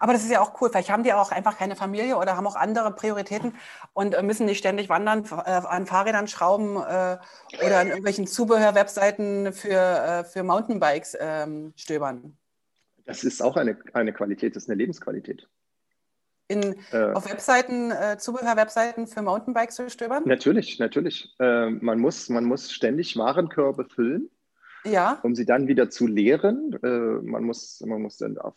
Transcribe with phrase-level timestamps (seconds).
[0.00, 0.70] Aber das ist ja auch cool.
[0.70, 3.54] Vielleicht haben die auch einfach keine Familie oder haben auch andere Prioritäten
[3.92, 7.18] und äh, müssen nicht ständig wandern, äh, an Fahrrädern schrauben äh,
[7.64, 12.38] oder an irgendwelchen Zubehör-Webseiten für, äh, für Mountainbikes ähm, stöbern.
[13.04, 15.46] Das ist auch eine, eine Qualität, das ist eine Lebensqualität.
[16.48, 20.22] In, äh, auf Webseiten, äh, Zubehör-Webseiten für Mountainbikes zu stöbern?
[20.24, 21.34] Natürlich, natürlich.
[21.38, 24.30] man, muss, man muss ständig Warenkörbe füllen.
[24.84, 25.18] Ja.
[25.22, 26.78] Um sie dann wieder zu leeren.
[26.80, 28.54] man, muss, man muss dann auf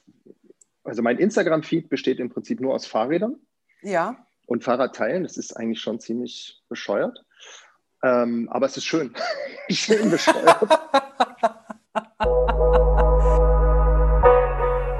[0.83, 3.37] also mein Instagram-Feed besteht im Prinzip nur aus Fahrrädern.
[3.81, 4.17] Ja.
[4.45, 5.23] Und Fahrradteilen.
[5.23, 7.23] Das ist eigentlich schon ziemlich bescheuert.
[8.03, 9.13] Ähm, aber es ist schön.
[9.69, 10.69] schön bescheuert.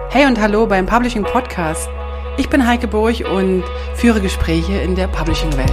[0.09, 1.89] Hey und hallo beim Publishing Podcast.
[2.37, 3.63] Ich bin Heike Burg und
[3.95, 5.69] führe Gespräche in der Publishing-Welt.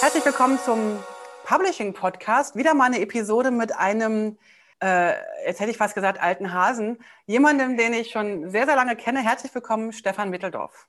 [0.00, 0.98] Herzlich willkommen zum
[1.44, 2.56] Publishing Podcast.
[2.56, 4.36] Wieder mal eine Episode mit einem
[4.82, 5.12] äh,
[5.46, 9.20] jetzt hätte ich fast gesagt, alten Hasen, jemandem, den ich schon sehr, sehr lange kenne.
[9.20, 10.88] Herzlich willkommen, Stefan Mitteldorf.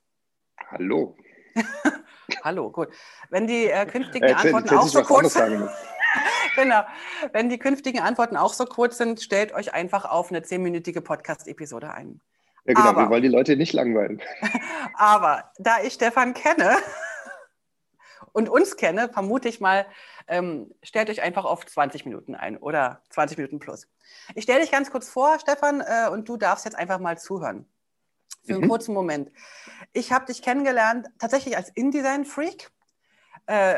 [0.70, 1.18] Hallo.
[2.44, 2.90] Hallo, gut.
[3.30, 5.70] Wenn die äh, künftigen erzähl, Antworten erzähl auch so kurz sind.
[6.56, 6.82] genau.
[7.32, 11.94] Wenn die künftigen Antworten auch so kurz sind, stellt euch einfach auf eine zehnminütige Podcast-Episode
[11.94, 12.22] ein.
[12.66, 14.22] Ja, genau, aber, wir wollen die Leute nicht langweilen.
[14.96, 16.78] aber da ich Stefan kenne
[18.32, 19.86] und uns kenne, vermute ich mal,
[20.28, 23.88] ähm, stellt euch einfach auf 20 Minuten ein oder 20 Minuten plus.
[24.34, 27.66] Ich stelle dich ganz kurz vor, Stefan, äh, und du darfst jetzt einfach mal zuhören.
[28.46, 28.70] Für einen mhm.
[28.70, 29.32] kurzen Moment.
[29.94, 32.70] Ich habe dich kennengelernt tatsächlich als InDesign-Freak.
[33.48, 33.76] Äh,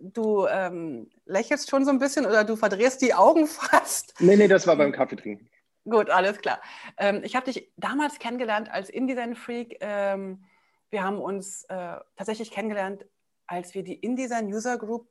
[0.00, 4.14] du ähm, lächelst schon so ein bisschen oder du verdrehst die Augen fast.
[4.20, 5.48] Nee, nee, das war beim Kaffee trinken.
[5.84, 6.60] Gut, alles klar.
[6.98, 9.78] Ähm, ich habe dich damals kennengelernt als InDesign-Freak.
[9.80, 10.44] Ähm,
[10.90, 13.06] wir haben uns äh, tatsächlich kennengelernt,
[13.46, 15.08] als wir die InDesign User Group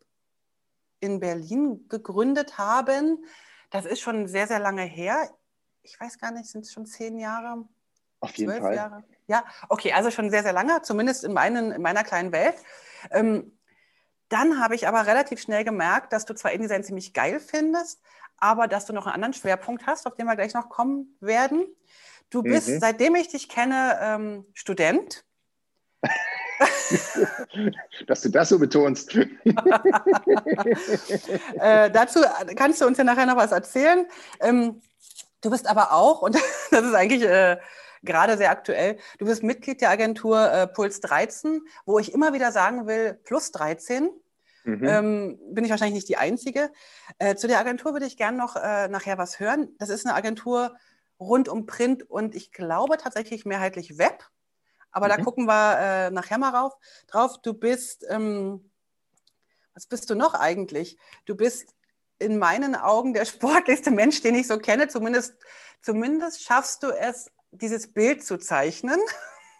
[0.99, 3.23] in Berlin gegründet haben.
[3.69, 5.29] Das ist schon sehr, sehr lange her.
[5.83, 7.67] Ich weiß gar nicht, sind es schon zehn Jahre?
[8.19, 8.75] Auf jeden Fall.
[8.75, 9.03] Jahre?
[9.27, 12.55] Ja, okay, also schon sehr, sehr lange, zumindest in, meinen, in meiner kleinen Welt.
[13.11, 13.57] Ähm,
[14.27, 18.01] dann habe ich aber relativ schnell gemerkt, dass du zwar InDesign ziemlich geil findest,
[18.37, 21.65] aber dass du noch einen anderen Schwerpunkt hast, auf den wir gleich noch kommen werden.
[22.29, 22.79] Du bist, mhm.
[22.79, 25.25] seitdem ich dich kenne, ähm, Student.
[28.07, 29.15] Dass du das so betonst.
[29.15, 29.25] äh,
[31.91, 32.21] dazu
[32.55, 34.05] kannst du uns ja nachher noch was erzählen.
[34.39, 34.81] Ähm,
[35.41, 36.35] du bist aber auch, und
[36.71, 37.57] das ist eigentlich äh,
[38.03, 42.51] gerade sehr aktuell, du bist Mitglied der Agentur äh, Puls 13, wo ich immer wieder
[42.51, 44.09] sagen will, plus 13.
[44.63, 44.87] Mhm.
[44.87, 46.71] Ähm, bin ich wahrscheinlich nicht die Einzige.
[47.17, 49.69] Äh, zu der Agentur würde ich gerne noch äh, nachher was hören.
[49.77, 50.75] Das ist eine Agentur
[51.19, 54.25] rund um Print und ich glaube tatsächlich mehrheitlich Web.
[54.91, 55.09] Aber mhm.
[55.09, 56.73] da gucken wir äh, nachher mal rauf,
[57.07, 57.41] drauf.
[57.41, 58.69] Du bist, ähm,
[59.73, 60.97] was bist du noch eigentlich?
[61.25, 61.73] Du bist
[62.17, 64.87] in meinen Augen der sportlichste Mensch, den ich so kenne.
[64.87, 65.35] Zumindest,
[65.81, 68.99] zumindest schaffst du es, dieses Bild zu zeichnen.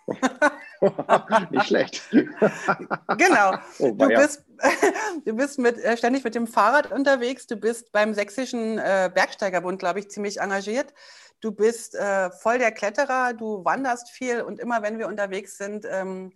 [1.52, 2.10] Nicht schlecht.
[2.12, 3.58] genau.
[3.80, 4.44] Oh, du, bist,
[5.26, 7.48] du bist mit, äh, ständig mit dem Fahrrad unterwegs.
[7.48, 10.94] Du bist beim Sächsischen äh, Bergsteigerbund, glaube ich, ziemlich engagiert.
[11.42, 15.86] Du bist äh, voll der Kletterer, du wanderst viel und immer wenn wir unterwegs sind,
[15.90, 16.34] ähm,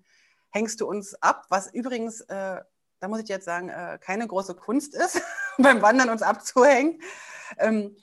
[0.49, 2.61] hängst du uns ab, was übrigens, äh,
[2.99, 5.21] da muss ich jetzt sagen, äh, keine große Kunst ist,
[5.57, 7.01] beim Wandern uns abzuhängen.
[7.57, 7.97] Ähm,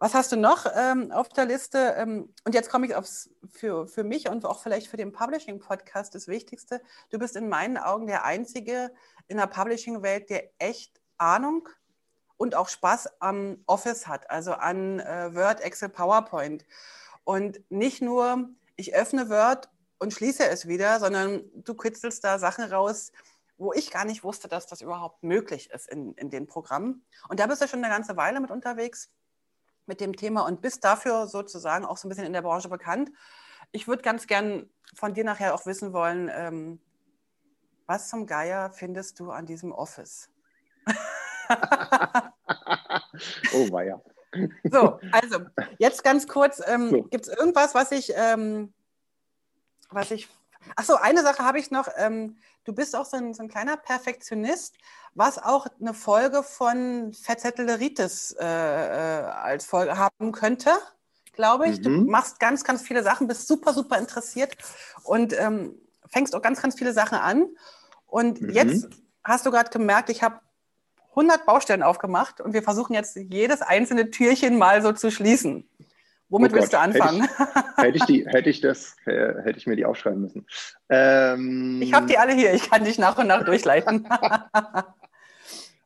[0.00, 1.94] was hast du noch ähm, auf der Liste?
[1.98, 6.14] Ähm, und jetzt komme ich aufs, für, für mich und auch vielleicht für den Publishing-Podcast
[6.14, 6.80] das Wichtigste.
[7.10, 8.92] Du bist in meinen Augen der Einzige
[9.28, 11.68] in der Publishing-Welt, der echt Ahnung
[12.38, 16.64] und auch Spaß am Office hat, also an äh, Word, Excel, PowerPoint.
[17.24, 19.68] Und nicht nur, ich öffne Word
[19.98, 23.12] und schließe es wieder, sondern du kitzelst da Sachen raus,
[23.58, 27.04] wo ich gar nicht wusste, dass das überhaupt möglich ist in, in den Programmen.
[27.28, 29.10] Und da bist du schon eine ganze Weile mit unterwegs
[29.90, 33.10] mit dem Thema und bist dafür sozusagen auch so ein bisschen in der Branche bekannt.
[33.72, 36.80] Ich würde ganz gern von dir nachher auch wissen wollen, ähm,
[37.86, 40.30] was zum Geier findest du an diesem Office?
[43.52, 44.00] oh, ja.
[44.70, 45.40] So, also
[45.78, 47.02] jetzt ganz kurz, ähm, so.
[47.02, 48.72] gibt es irgendwas, was ich, ähm,
[49.90, 50.28] was ich,
[50.76, 53.76] achso, eine Sache habe ich noch, ähm, du bist auch so ein, so ein, kleiner
[53.76, 54.76] Perfektionist,
[55.14, 60.70] was auch eine Folge von Verzetteleritis äh, äh, als Folge haben könnte,
[61.32, 61.78] glaube ich.
[61.78, 61.82] Mhm.
[61.82, 64.56] Du machst ganz, ganz viele Sachen, bist super, super interessiert
[65.02, 65.74] und ähm,
[66.08, 67.48] fängst auch ganz, ganz viele Sachen an.
[68.06, 68.50] Und mhm.
[68.50, 68.88] jetzt
[69.24, 70.40] hast du gerade gemerkt, ich habe
[71.10, 75.68] 100 Baustellen aufgemacht und wir versuchen jetzt jedes einzelne Türchen mal so zu schließen.
[76.30, 77.22] Womit oh willst du anfangen?
[77.22, 77.28] Hätte
[77.74, 80.46] ich, hätte ich, die, hätte ich das, äh, hätte ich mir die aufschreiben müssen.
[80.88, 84.08] Ähm, ich habe die alle hier, ich kann dich nach und nach durchleiten.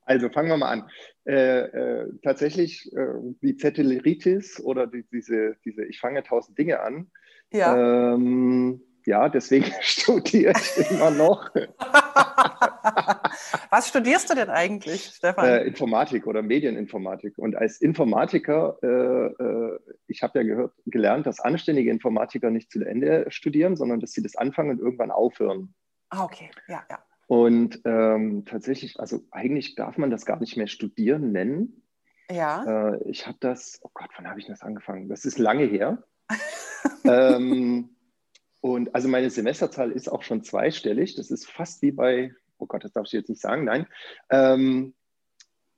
[0.06, 0.90] Also fangen wir mal an.
[1.26, 3.06] Äh, äh, tatsächlich äh,
[3.40, 7.10] die Zetteleritis oder die, diese, diese Ich fange tausend Dinge an.
[7.50, 8.12] Ja.
[8.12, 11.50] Ähm, ja, deswegen studiere ich immer noch.
[13.70, 15.46] Was studierst du denn eigentlich, Stefan?
[15.46, 17.38] Äh, Informatik oder Medieninformatik.
[17.38, 22.84] Und als Informatiker, äh, äh, ich habe ja gehört, gelernt, dass anständige Informatiker nicht zu
[22.84, 25.74] Ende studieren, sondern dass sie das anfangen und irgendwann aufhören.
[26.10, 26.98] Ah, okay, ja, ja.
[27.26, 31.82] Und ähm, tatsächlich, also eigentlich darf man das gar nicht mehr studieren nennen.
[32.30, 32.92] Ja.
[32.92, 35.08] Äh, ich habe das, oh Gott, wann habe ich das angefangen?
[35.08, 36.04] Das ist lange her.
[37.04, 37.93] ähm,
[38.64, 41.16] und also meine Semesterzahl ist auch schon zweistellig.
[41.16, 43.86] Das ist fast wie bei, oh Gott, das darf ich jetzt nicht sagen, nein.
[44.30, 44.94] Ähm,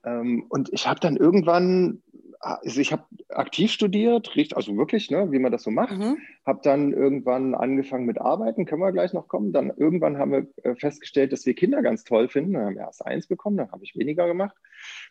[0.05, 2.05] ähm, und ich habe dann irgendwann,
[2.39, 5.99] also ich habe aktiv studiert, also wirklich, ne, wie man das so macht.
[5.99, 6.19] Mhm.
[6.47, 9.53] Habe dann irgendwann angefangen mit Arbeiten, können wir gleich noch kommen.
[9.53, 12.53] Dann irgendwann haben wir äh, festgestellt, dass wir Kinder ganz toll finden.
[12.53, 14.55] Dann haben wir erst eins bekommen, dann habe ich weniger gemacht.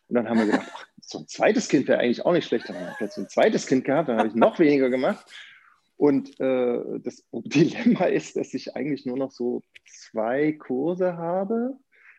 [0.08, 2.70] Und dann haben wir gedacht, ach, so ein zweites Kind wäre eigentlich auch nicht schlecht.
[2.70, 5.26] Dann haben wir plötzlich ein zweites Kind gehabt, dann habe ich noch weniger gemacht.
[5.98, 11.78] Und äh, das Dilemma ist, dass ich eigentlich nur noch so zwei Kurse habe,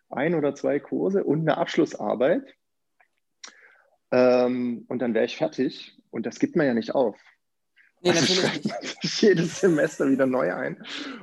[0.08, 2.54] ein oder zwei Kurse und eine Abschlussarbeit.
[4.12, 6.00] Ähm, und dann wäre ich fertig.
[6.10, 7.18] Und das gibt man ja nicht auf.
[8.02, 10.82] Nee, also schreibt man sich jedes Semester wieder neu ein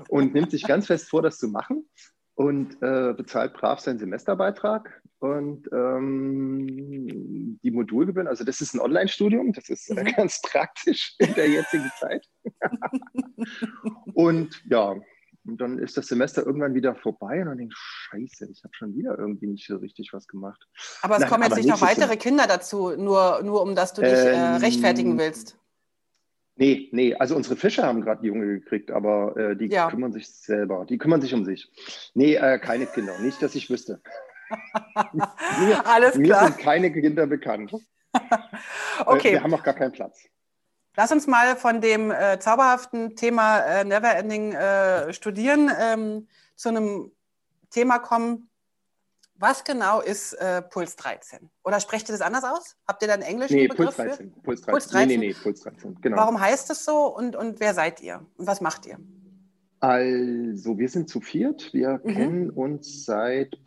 [0.10, 1.88] und nimmt sich ganz fest vor, das zu machen
[2.36, 8.28] und äh, bezahlt brav seinen Semesterbeitrag und ähm, die Modulgebühren.
[8.28, 10.12] Also das ist ein Online-Studium, das ist äh, mhm.
[10.18, 12.26] ganz praktisch in der jetzigen Zeit.
[14.14, 14.96] und ja,
[15.46, 18.74] und dann ist das Semester irgendwann wieder vorbei und dann denke ich, scheiße, ich habe
[18.74, 20.66] schon wieder irgendwie nicht so richtig was gemacht.
[21.02, 24.02] Aber es Nein, kommen jetzt nicht noch weitere Kinder dazu, nur, nur um dass du
[24.02, 25.58] dich äh, ähm, äh, rechtfertigen willst.
[26.56, 29.90] Nee, nee, also unsere Fische haben gerade Junge gekriegt, aber äh, die ja.
[29.90, 30.86] kümmern sich selber.
[30.88, 31.72] Die kümmern sich um sich.
[32.14, 34.02] Nee, äh, keine Kinder, nicht, dass ich wüsste.
[35.14, 36.20] mir, Alles klar.
[36.20, 37.74] Mir sind keine Kinder bekannt.
[39.06, 39.30] okay.
[39.30, 40.28] Äh, wir haben auch gar keinen Platz.
[40.96, 47.12] Lass uns mal von dem äh, zauberhaften Thema äh, Neverending äh, Studieren ähm, zu einem
[47.72, 48.50] Thema kommen.
[49.44, 51.50] Was genau ist äh, Puls 13?
[51.66, 52.78] Oder sprecht ihr das anders aus?
[52.88, 54.32] Habt ihr da einen englischen nee, Begriff Puls 13.
[54.32, 54.40] Für?
[54.40, 54.72] Puls 13.
[54.72, 55.08] Puls 13.
[55.10, 55.98] Nee, nee, nee, Puls 13.
[56.00, 56.16] Genau.
[56.16, 58.26] Warum heißt es so und, und wer seid ihr?
[58.38, 58.98] Und was macht ihr?
[59.82, 61.74] Also, wir sind zu viert.
[61.74, 62.14] Wir mhm.
[62.14, 63.58] kennen uns seit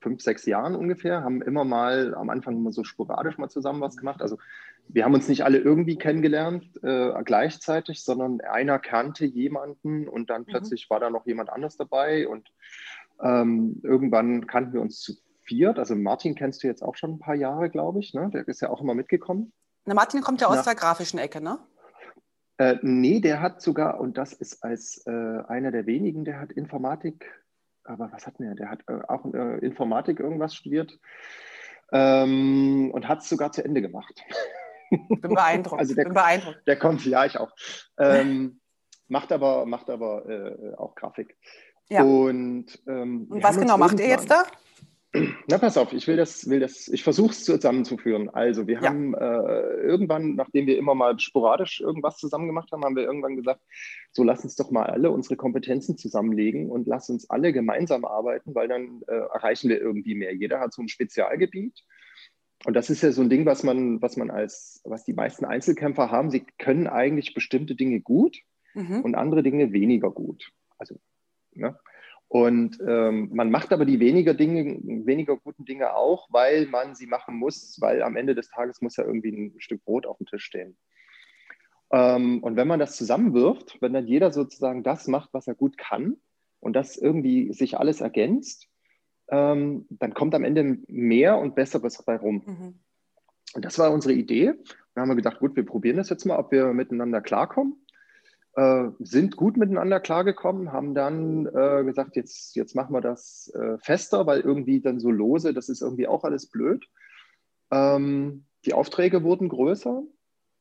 [0.00, 3.96] fünf, sechs Jahren ungefähr, haben immer mal am Anfang immer so sporadisch mal zusammen was
[3.96, 4.20] gemacht.
[4.20, 4.36] Also
[4.88, 10.42] wir haben uns nicht alle irgendwie kennengelernt äh, gleichzeitig, sondern einer kannte jemanden und dann
[10.42, 10.46] mhm.
[10.46, 12.50] plötzlich war da noch jemand anders dabei und
[13.20, 15.14] ähm, irgendwann kannten wir uns zu
[15.44, 15.78] viert.
[15.78, 18.14] Also Martin kennst du jetzt auch schon ein paar Jahre, glaube ich.
[18.14, 18.30] Ne?
[18.32, 19.52] Der ist ja auch immer mitgekommen.
[19.84, 21.58] Na, Martin kommt ja aus Na, der grafischen Ecke, ne?
[22.58, 26.52] Äh, nee, der hat sogar, und das ist als äh, einer der wenigen, der hat
[26.52, 27.42] Informatik
[27.84, 28.54] aber was hat der?
[28.54, 30.98] Der hat äh, auch äh, Informatik irgendwas studiert
[31.92, 34.22] ähm, und hat es sogar zu Ende gemacht.
[34.90, 35.80] Bin beeindruckt.
[35.80, 36.66] also der, Bin beeindruckt.
[36.66, 37.52] Der kommt, ja, ich auch.
[37.98, 38.60] Ähm,
[39.08, 41.36] macht aber, macht aber äh, auch Grafik.
[41.88, 42.02] Ja.
[42.04, 44.44] Und, ähm, und was genau macht ihr jetzt da?
[45.46, 48.30] Na, pass auf, ich will das, will das, ich versuche es zusammenzuführen.
[48.30, 48.88] Also, wir ja.
[48.88, 53.36] haben äh, irgendwann, nachdem wir immer mal sporadisch irgendwas zusammen gemacht haben, haben wir irgendwann
[53.36, 53.60] gesagt,
[54.10, 58.54] so lass uns doch mal alle unsere Kompetenzen zusammenlegen und lass uns alle gemeinsam arbeiten,
[58.54, 60.34] weil dann äh, erreichen wir irgendwie mehr.
[60.34, 61.84] Jeder hat so ein Spezialgebiet.
[62.64, 65.44] Und das ist ja so ein Ding, was man, was man als, was die meisten
[65.44, 66.30] Einzelkämpfer haben.
[66.30, 68.38] Sie können eigentlich bestimmte Dinge gut
[68.74, 69.00] mhm.
[69.02, 70.52] und andere Dinge weniger gut.
[70.78, 70.96] Also,
[71.54, 71.78] ne?
[72.32, 77.06] Und ähm, man macht aber die weniger Dinge, weniger guten Dinge auch, weil man sie
[77.06, 80.24] machen muss, weil am Ende des Tages muss ja irgendwie ein Stück Brot auf dem
[80.24, 80.78] Tisch stehen.
[81.90, 85.76] Ähm, und wenn man das zusammenwirft, wenn dann jeder sozusagen das macht, was er gut
[85.76, 86.16] kann
[86.60, 88.66] und das irgendwie sich alles ergänzt,
[89.28, 92.42] ähm, dann kommt am Ende mehr und Besseres dabei rum.
[92.46, 92.80] Mhm.
[93.52, 94.54] Und das war unsere Idee.
[94.94, 97.81] Dann haben wir gedacht, gut, wir probieren das jetzt mal, ob wir miteinander klarkommen
[98.54, 103.78] äh, sind gut miteinander klargekommen, haben dann äh, gesagt, jetzt, jetzt machen wir das äh,
[103.78, 106.84] fester, weil irgendwie dann so lose, das ist irgendwie auch alles blöd.
[107.70, 110.02] Ähm, die Aufträge wurden größer.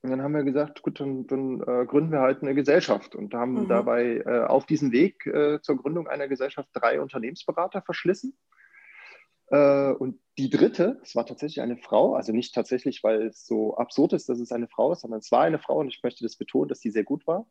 [0.04, 3.34] Und dann haben wir gesagt, gut, dann, dann äh, gründen wir halt eine Gesellschaft und
[3.34, 3.68] haben mhm.
[3.68, 5.30] dabei äh, auf diesem Weg
[5.62, 8.36] zur Gründung einer Gesellschaft drei Unternehmensberater verschlissen.
[9.50, 14.14] und die dritte, es war tatsächlich eine Frau, also nicht tatsächlich, weil es so absurd
[14.14, 16.38] ist, dass es eine Frau ist, sondern es war eine Frau und ich möchte das
[16.38, 17.46] betonen, dass die sehr gut war.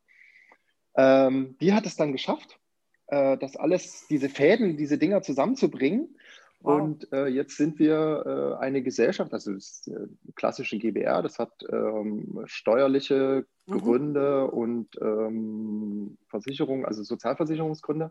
[1.01, 2.59] Ähm, die hat es dann geschafft,
[3.07, 6.17] äh, das alles, diese Fäden, diese Dinger zusammenzubringen.
[6.63, 6.83] Wow.
[6.83, 11.53] Und äh, jetzt sind wir äh, eine Gesellschaft, also das äh, klassische GBR, das hat
[11.73, 13.79] ähm, steuerliche mhm.
[13.79, 18.11] Gründe und ähm, Versicherung, also Sozialversicherungsgründe,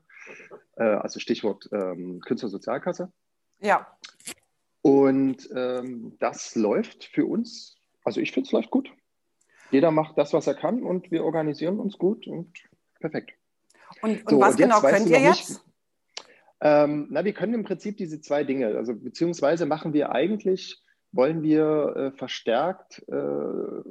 [0.77, 3.11] äh, also Stichwort ähm, Künstlersozialkasse.
[3.59, 3.85] Ja.
[4.81, 8.91] Und ähm, das läuft für uns, also ich finde es läuft gut.
[9.69, 12.49] Jeder macht das, was er kann und wir organisieren uns gut und
[12.99, 13.33] perfekt.
[14.01, 15.49] Und, und so, was und genau könnt ihr jetzt?
[15.49, 15.61] Nicht,
[16.61, 21.41] ähm, na, wir können im Prinzip diese zwei Dinge, also beziehungsweise machen wir eigentlich, wollen
[21.41, 23.83] wir äh, verstärkt, äh,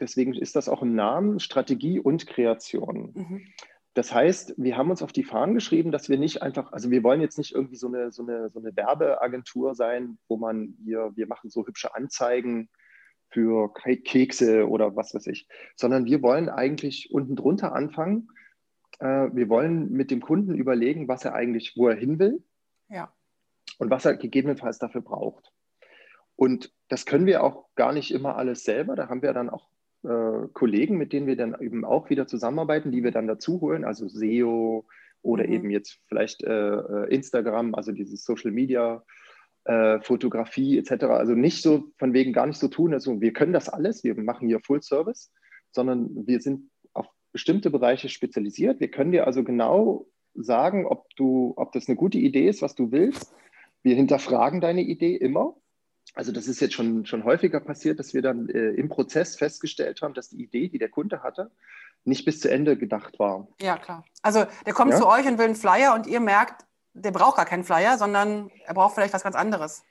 [0.00, 3.12] deswegen ist das auch im Namen, Strategie und Kreation.
[3.14, 3.46] Mhm.
[3.94, 7.02] Das heißt, wir haben uns auf die Fahnen geschrieben, dass wir nicht einfach, also wir
[7.02, 11.10] wollen jetzt nicht irgendwie so eine, so eine, so eine Werbeagentur sein, wo man hier,
[11.16, 12.68] wir machen so hübsche Anzeigen
[13.30, 18.28] für Kekse oder was weiß ich, sondern wir wollen eigentlich unten drunter anfangen
[19.00, 22.42] äh, wir wollen mit dem Kunden überlegen, was er eigentlich, wo er hin will
[22.88, 23.12] ja.
[23.78, 25.52] und was er gegebenenfalls dafür braucht.
[26.36, 28.96] Und das können wir auch gar nicht immer alles selber.
[28.96, 29.68] Da haben wir dann auch
[30.04, 33.84] äh, Kollegen, mit denen wir dann eben auch wieder zusammenarbeiten, die wir dann dazu holen,
[33.84, 34.86] also SEO
[35.22, 35.52] oder mhm.
[35.52, 39.04] eben jetzt vielleicht äh, äh, Instagram, also dieses Social Media.
[39.68, 41.04] Äh, Fotografie etc.
[41.04, 44.14] Also nicht so von wegen gar nicht so tun, also wir können das alles, wir
[44.18, 45.30] machen hier Full Service,
[45.72, 46.70] sondern wir sind
[47.32, 48.80] bestimmte Bereiche spezialisiert.
[48.80, 52.74] Wir können dir also genau sagen, ob, du, ob das eine gute Idee ist, was
[52.74, 53.34] du willst.
[53.82, 55.54] Wir hinterfragen deine Idee immer.
[56.14, 60.00] Also das ist jetzt schon, schon häufiger passiert, dass wir dann äh, im Prozess festgestellt
[60.02, 61.50] haben, dass die Idee, die der Kunde hatte,
[62.04, 63.46] nicht bis zu Ende gedacht war.
[63.60, 64.04] Ja, klar.
[64.22, 64.98] Also der kommt ja?
[64.98, 66.64] zu euch und will einen Flyer und ihr merkt,
[66.98, 69.82] der braucht gar keinen Flyer, sondern er braucht vielleicht was ganz anderes.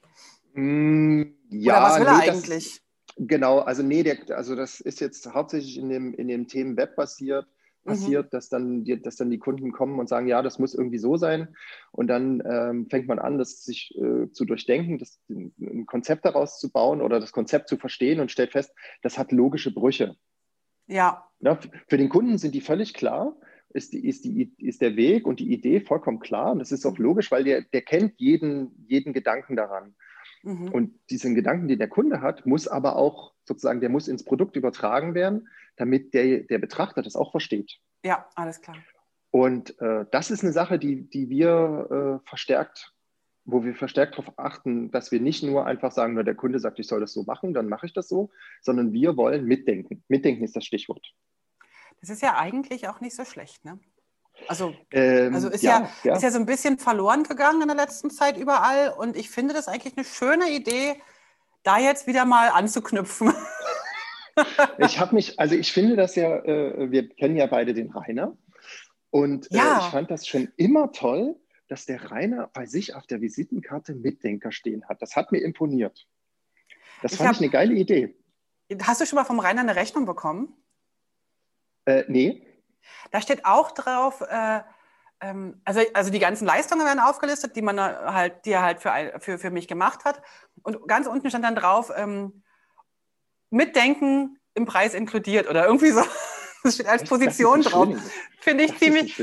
[0.53, 2.65] Mm, ja, Oder was will nee, er eigentlich?
[2.75, 2.87] Das,
[3.19, 6.95] Genau, also nee, der, also das ist jetzt hauptsächlich in dem, in dem Themen Web
[6.95, 7.47] basiert,
[7.83, 8.29] passiert, mhm.
[8.29, 11.17] dass, dann die, dass dann die Kunden kommen und sagen, ja, das muss irgendwie so
[11.17, 11.55] sein.
[11.91, 16.59] Und dann ähm, fängt man an, das sich äh, zu durchdenken, das, ein Konzept daraus
[16.59, 18.71] zu bauen oder das Konzept zu verstehen und stellt fest,
[19.01, 20.15] das hat logische Brüche.
[20.85, 21.27] Ja.
[21.39, 23.35] ja für den Kunden sind die völlig klar,
[23.69, 26.51] ist, die, ist, die, ist der Weg und die Idee vollkommen klar.
[26.51, 27.05] Und das ist auch mhm.
[27.05, 29.95] logisch, weil der, der kennt jeden, jeden Gedanken daran.
[30.43, 30.69] Mhm.
[30.69, 34.55] Und diesen Gedanken, den der Kunde hat, muss aber auch sozusagen, der muss ins Produkt
[34.55, 37.77] übertragen werden, damit der, der Betrachter das auch versteht.
[38.03, 38.77] Ja, alles klar.
[39.31, 42.93] Und äh, das ist eine Sache, die, die wir äh, verstärkt,
[43.45, 46.79] wo wir verstärkt darauf achten, dass wir nicht nur einfach sagen, nur der Kunde sagt,
[46.79, 48.29] ich soll das so machen, dann mache ich das so,
[48.61, 50.03] sondern wir wollen mitdenken.
[50.07, 51.13] Mitdenken ist das Stichwort.
[52.01, 53.79] Das ist ja eigentlich auch nicht so schlecht, ne?
[54.47, 57.77] Also, ähm, also ist, ja, ja, ist ja so ein bisschen verloren gegangen in der
[57.77, 58.93] letzten Zeit überall.
[58.97, 61.01] Und ich finde das eigentlich eine schöne Idee,
[61.63, 63.33] da jetzt wieder mal anzuknüpfen.
[64.77, 68.37] ich habe mich, also ich finde das ja, äh, wir kennen ja beide den Rainer.
[69.09, 69.77] Und äh, ja.
[69.77, 71.35] äh, ich fand das schon immer toll,
[71.67, 75.01] dass der Rainer bei sich auf der Visitenkarte Mitdenker stehen hat.
[75.01, 76.07] Das hat mir imponiert.
[77.01, 78.15] Das ich fand hab, ich eine geile Idee.
[78.83, 80.53] Hast du schon mal vom Rainer eine Rechnung bekommen?
[81.87, 82.43] Äh, nee.
[83.11, 84.61] Da steht auch drauf, äh,
[85.21, 89.13] ähm, also, also die ganzen Leistungen werden aufgelistet, die man halt, die er halt für,
[89.19, 90.21] für, für mich gemacht hat.
[90.63, 92.43] Und ganz unten stand dann drauf, ähm,
[93.49, 96.03] Mitdenken im Preis inkludiert oder irgendwie so.
[96.63, 97.87] Das steht als Position drauf.
[98.41, 99.17] Finde ich ziemlich.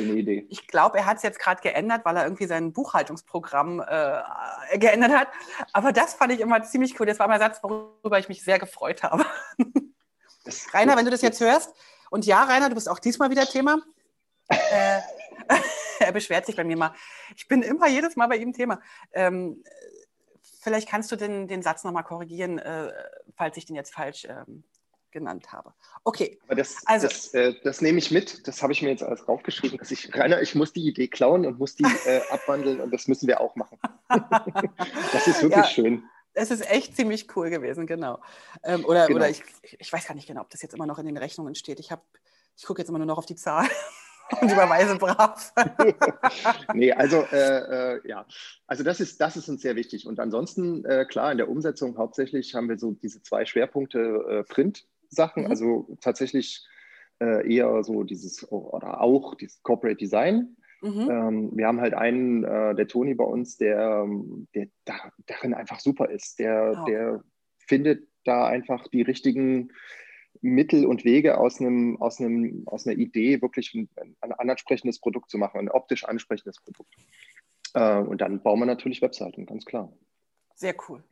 [0.49, 5.13] Ich glaube, er hat es jetzt gerade geändert, weil er irgendwie sein Buchhaltungsprogramm äh, geändert
[5.13, 5.29] hat.
[5.73, 7.07] Aber das fand ich immer ziemlich cool.
[7.07, 9.27] Das war mein Satz, worüber ich mich sehr gefreut habe.
[10.73, 11.75] Rainer, wenn du das jetzt hörst,
[12.15, 13.83] und ja, Rainer, du bist auch diesmal wieder Thema.
[14.47, 15.01] äh,
[15.99, 16.95] er beschwert sich bei mir mal.
[17.35, 18.81] Ich bin immer jedes Mal bei ihm Thema.
[19.13, 19.65] Ähm,
[20.61, 22.93] vielleicht kannst du den, den Satz nochmal korrigieren, äh,
[23.37, 24.63] falls ich den jetzt falsch ähm,
[25.11, 25.75] genannt habe.
[26.05, 26.39] Okay.
[26.47, 28.47] Aber das, also, das, äh, das nehme ich mit.
[28.47, 31.45] Das habe ich mir jetzt alles raufgeschrieben, dass ich, Rainer, ich muss die Idee klauen
[31.45, 33.77] und muss die äh, abwandeln und das müssen wir auch machen.
[34.09, 36.05] das ist wirklich ja, schön
[36.35, 38.21] es ist echt ziemlich cool gewesen, genau.
[38.63, 39.21] Ähm, oder genau.
[39.21, 41.55] oder ich, ich weiß gar nicht genau, ob das jetzt immer noch in den Rechnungen
[41.55, 41.81] steht.
[41.81, 41.91] Ich,
[42.57, 43.67] ich gucke jetzt immer nur noch auf die Zahl
[44.41, 45.53] und überweise brav.
[46.75, 48.27] nee, also äh, äh, ja,
[48.67, 50.07] also das ist, das ist uns sehr wichtig.
[50.07, 53.99] Und ansonsten, äh, klar, in der Umsetzung hauptsächlich haben wir so diese zwei Schwerpunkte
[54.29, 55.51] äh, Print-Sachen, mhm.
[55.51, 56.67] also tatsächlich
[57.21, 61.11] äh, eher so dieses oder auch dieses Corporate Design Mhm.
[61.11, 64.07] Ähm, wir haben halt einen, äh, der Toni bei uns, der,
[64.55, 66.39] der da, darin einfach super ist.
[66.39, 66.85] Der, oh.
[66.85, 67.25] der
[67.57, 69.73] findet da einfach die richtigen
[70.43, 73.89] Mittel und Wege aus, einem, aus, einem, aus einer Idee, wirklich ein,
[74.21, 76.95] ein ansprechendes Produkt zu machen, ein optisch ansprechendes Produkt.
[77.73, 79.91] Äh, und dann bauen wir natürlich Webseiten, ganz klar.
[80.55, 81.03] Sehr cool.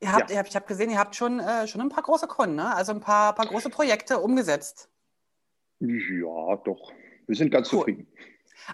[0.00, 0.36] Ihr habt, ja.
[0.36, 2.74] ihr habt, ich habe gesehen, ihr habt schon, äh, schon ein paar große Kunden, ne?
[2.74, 4.88] also ein paar, paar große Projekte umgesetzt.
[5.80, 6.92] Ja, doch.
[7.26, 7.80] Wir sind ganz cool.
[7.80, 8.06] zufrieden.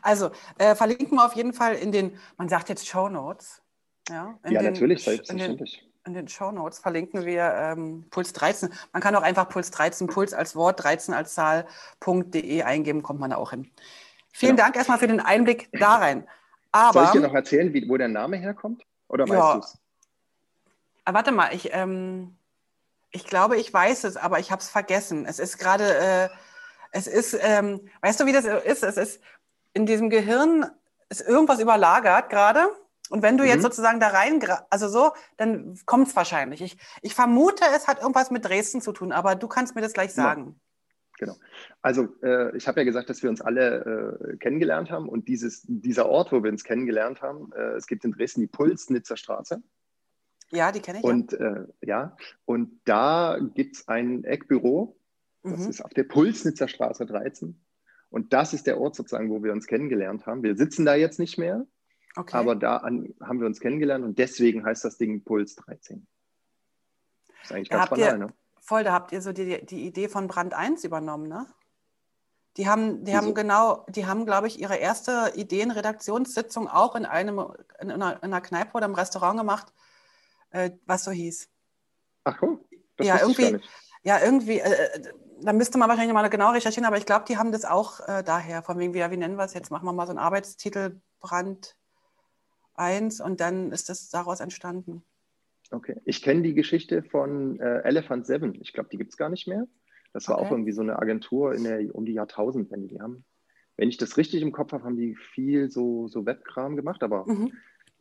[0.02, 3.62] Also äh, verlinken wir auf jeden Fall in den, man sagt jetzt Show Notes.
[4.09, 5.85] Ja, ja den, natürlich, selbstverständlich.
[6.07, 8.71] In den Show Notes verlinken wir ähm, Puls 13.
[8.92, 13.30] Man kann auch einfach Puls 13, Puls als Wort, 13 als Zahl.de eingeben, kommt man
[13.30, 13.71] da auch hin.
[14.33, 14.66] Vielen genau.
[14.66, 16.26] Dank erstmal für den Einblick da rein.
[16.73, 18.85] Aber, Soll ich dir noch erzählen, wie, wo der Name herkommt?
[19.09, 19.54] Oder weißt ja.
[19.54, 19.78] du es?
[21.04, 22.37] Ah, warte mal, ich, ähm,
[23.11, 25.25] ich glaube, ich weiß es, aber ich habe es vergessen.
[25.26, 26.28] Es ist gerade, äh,
[26.92, 28.83] es ist, ähm, weißt du, wie das ist?
[28.83, 29.21] Es ist
[29.78, 30.66] in diesem Gehirn
[31.08, 32.68] ist irgendwas überlagert gerade.
[33.11, 33.50] Und wenn du mhm.
[33.50, 36.61] jetzt sozusagen da rein, also so, dann kommt es wahrscheinlich.
[36.61, 39.92] Ich, ich vermute, es hat irgendwas mit Dresden zu tun, aber du kannst mir das
[39.92, 40.61] gleich sagen.
[41.18, 41.37] Genau.
[41.80, 45.62] Also äh, ich habe ja gesagt, dass wir uns alle äh, kennengelernt haben und dieses,
[45.66, 49.62] dieser Ort, wo wir uns kennengelernt haben, äh, es gibt in Dresden die Pulsnitzer Straße.
[50.50, 51.04] Ja, die kenne ich.
[51.04, 54.97] Und ja, äh, ja und da gibt es ein Eckbüro,
[55.42, 55.70] das mhm.
[55.70, 57.61] ist auf der Pulsnitzer Straße 13.
[58.10, 60.42] Und das ist der Ort sozusagen, wo wir uns kennengelernt haben.
[60.42, 61.66] Wir sitzen da jetzt nicht mehr,
[62.16, 62.36] okay.
[62.36, 66.06] aber da an, haben wir uns kennengelernt und deswegen heißt das Ding Puls 13.
[67.26, 68.32] Das ist eigentlich ganz banal, ne?
[68.60, 71.46] Voll, da habt ihr so die, die Idee von Brand 1 übernommen, ne?
[72.56, 77.38] Die haben, die haben genau, die haben, glaube ich, ihre erste Ideenredaktionssitzung auch in einem,
[77.80, 79.72] in einer, in einer Kneipe oder im Restaurant gemacht,
[80.50, 81.48] äh, was so hieß.
[82.24, 82.64] Ach komm,
[82.96, 83.60] das ja, irgendwie,
[84.08, 85.02] ja, irgendwie, äh, äh,
[85.42, 88.22] da müsste man wahrscheinlich mal genau recherchieren, aber ich glaube, die haben das auch äh,
[88.24, 89.70] daher, von wegen, wie, wie nennen wir es jetzt?
[89.70, 91.76] Machen wir mal so einen Arbeitstitel, Brand
[92.74, 95.02] 1 und dann ist das daraus entstanden.
[95.70, 98.56] Okay, ich kenne die Geschichte von äh, Elephant Seven.
[98.62, 99.66] Ich glaube, die gibt es gar nicht mehr.
[100.14, 100.46] Das war okay.
[100.46, 102.88] auch irgendwie so eine Agentur in der, um die Jahrtausendwende.
[102.88, 103.26] Die haben,
[103.76, 107.26] wenn ich das richtig im Kopf habe, haben die viel so, so Webkram gemacht, aber
[107.26, 107.52] mhm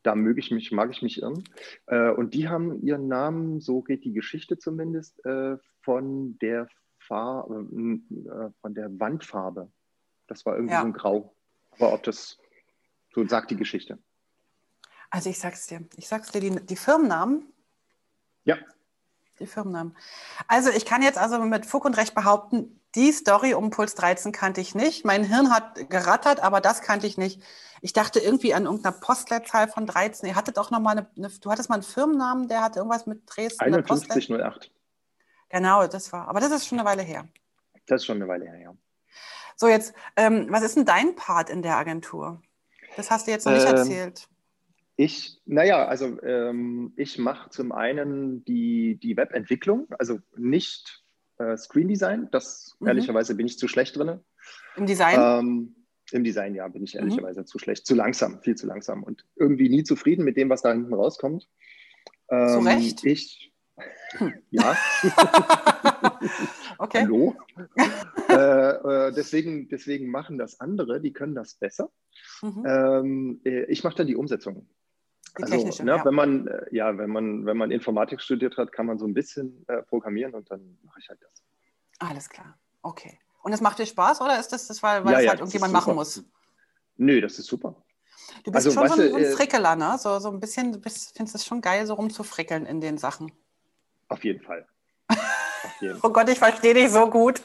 [0.07, 1.43] da möge ich mich, mag ich mich irren.
[1.87, 7.67] Äh, und die haben ihren Namen, so geht die Geschichte zumindest, äh, von der Farbe,
[7.69, 9.69] äh, von der Wandfarbe.
[10.27, 10.81] Das war irgendwie ja.
[10.81, 11.35] so ein Grau.
[11.71, 12.37] Aber ob das,
[13.13, 13.97] so sagt die Geschichte.
[15.09, 17.43] Also ich sag's dir, ich sag's dir, die, die Firmennamen.
[18.45, 18.55] Ja.
[19.39, 19.93] Die Firmennamen.
[20.47, 24.31] Also ich kann jetzt also mit Fug und Recht behaupten, die Story um Puls 13
[24.31, 25.05] kannte ich nicht.
[25.05, 27.41] Mein Hirn hat gerattert, aber das kannte ich nicht.
[27.81, 30.29] Ich dachte irgendwie an irgendeiner Postleitzahl von 13.
[30.29, 33.05] Ihr hattet auch noch mal eine, eine du hattest mal einen Firmennamen, der hatte irgendwas
[33.05, 33.63] mit Dresden.
[33.63, 34.71] 5108.
[35.49, 36.27] Genau, das war.
[36.27, 37.27] Aber das ist schon eine Weile her.
[37.85, 38.73] Das ist schon eine Weile her, ja.
[39.55, 42.41] So, jetzt, ähm, was ist denn dein Part in der Agentur?
[42.95, 44.27] Das hast du jetzt noch nicht ähm, erzählt.
[44.95, 51.03] Ich, naja, also ähm, ich mache zum einen die, die Webentwicklung, also nicht
[51.37, 52.87] äh, Screen Design, das mhm.
[52.87, 54.19] ehrlicherweise bin ich zu schlecht drin.
[54.75, 55.17] Im Design?
[55.19, 55.75] Ähm,
[56.11, 57.01] Im Design, ja, bin ich mhm.
[57.01, 57.45] ehrlicherweise mhm.
[57.47, 60.71] zu schlecht, zu langsam, viel zu langsam und irgendwie nie zufrieden mit dem, was da
[60.71, 61.47] hinten rauskommt.
[62.29, 63.05] Ähm, zu Recht?
[63.05, 63.53] Ich,
[64.17, 64.33] hm.
[64.49, 64.75] ja.
[66.77, 67.01] okay.
[67.01, 67.35] Hallo.
[68.29, 71.91] äh, äh, deswegen, deswegen machen das andere, die können das besser.
[72.41, 72.63] Mhm.
[72.65, 74.67] Ähm, äh, ich mache dann die Umsetzung.
[75.37, 76.05] Die also, ne, ja.
[76.05, 79.13] wenn man, äh, ja, wenn man, wenn man Informatik studiert hat, kann man so ein
[79.13, 81.43] bisschen äh, programmieren und dann mache ich halt das.
[81.99, 82.57] Alles klar.
[82.81, 83.19] Okay.
[83.43, 85.39] Und es macht dir Spaß oder ist das, das weil, weil ja, es ja, halt
[85.39, 86.23] irgendjemand machen muss?
[86.97, 87.75] Nö, das ist super.
[88.43, 89.97] Du bist also, schon so ein, so ein äh, Frickeler, ne?
[89.99, 93.31] So, so ein bisschen, du bist, findest es schon geil, so rumzufrickeln in den Sachen.
[94.09, 94.67] Auf jeden Fall.
[95.07, 95.17] Auf
[95.81, 97.41] jeden oh Gott, ich verstehe dich so gut.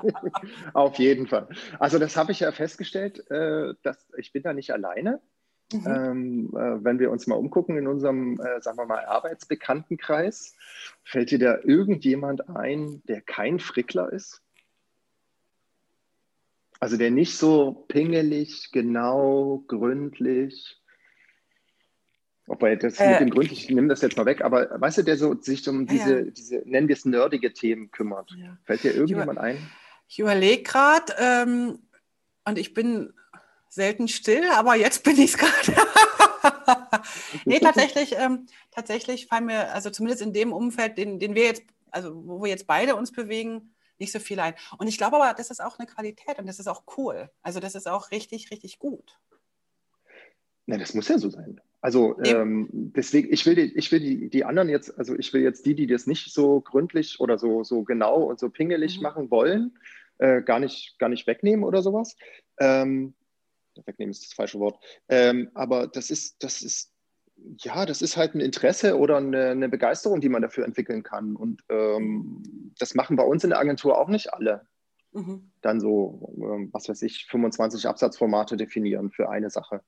[0.74, 1.48] Auf jeden Fall.
[1.78, 5.20] Also das habe ich ja festgestellt, äh, dass ich bin da nicht alleine.
[5.72, 5.86] Mhm.
[5.86, 10.54] Ähm, äh, wenn wir uns mal umgucken in unserem, äh, sagen wir mal, Arbeitsbekanntenkreis,
[11.02, 14.42] fällt dir da irgendjemand ein, der kein Frickler ist?
[16.80, 20.80] Also der nicht so pingelig, genau, gründlich.
[22.46, 25.02] Wobei das äh, mit dem gründlich, ich nehme das jetzt mal weg, aber weißt du,
[25.02, 26.30] der so sich um diese, ja.
[26.30, 28.30] diese nennen wir es nerdige Themen kümmert.
[28.36, 28.58] Ja.
[28.64, 29.70] Fällt dir irgendjemand ich ein?
[30.08, 31.78] Ich überlege gerade ähm,
[32.44, 33.14] und ich bin
[33.74, 35.76] selten still, aber jetzt bin ich es gerade.
[37.44, 41.62] nee, tatsächlich, ähm, tatsächlich fallen mir, also zumindest in dem Umfeld, den, den wir jetzt,
[41.90, 44.54] also wo wir jetzt beide uns bewegen, nicht so viel ein.
[44.78, 47.30] Und ich glaube aber, das ist auch eine Qualität und das ist auch cool.
[47.42, 49.18] Also das ist auch richtig, richtig gut.
[50.66, 51.60] Na, das muss ja so sein.
[51.80, 55.42] Also ähm, deswegen, ich will, die, ich will die, die anderen jetzt, also ich will
[55.42, 59.02] jetzt die, die das nicht so gründlich oder so, so genau und so pingelig mhm.
[59.02, 59.78] machen wollen,
[60.18, 62.16] äh, gar, nicht, gar nicht wegnehmen oder sowas.
[62.58, 63.14] Ähm,
[63.84, 64.78] wegnehmen ist das falsche Wort.
[65.08, 66.92] Ähm, aber das ist, das ist,
[67.58, 71.36] ja, das ist halt ein Interesse oder eine, eine Begeisterung, die man dafür entwickeln kann.
[71.36, 74.66] Und ähm, das machen bei uns in der Agentur auch nicht alle.
[75.12, 75.50] Mhm.
[75.60, 79.82] Dann so, ähm, was weiß ich, 25 Absatzformate definieren für eine Sache.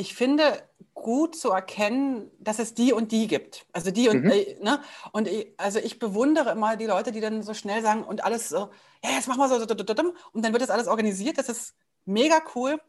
[0.00, 0.62] Ich finde
[0.94, 3.66] gut zu erkennen, dass es die und die gibt.
[3.72, 4.30] Also die und, mhm.
[4.30, 4.80] äh, ne?
[5.12, 8.48] Und ich, also ich bewundere immer die Leute, die dann so schnell sagen und alles
[8.48, 8.70] so,
[9.04, 11.36] ja, jetzt machen wir so, und dann wird das alles organisiert.
[11.36, 11.74] Das ist
[12.06, 12.80] mega cool.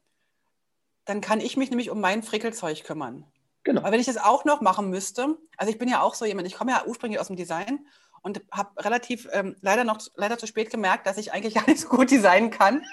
[1.03, 3.25] Dann kann ich mich nämlich um mein Frickelzeug kümmern.
[3.63, 3.81] Genau.
[3.81, 6.47] Aber wenn ich das auch noch machen müsste, also ich bin ja auch so jemand,
[6.47, 7.85] ich komme ja ursprünglich aus dem Design
[8.21, 11.81] und habe relativ ähm, leider noch leider zu spät gemerkt, dass ich eigentlich gar nicht
[11.81, 12.85] so gut designen kann.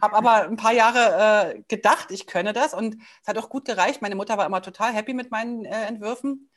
[0.00, 3.64] Habe aber ein paar Jahre äh, gedacht, ich könne das und es hat auch gut
[3.64, 4.02] gereicht.
[4.02, 6.50] Meine Mutter war immer total happy mit meinen äh, Entwürfen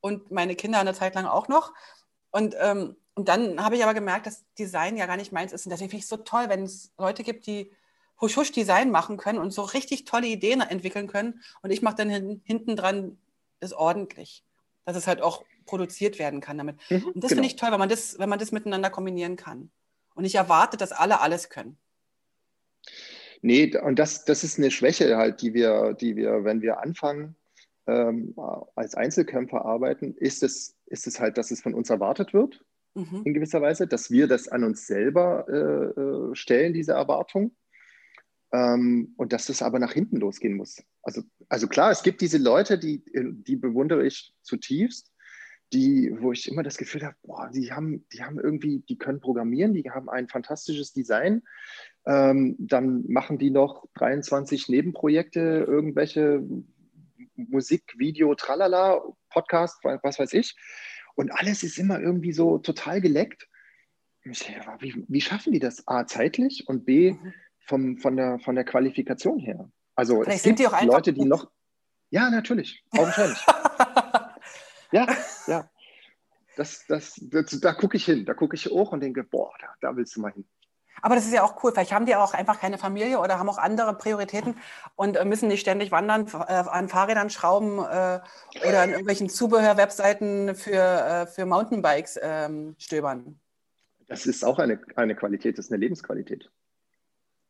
[0.00, 1.72] und meine Kinder eine Zeit lang auch noch.
[2.30, 5.66] Und, ähm, und dann habe ich aber gemerkt, dass Design ja gar nicht meins ist.
[5.66, 7.72] Und deswegen finde ich es so toll, wenn es Leute gibt, die
[8.20, 11.42] husch-husch Design machen können und so richtig tolle Ideen entwickeln können.
[11.62, 13.18] Und ich mache dann hin, hinten dran
[13.60, 14.44] das ordentlich,
[14.84, 16.78] dass es halt auch produziert werden kann damit.
[16.90, 17.40] Mhm, und das genau.
[17.40, 19.70] finde ich toll, wenn man das, wenn man das miteinander kombinieren kann.
[20.14, 21.78] Und ich erwarte, dass alle alles können.
[23.42, 27.36] Nee, und das, das ist eine Schwäche halt, die wir, die wir, wenn wir anfangen,
[27.86, 28.34] ähm,
[28.74, 33.22] als Einzelkämpfer arbeiten, ist es, ist es halt, dass es von uns erwartet wird, mhm.
[33.24, 37.54] in gewisser Weise, dass wir das an uns selber äh, äh stellen, diese Erwartung.
[38.52, 40.82] Ähm, und dass es aber nach hinten losgehen muss.
[41.02, 45.12] Also, also klar, es gibt diese Leute, die, die bewundere ich zutiefst,
[45.72, 49.20] die, wo ich immer das Gefühl habe, boah, die haben, die haben irgendwie, die können
[49.20, 51.42] programmieren, die haben ein fantastisches Design.
[52.06, 56.42] Ähm, dann machen die noch 23 Nebenprojekte, irgendwelche
[57.34, 60.54] Musik, Video, Tralala, Podcast, was weiß ich.
[61.16, 63.48] Und alles ist immer irgendwie so total geleckt.
[64.22, 65.86] Wie, wie schaffen die das?
[65.86, 67.34] A, zeitlich und B, mhm.
[67.60, 69.70] vom, von, der, von der Qualifikation her.
[69.94, 71.50] Also Vielleicht es gibt die auch Leute, die noch.
[72.10, 73.38] Ja, natürlich, augenscheinlich.
[74.92, 75.06] ja,
[75.46, 75.70] ja.
[76.56, 79.74] Das, das, das, da gucke ich hin, da gucke ich hoch und denke, boah, da,
[79.80, 80.46] da willst du mal hin.
[81.02, 81.72] Aber das ist ja auch cool.
[81.72, 84.56] Vielleicht haben die auch einfach keine Familie oder haben auch andere Prioritäten
[84.94, 88.20] und äh, müssen nicht ständig wandern, äh, an Fahrrädern schrauben äh,
[88.66, 93.38] oder an irgendwelchen Zubehörwebseiten für, für Mountainbikes ähm, stöbern.
[94.08, 96.50] Das ist auch eine, eine Qualität, das ist eine Lebensqualität.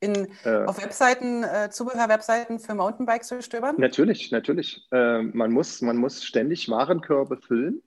[0.01, 3.77] In, äh, auf Webseiten, äh, Zubehörwebseiten für Mountainbikes zu stöbern?
[3.79, 4.87] Natürlich, natürlich.
[4.93, 7.83] Äh, man, muss, man muss ständig Warenkörbe füllen,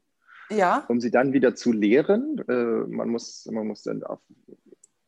[0.50, 0.86] ja.
[0.88, 2.44] um sie dann wieder zu leeren.
[2.48, 4.20] Man, muss, man muss dann auf,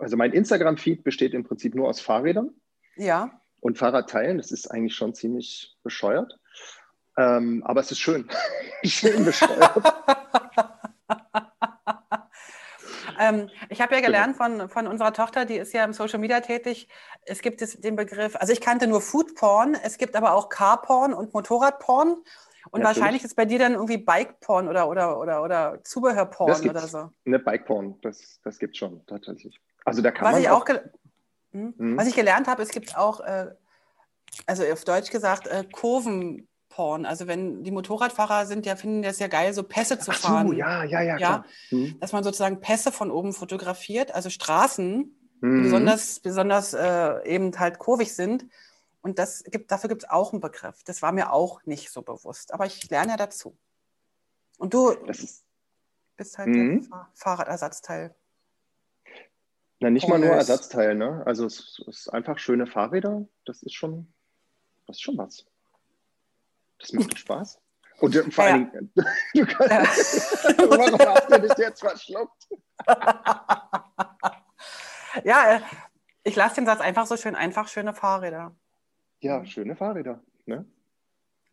[0.02, 2.52] also mein Instagram-Feed besteht im Prinzip nur aus Fahrrädern.
[2.96, 3.42] Ja.
[3.60, 6.40] Und Fahrradteilen, das ist eigentlich schon ziemlich bescheuert.
[7.18, 8.28] Ähm, aber es ist schön.
[8.84, 9.82] schön bescheuert.
[13.22, 14.14] Ähm, ich habe ja genau.
[14.14, 16.88] gelernt von, von unserer Tochter, die ist ja im Social Media tätig.
[17.24, 20.82] Es gibt den Begriff, also ich kannte nur Food Porn, es gibt aber auch Car
[20.82, 22.18] Porn und Motorrad Porn.
[22.72, 26.68] Und ja, wahrscheinlich ist bei dir dann irgendwie Bike Porn oder, oder, oder, oder Zubehörporn
[26.68, 27.10] oder so.
[27.26, 29.60] Ne, Bike Porn, das, das gibt es schon tatsächlich.
[29.86, 30.76] Also da kann was man ich auch, auch
[31.52, 31.74] hm?
[31.78, 31.98] hm?
[31.98, 33.48] Was ich gelernt habe, es gibt auch, äh,
[34.46, 37.06] also auf Deutsch gesagt, äh, Kurven Porn.
[37.06, 40.48] Also wenn die Motorradfahrer sind, ja finden das ja geil, so Pässe zu fahren.
[40.48, 42.00] So, ja, ja, ja, ja mhm.
[42.00, 47.80] Dass man sozusagen Pässe von oben fotografiert, also Straßen, die besonders, besonders äh, eben halt
[47.80, 48.46] kurvig sind.
[49.02, 50.84] Und das gibt, dafür gibt es auch einen Begriff.
[50.84, 52.54] Das war mir auch nicht so bewusst.
[52.54, 53.58] Aber ich lerne ja dazu.
[54.58, 55.44] Und du ist,
[56.16, 56.88] bist halt mhm.
[56.88, 58.14] der Fahrradersatzteil.
[59.82, 61.24] Na, nicht mal nur Ersatzteil, ne?
[61.26, 63.28] Also es ist einfach schöne Fahrräder.
[63.46, 64.14] Das ist schon,
[64.86, 65.48] das ist schon was.
[66.80, 67.60] Das macht Spaß.
[68.00, 68.52] Und vor ja.
[68.52, 68.94] allen Dingen,
[69.34, 70.54] du kannst, ja.
[70.70, 72.48] warum hast du dich jetzt verschluckt?
[75.24, 75.62] ja, äh,
[76.24, 78.56] ich lasse den Satz einfach so schön, einfach schöne Fahrräder.
[79.20, 80.22] Ja, schöne Fahrräder.
[80.46, 80.64] Ne?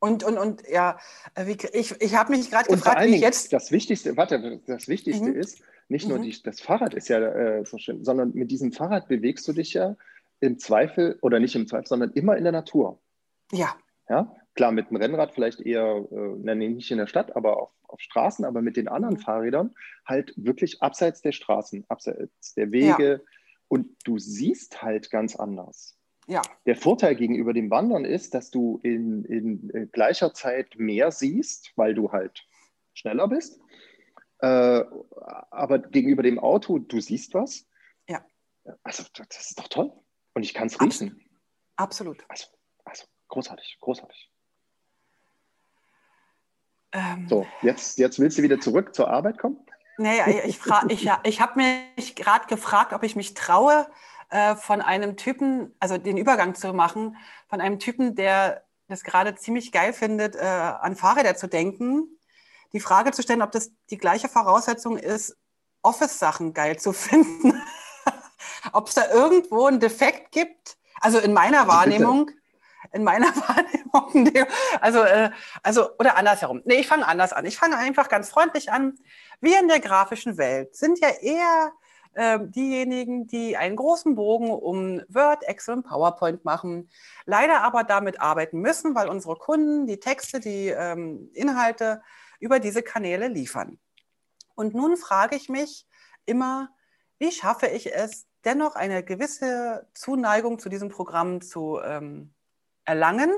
[0.01, 0.99] Und, und, und ja,
[1.35, 3.53] äh, ich, ich habe mich gerade gefragt, wie ich jetzt.
[3.53, 5.37] Das Wichtigste, warte, das Wichtigste mhm.
[5.37, 6.23] ist, nicht nur mhm.
[6.23, 9.75] die, das Fahrrad ist ja äh, so schön, sondern mit diesem Fahrrad bewegst du dich
[9.75, 9.97] ja
[10.41, 13.01] im Zweifel, oder nicht im Zweifel, sondern immer in der Natur.
[13.53, 13.75] Ja.
[14.09, 18.01] Ja, Klar, mit dem Rennrad vielleicht eher, äh, nicht in der Stadt, aber auf, auf
[18.01, 19.73] Straßen, aber mit den anderen Fahrrädern
[20.05, 23.09] halt wirklich abseits der Straßen, abseits der Wege.
[23.09, 23.19] Ja.
[23.69, 25.97] Und du siehst halt ganz anders.
[26.29, 26.43] Ja.
[26.67, 31.73] Der Vorteil gegenüber dem Wandern ist, dass du in, in äh, gleicher Zeit mehr siehst,
[31.77, 32.47] weil du halt
[32.93, 33.59] schneller bist.
[34.41, 34.85] Äh,
[35.51, 37.67] aber gegenüber dem Auto, du siehst was.
[38.09, 38.23] Ja.
[38.83, 39.91] Also, das ist doch toll.
[40.35, 41.19] Und ich kann es riechen.
[41.77, 42.23] Absolut.
[42.29, 42.49] Also,
[42.85, 44.31] also, großartig, großartig.
[46.93, 49.65] Ähm, so, jetzt, jetzt willst du wieder zurück zur Arbeit kommen?
[49.97, 50.61] Naja, ich,
[50.91, 51.61] ich, ich habe
[51.97, 53.89] mich gerade gefragt, ob ich mich traue,
[54.31, 57.17] äh, von einem Typen, also den Übergang zu machen,
[57.49, 62.09] von einem Typen, der das gerade ziemlich geil findet, äh, an Fahrräder zu denken,
[62.73, 65.37] die Frage zu stellen, ob das die gleiche Voraussetzung ist,
[65.83, 67.63] Office-Sachen geil zu finden.
[68.73, 70.77] ob es da irgendwo einen Defekt gibt.
[71.01, 72.31] Also in meiner also Wahrnehmung.
[72.93, 74.33] In meiner Wahrnehmung.
[74.81, 75.31] Also, äh,
[75.63, 76.63] also, oder andersherum.
[76.65, 77.45] Nee, ich fange anders an.
[77.45, 78.99] Ich fange einfach ganz freundlich an.
[79.41, 81.73] Wir in der grafischen Welt sind ja eher
[82.19, 86.91] äh, diejenigen, die einen großen Bogen um Word, Excel und PowerPoint machen,
[87.27, 92.03] leider aber damit arbeiten müssen, weil unsere Kunden die Texte, die ähm, Inhalte
[92.41, 93.79] über diese Kanäle liefern.
[94.57, 95.87] Und nun frage ich mich
[96.27, 96.71] immer,
[97.21, 102.35] wie schaffe ich es, dennoch eine gewisse Zuneigung zu diesem Programm zu ähm,
[102.85, 103.33] erlangen.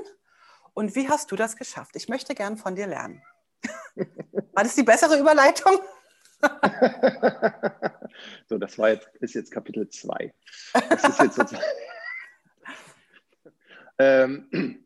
[0.73, 1.95] Und wie hast du das geschafft?
[1.95, 3.21] Ich möchte gern von dir lernen.
[4.53, 5.77] War das die bessere Überleitung?
[8.47, 10.33] so, das war jetzt, ist jetzt Kapitel 2.
[10.89, 11.65] Das ist jetzt sozusagen.
[13.99, 14.85] ähm,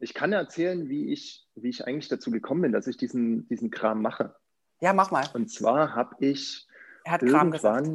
[0.00, 3.70] ich kann erzählen, wie ich, wie ich eigentlich dazu gekommen bin, dass ich diesen, diesen
[3.70, 4.34] Kram mache.
[4.80, 5.26] Ja, mach mal.
[5.34, 6.66] Und zwar habe ich
[7.04, 7.88] er hat Kram gesagt.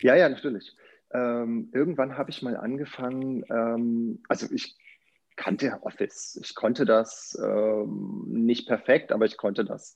[0.00, 0.76] Ja, ja, natürlich.
[1.12, 4.76] Ähm, irgendwann habe ich mal angefangen, ähm, also ich
[5.36, 6.38] kannte Office.
[6.42, 9.94] Ich konnte das ähm, nicht perfekt, aber ich konnte das.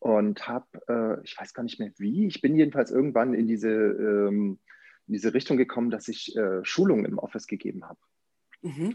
[0.00, 3.70] Und habe, äh, ich weiß gar nicht mehr wie, ich bin jedenfalls irgendwann in diese,
[3.70, 4.58] ähm,
[5.06, 8.00] in diese Richtung gekommen, dass ich äh, Schulungen im Office gegeben habe.
[8.62, 8.94] Mhm.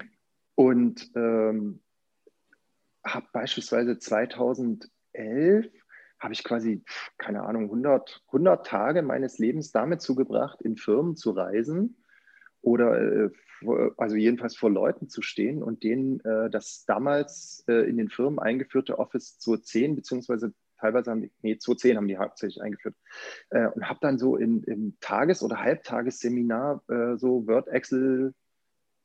[0.56, 1.82] Und ähm,
[3.06, 4.90] habe beispielsweise 2011
[6.20, 6.84] habe ich quasi,
[7.18, 12.04] keine Ahnung, 100, 100 Tage meines Lebens damit zugebracht, in Firmen zu reisen
[12.62, 13.30] oder äh,
[13.98, 18.40] also jedenfalls vor Leuten zu stehen und denen äh, das damals äh, in den Firmen
[18.40, 22.96] eingeführte Office 210 beziehungsweise teilweise haben die, nee, 210 haben die hauptsächlich eingeführt
[23.50, 28.34] äh, und habe dann so in, im Tages- oder Halbtagesseminar äh, so Word, Excel,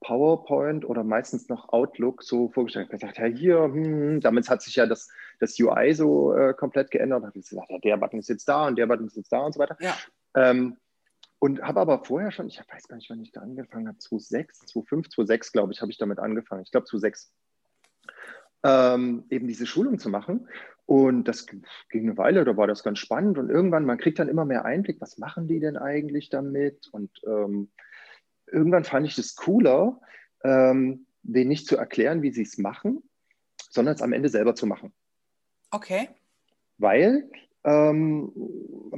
[0.01, 2.87] PowerPoint oder meistens noch Outlook so vorgestellt.
[2.87, 6.55] Ich habe gesagt, ja hier, hm, damit hat sich ja das, das UI so äh,
[6.55, 7.25] komplett geändert.
[7.25, 9.41] Habe ich gesagt, ja, der Button ist jetzt da und der Button ist jetzt da
[9.41, 9.77] und so weiter.
[9.81, 9.95] Ja.
[10.35, 10.77] Ähm,
[11.39, 14.59] und habe aber vorher schon, ich weiß gar nicht, wann ich da angefangen habe, 2006,
[14.67, 16.63] 2005, 2006, glaube ich, habe ich damit angefangen.
[16.63, 17.33] Ich glaube 2006.
[18.63, 20.49] Ähm, eben diese Schulung zu machen.
[20.91, 23.39] Und das ging eine Weile, da war das ganz spannend.
[23.39, 26.89] Und irgendwann, man kriegt dann immer mehr Einblick, was machen die denn eigentlich damit?
[26.91, 27.71] Und ähm,
[28.49, 30.01] irgendwann fand ich es cooler,
[30.43, 33.09] ähm, denen nicht zu erklären, wie sie es machen,
[33.71, 34.93] sondern es am Ende selber zu machen.
[35.71, 36.09] Okay.
[36.79, 37.31] Weil
[37.63, 38.33] ähm,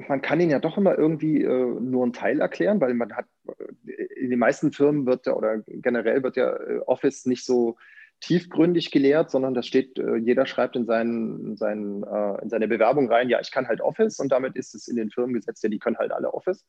[0.09, 3.26] man kann ihn ja doch immer irgendwie äh, nur einen Teil erklären, weil man hat,
[4.16, 7.76] in den meisten Firmen wird ja oder generell wird ja äh, Office nicht so
[8.22, 13.11] tiefgründig gelehrt, sondern das steht, äh, jeder schreibt in, seinen, seinen, äh, in seine Bewerbung
[13.11, 15.68] rein, ja, ich kann halt Office und damit ist es in den Firmen gesetzt, ja,
[15.68, 16.64] die können halt alle Office.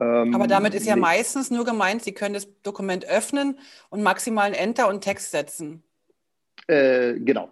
[0.00, 1.00] Ähm, Aber damit ist ja nee.
[1.00, 5.82] meistens nur gemeint, Sie können das Dokument öffnen und maximal einen Enter und Text setzen.
[6.66, 7.50] Äh, genau,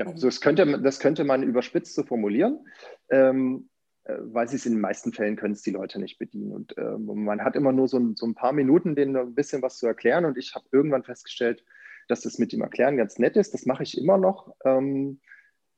[0.00, 2.66] Genau, so das, könnte, das könnte man überspitzt so formulieren,
[3.10, 3.68] ähm,
[4.04, 6.52] äh, weil sie es in den meisten Fällen können es die Leute nicht bedienen.
[6.52, 9.60] Und äh, man hat immer nur so ein, so ein, paar Minuten, denen ein bisschen
[9.60, 10.24] was zu erklären.
[10.24, 11.62] Und ich habe irgendwann festgestellt,
[12.10, 13.54] dass das mit dem Erklären ganz nett ist.
[13.54, 15.20] Das mache ich immer noch, ähm,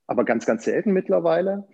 [0.07, 1.69] aber ganz, ganz selten mittlerweile.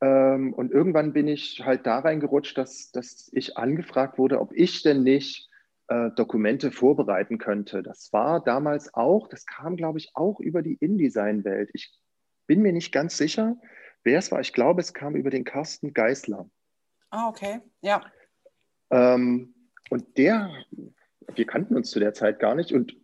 [0.00, 4.82] Ähm, und irgendwann bin ich halt da reingerutscht, dass, dass ich angefragt wurde, ob ich
[4.82, 5.48] denn nicht
[5.88, 7.82] äh, Dokumente vorbereiten könnte.
[7.82, 11.70] Das war damals auch, das kam, glaube ich, auch über die InDesign-Welt.
[11.72, 11.92] Ich
[12.46, 13.56] bin mir nicht ganz sicher,
[14.02, 14.40] wer es war.
[14.40, 16.48] Ich glaube, es kam über den Carsten Geisler.
[17.10, 18.04] Ah, okay, ja.
[18.90, 19.54] Ähm,
[19.90, 20.50] und der,
[21.34, 22.96] wir kannten uns zu der Zeit gar nicht und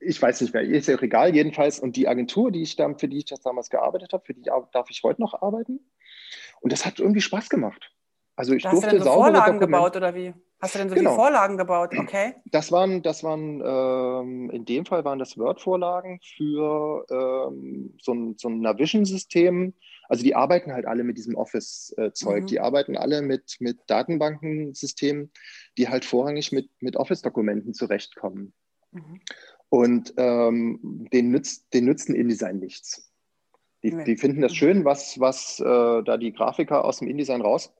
[0.00, 1.78] ich weiß nicht mehr, ist ja auch egal, jedenfalls.
[1.78, 4.50] Und die Agentur, die ich dann, für die ich das damals gearbeitet habe, für die
[4.72, 5.80] darf ich heute noch arbeiten.
[6.60, 7.92] Und das hat irgendwie Spaß gemacht.
[8.36, 9.66] Also ich da durfte hast du denn so Vorlagen Dokumente.
[9.66, 10.32] gebaut oder wie?
[10.60, 11.10] Hast du denn so genau.
[11.10, 11.94] die Vorlagen gebaut?
[11.96, 12.34] Okay.
[12.50, 18.36] Das waren, das waren ähm, in dem Fall waren das Word-Vorlagen für ähm, so ein,
[18.38, 19.74] so ein Navision-System.
[20.08, 22.42] Also die arbeiten halt alle mit diesem Office-Zeug.
[22.42, 22.46] Mhm.
[22.46, 25.30] Die arbeiten alle mit, mit Datenbankensystemen,
[25.78, 28.52] die halt vorrangig mit, mit Office-Dokumenten zurechtkommen.
[28.92, 29.20] Mhm.
[29.70, 33.10] Und ähm, den, nützt, den nützen InDesign nichts.
[33.82, 34.04] Die, nee.
[34.04, 34.56] die finden das mhm.
[34.56, 35.64] schön, was, was äh,
[36.02, 37.72] da die Grafiker aus dem InDesign raus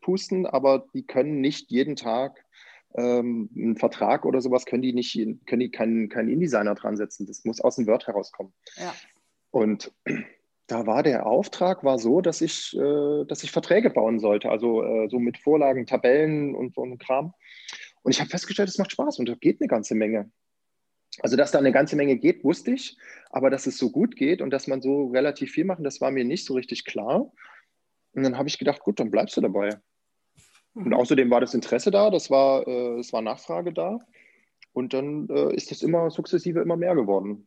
[0.00, 2.44] pusten, aber die können nicht jeden Tag
[2.94, 5.14] ähm, einen Vertrag oder sowas, können die nicht,
[5.46, 7.26] können die keinen, keinen InDesigner dran setzen.
[7.26, 8.52] Das muss aus dem Word herauskommen.
[8.76, 8.94] Ja.
[9.50, 9.92] Und
[10.66, 14.82] da war der Auftrag war so, dass ich, äh, dass ich Verträge bauen sollte, also
[14.82, 17.34] äh, so mit Vorlagen, Tabellen und so einem Kram.
[18.02, 20.30] Und ich habe festgestellt, es macht Spaß und da geht eine ganze Menge.
[21.20, 22.96] Also, dass da eine ganze Menge geht, wusste ich,
[23.30, 26.10] aber dass es so gut geht und dass man so relativ viel machen, das war
[26.10, 27.32] mir nicht so richtig klar.
[28.12, 29.78] Und dann habe ich gedacht, gut, dann bleibst du dabei.
[30.74, 30.94] Und mhm.
[30.94, 33.98] außerdem war das Interesse da, das war, äh, es war Nachfrage da.
[34.72, 37.46] Und dann äh, ist das immer sukzessive immer mehr geworden.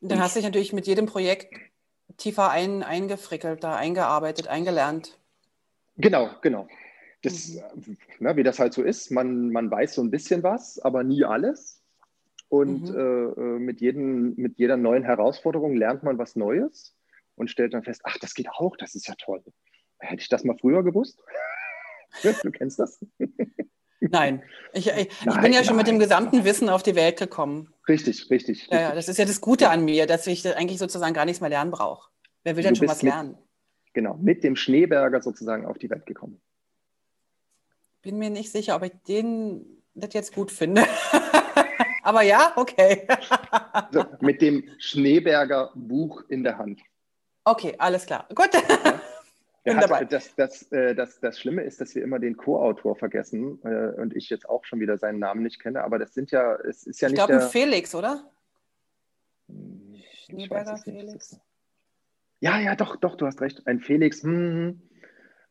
[0.00, 1.54] Dann hast du dich natürlich mit jedem Projekt
[2.18, 5.18] tiefer ein, eingefrickelt, da eingearbeitet, eingelernt.
[5.96, 6.68] Genau, genau.
[7.22, 7.96] Das, mhm.
[8.20, 11.24] na, wie das halt so ist, man, man weiß so ein bisschen was, aber nie
[11.24, 11.77] alles.
[12.48, 12.98] Und mhm.
[12.98, 16.96] äh, äh mit, jedem, mit jeder neuen Herausforderung lernt man was Neues
[17.34, 19.42] und stellt dann fest, ach, das geht auch, das ist ja toll.
[19.98, 21.22] Hätte ich das mal früher gewusst?
[22.42, 23.04] du kennst das?
[24.00, 24.42] Nein.
[24.72, 25.78] Ich, ich, nein, ich bin ja schon nein.
[25.78, 27.74] mit dem gesamten Wissen auf die Welt gekommen.
[27.88, 28.68] Richtig, richtig.
[28.70, 31.40] Ja, ja, das ist ja das Gute an mir, dass ich eigentlich sozusagen gar nichts
[31.40, 32.08] mehr lernen brauche.
[32.44, 33.30] Wer will denn schon was lernen?
[33.30, 36.40] Mit, genau, mit dem Schneeberger sozusagen auf die Welt gekommen.
[38.02, 40.84] bin mir nicht sicher, ob ich den das jetzt gut finde.
[42.08, 43.06] Aber ja, okay.
[43.92, 46.80] so, mit dem Schneeberger Buch in der Hand.
[47.44, 48.26] Okay, alles klar.
[48.34, 48.48] Gut.
[48.54, 49.76] Ja.
[49.90, 54.00] Hat, das, das, äh, das, das Schlimme ist, dass wir immer den Co-Autor vergessen äh,
[54.00, 56.86] und ich jetzt auch schon wieder seinen Namen nicht kenne, aber das sind ja, es
[56.86, 57.20] ist ja ich nicht.
[57.20, 58.24] Ich glaube, Felix, oder?
[60.24, 61.38] Schneeberger Felix.
[62.40, 63.66] Ja, ja, doch, doch, du hast recht.
[63.66, 64.22] Ein Felix.
[64.22, 64.82] Hm, hm, hm.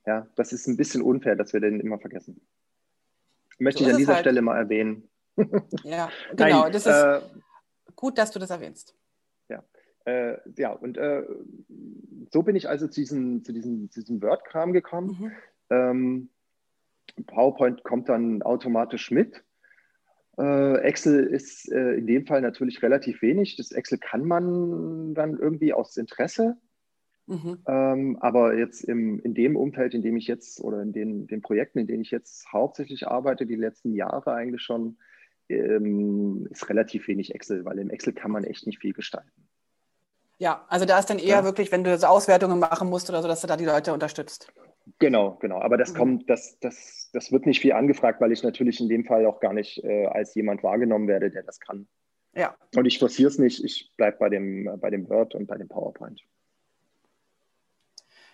[0.07, 2.41] ja, das ist ein bisschen unfair, dass wir den immer vergessen.
[3.59, 4.23] Möchte so ich an dieser halt.
[4.23, 5.07] Stelle mal erwähnen.
[5.83, 6.63] Ja, genau.
[6.63, 7.21] Nein, das ist äh,
[7.95, 8.95] gut, dass du das erwähnst.
[9.49, 9.63] Ja,
[10.05, 11.23] äh, ja und äh,
[12.31, 15.17] so bin ich also zu diesem, zu diesem, zu diesem Word-Kram gekommen.
[15.19, 15.31] Mhm.
[15.69, 16.29] Ähm,
[17.25, 19.43] PowerPoint kommt dann automatisch mit.
[20.37, 23.55] Äh, Excel ist äh, in dem Fall natürlich relativ wenig.
[23.55, 26.57] Das Excel kann man dann irgendwie aus Interesse.
[27.25, 27.59] Mhm.
[27.67, 31.41] Ähm, aber jetzt im, in dem Umfeld, in dem ich jetzt oder in den, den
[31.41, 34.97] Projekten, in denen ich jetzt hauptsächlich arbeite, die letzten Jahre eigentlich schon,
[35.49, 39.47] ähm, ist relativ wenig Excel, weil im Excel kann man echt nicht viel gestalten.
[40.39, 41.43] Ja, also da ist dann eher ja.
[41.43, 44.51] wirklich, wenn du so Auswertungen machen musst oder so, dass du da die Leute unterstützt.
[44.99, 45.59] Genau, genau.
[45.59, 45.97] Aber das mhm.
[45.97, 49.39] kommt, das, das, das wird nicht viel angefragt, weil ich natürlich in dem Fall auch
[49.39, 51.87] gar nicht äh, als jemand wahrgenommen werde, der das kann.
[52.35, 52.55] Ja.
[52.75, 55.67] Und ich forciere es nicht, ich bleibe bei dem, bei dem Word und bei dem
[55.67, 56.21] PowerPoint.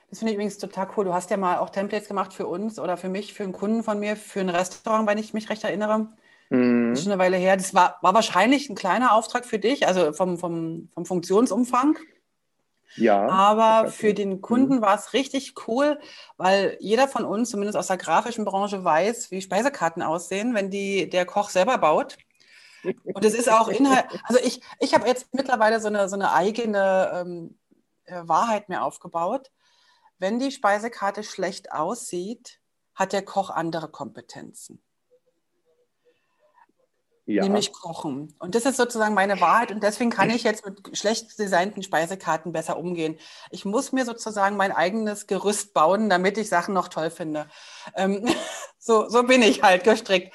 [0.10, 1.06] Das finde ich übrigens total cool.
[1.06, 3.82] Du hast ja mal auch Templates gemacht für uns oder für mich, für einen Kunden
[3.82, 6.10] von mir, für ein Restaurant, wenn ich mich recht erinnere.
[6.54, 6.92] Mhm.
[6.92, 7.58] Das ist schon eine Weile her.
[7.58, 11.98] Das war, war wahrscheinlich ein kleiner Auftrag für dich, also vom, vom, vom Funktionsumfang.
[12.96, 13.28] Ja.
[13.28, 14.82] Aber für den Kunden mhm.
[14.82, 16.00] war es richtig cool,
[16.38, 21.10] weil jeder von uns, zumindest aus der grafischen Branche, weiß, wie Speisekarten aussehen, wenn die
[21.10, 22.18] der Koch selber baut.
[22.84, 24.06] Und es ist auch Inhalt.
[24.26, 27.58] Also ich, ich habe jetzt mittlerweile so eine, so eine eigene ähm,
[28.06, 29.50] äh, Wahrheit mir aufgebaut.
[30.20, 32.60] Wenn die Speisekarte schlecht aussieht,
[32.94, 34.84] hat der Koch andere Kompetenzen
[37.26, 37.44] ja.
[37.44, 38.34] nämlich kochen.
[38.40, 42.52] Und das ist sozusagen meine Wahrheit und deswegen kann ich jetzt mit schlecht designten Speisekarten
[42.52, 43.18] besser umgehen.
[43.52, 47.48] Ich muss mir sozusagen mein eigenes Gerüst bauen, damit ich Sachen noch toll finde.
[47.96, 48.26] Ähm,
[48.80, 50.34] so, so bin ich halt gestrickt.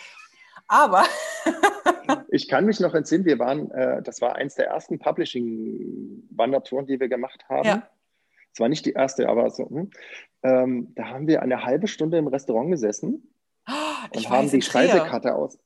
[0.67, 1.05] Aber
[2.29, 7.01] ich kann mich noch entsinnen, wir waren, äh, das war eins der ersten Publishing-Wandertouren, die
[7.01, 7.67] wir gemacht haben.
[7.67, 7.89] Ja.
[8.53, 9.69] Es war nicht die erste, aber so.
[9.69, 9.91] Hm.
[10.43, 13.35] Ähm, da haben wir eine halbe Stunde im Restaurant gesessen
[13.69, 13.73] oh,
[14.15, 15.59] und haben die Speisekarte aus.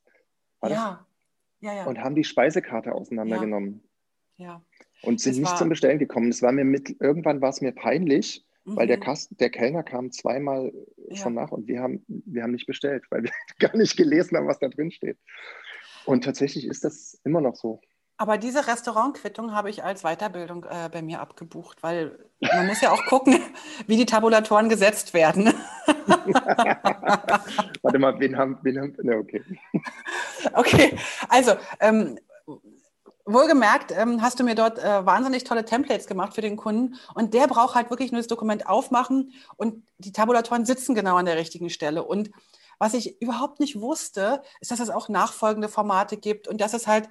[0.63, 1.05] ja
[1.63, 1.85] ja, ja.
[1.87, 3.83] und haben die Speisekarte auseinandergenommen.
[4.37, 4.63] Ja.
[5.03, 5.57] Und sind das nicht war...
[5.57, 6.29] zum Bestellen gekommen.
[6.29, 8.77] Es war mir mit, irgendwann war es mir peinlich, mhm.
[8.77, 9.03] weil der, mhm.
[9.03, 10.73] Kasten, der Kellner kam zweimal
[11.13, 14.49] schon nach und wir haben, wir haben nicht bestellt, weil wir gar nicht gelesen haben,
[14.49, 15.17] was da drin steht.
[16.05, 17.81] Und tatsächlich ist das immer noch so.
[18.17, 22.93] Aber diese Restaurantquittung habe ich als Weiterbildung äh, bei mir abgebucht, weil man muss ja
[22.93, 23.41] auch gucken,
[23.87, 25.47] wie die Tabulatoren gesetzt werden.
[27.83, 29.43] Warte mal, wen haben, wen haben, ne, okay.
[30.55, 32.19] Okay, also ähm,
[33.25, 37.35] Wohlgemerkt ähm, hast du mir dort äh, wahnsinnig tolle Templates gemacht für den Kunden und
[37.35, 41.37] der braucht halt wirklich nur das Dokument aufmachen und die Tabulatoren sitzen genau an der
[41.37, 42.03] richtigen Stelle.
[42.03, 42.31] Und
[42.79, 46.89] was ich überhaupt nicht wusste, ist, dass es auch nachfolgende Formate gibt und dass es
[46.89, 47.09] halt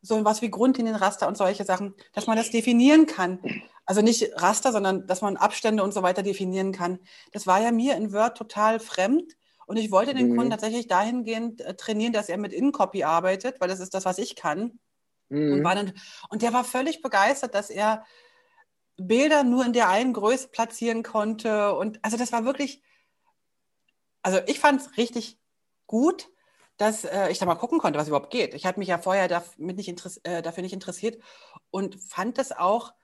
[0.00, 3.40] so was wie Grundlinienraster und solche Sachen, dass man das definieren kann.
[3.84, 7.00] Also nicht Raster, sondern dass man Abstände und so weiter definieren kann.
[7.32, 9.36] Das war ja mir in Word total fremd.
[9.68, 10.36] Und ich wollte den mhm.
[10.36, 14.18] Kunden tatsächlich dahingehend äh, trainieren, dass er mit InCopy arbeitet, weil das ist das, was
[14.18, 14.80] ich kann.
[15.28, 15.52] Mhm.
[15.52, 15.92] Und, war dann,
[16.30, 18.04] und der war völlig begeistert, dass er
[18.96, 21.74] Bilder nur in der einen Größe platzieren konnte.
[21.74, 22.82] Und also das war wirklich,
[24.22, 25.38] also ich fand es richtig
[25.86, 26.28] gut
[26.78, 28.54] dass äh, ich da mal gucken konnte, was überhaupt geht.
[28.54, 29.88] Ich hatte mich ja vorher damit nicht
[30.22, 31.20] äh, dafür nicht interessiert
[31.70, 32.94] und fand es auch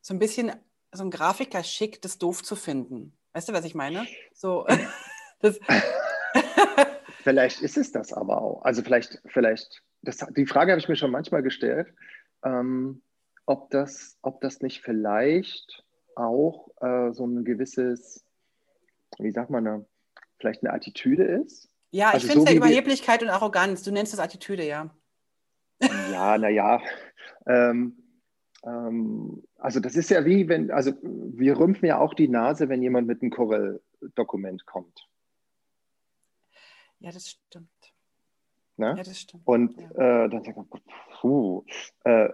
[0.00, 0.52] so ein bisschen
[0.92, 3.18] so ein Grafiker schick, das doof zu finden.
[3.32, 4.06] Weißt du, was ich meine?
[4.32, 4.66] So,
[5.40, 5.58] das
[7.24, 8.62] vielleicht ist es das aber auch.
[8.64, 11.88] Also vielleicht, vielleicht, das, die Frage habe ich mir schon manchmal gestellt,
[12.44, 13.02] ähm,
[13.46, 15.84] ob, das, ob das nicht vielleicht
[16.14, 18.24] auch äh, so ein gewisses,
[19.18, 19.84] wie sagt man da,
[20.38, 23.84] vielleicht eine Attitüde ist, ja, ich also finde es so ja Überheblichkeit und Arroganz.
[23.84, 24.90] Du nennst das Attitüde, ja.
[26.10, 26.82] Ja, naja.
[27.46, 27.96] Ähm,
[28.64, 32.82] ähm, also das ist ja wie, wenn, also wir rümpfen ja auch die Nase, wenn
[32.82, 35.08] jemand mit einem Corel-Dokument kommt.
[37.04, 37.68] Ja, das stimmt.
[38.76, 38.94] Ne?
[38.96, 39.46] Ja, das stimmt.
[39.46, 40.24] Und ja.
[40.24, 40.66] äh, dann sagt man,
[41.20, 41.64] puh,
[42.04, 42.28] äh,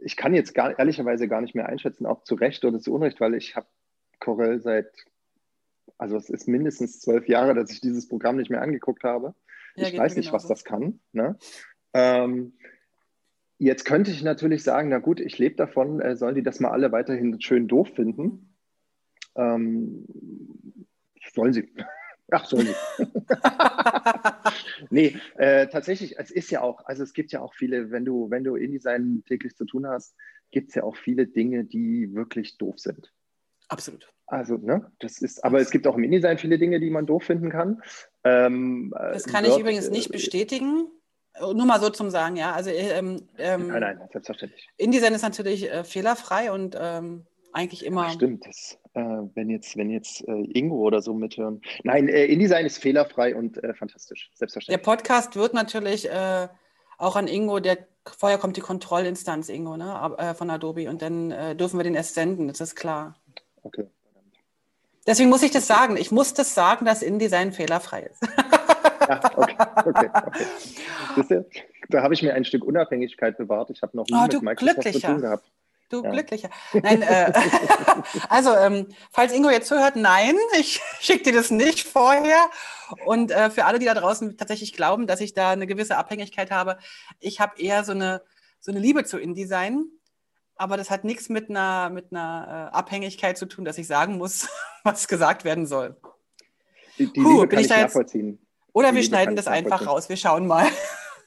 [0.00, 3.20] ich kann jetzt gar, ehrlicherweise gar nicht mehr einschätzen, ob zu Recht oder zu Unrecht,
[3.20, 3.66] weil ich habe
[4.18, 4.92] Corel seit
[5.98, 9.34] also es ist mindestens zwölf Jahre, dass ich dieses Programm nicht mehr angeguckt habe.
[9.76, 11.00] Ja, ich weiß nicht, was das kann.
[11.12, 11.36] Ne?
[11.92, 12.54] Ähm,
[13.58, 16.70] jetzt könnte ich natürlich sagen, na gut, ich lebe davon, äh, sollen die das mal
[16.70, 18.54] alle weiterhin schön doof finden?
[19.34, 20.06] Ähm,
[21.34, 21.72] sollen sie.
[22.30, 22.58] Ach so.
[24.90, 28.30] nee, äh, tatsächlich, es ist ja auch, also es gibt ja auch viele, wenn du,
[28.30, 30.14] wenn du InDesign täglich zu tun hast,
[30.50, 33.12] gibt es ja auch viele Dinge, die wirklich doof sind.
[33.68, 34.12] Absolut.
[34.26, 37.24] Also, ne, das ist, aber es gibt auch im InDesign viele Dinge, die man doof
[37.24, 37.82] finden kann.
[38.24, 40.88] Ähm, das kann Word, ich übrigens nicht äh, bestätigen.
[41.38, 42.52] Nur mal so zum Sagen, ja.
[42.52, 44.68] Also, ähm, ähm, nein, nein, selbstverständlich.
[44.78, 48.04] InDesign ist natürlich äh, fehlerfrei und ähm, eigentlich immer.
[48.04, 51.60] Ja, stimmt, das, äh, wenn jetzt, wenn jetzt äh, Ingo oder so mithören.
[51.84, 54.82] Nein, äh, InDesign ist fehlerfrei und äh, fantastisch, selbstverständlich.
[54.82, 56.48] Der Podcast wird natürlich äh,
[56.98, 61.76] auch an Ingo, der vorher kommt die Kontrollinstanz Ingo ne, von Adobe und dann dürfen
[61.76, 63.16] wir den erst senden, das ist klar.
[63.64, 63.88] Okay.
[65.06, 65.96] Deswegen muss ich das sagen.
[65.96, 68.22] Ich muss das sagen, dass InDesign fehlerfrei ist.
[69.08, 70.10] ja, okay, okay,
[71.16, 71.44] okay.
[71.88, 73.70] da habe ich mir ein Stück Unabhängigkeit bewahrt.
[73.70, 75.50] Ich habe noch nie oh, mit Microsoft zu tun gehabt.
[75.88, 76.10] Du ja.
[76.10, 76.50] Glücklicher.
[76.72, 77.32] Nein, äh,
[78.28, 82.50] also, ähm, falls Ingo jetzt zuhört, nein, ich schicke dir das nicht vorher.
[83.04, 86.50] Und äh, für alle, die da draußen tatsächlich glauben, dass ich da eine gewisse Abhängigkeit
[86.50, 86.78] habe,
[87.20, 88.22] ich habe eher so eine,
[88.60, 89.84] so eine Liebe zu InDesign.
[90.56, 94.16] Aber das hat nichts mit einer, mit einer äh, Abhängigkeit zu tun, dass ich sagen
[94.16, 94.48] muss,
[94.84, 95.96] was gesagt werden soll.
[96.98, 98.44] Die, die Puh, bin ich da jetzt, nachvollziehen.
[98.72, 100.08] Oder die wir Liebe schneiden das einfach raus.
[100.08, 100.66] Wir schauen mal.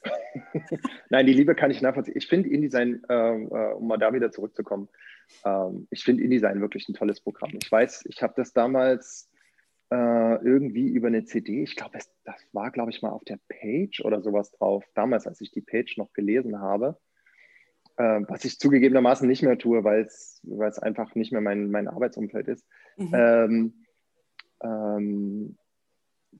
[1.10, 2.16] Nein, die Liebe kann ich nachvollziehen.
[2.16, 4.88] Ich finde InDesign, ähm, äh, um mal da wieder zurückzukommen,
[5.44, 7.52] ähm, ich finde InDesign wirklich ein tolles Programm.
[7.60, 9.30] Ich weiß, ich habe das damals
[9.90, 14.00] äh, irgendwie über eine CD, ich glaube, das war, glaube ich, mal auf der Page
[14.04, 16.96] oder sowas drauf, damals, als ich die Page noch gelesen habe,
[17.96, 22.48] äh, was ich zugegebenermaßen nicht mehr tue, weil es einfach nicht mehr mein, mein Arbeitsumfeld
[22.48, 22.66] ist.
[22.96, 23.10] Mhm.
[23.12, 23.74] Ähm,
[24.62, 25.56] ähm,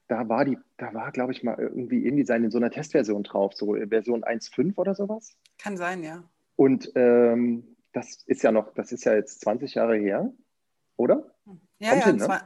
[0.08, 3.54] da war die, da war, glaube ich, mal irgendwie InDesign in so einer Testversion drauf,
[3.54, 5.36] so Version 1.5 oder sowas.
[5.58, 6.22] Kann sein, ja.
[6.56, 10.32] Und ähm, das ist ja noch, das ist ja jetzt 20 Jahre her,
[10.96, 11.34] oder?
[11.78, 12.40] Ja, Kommt ja, hin, ne?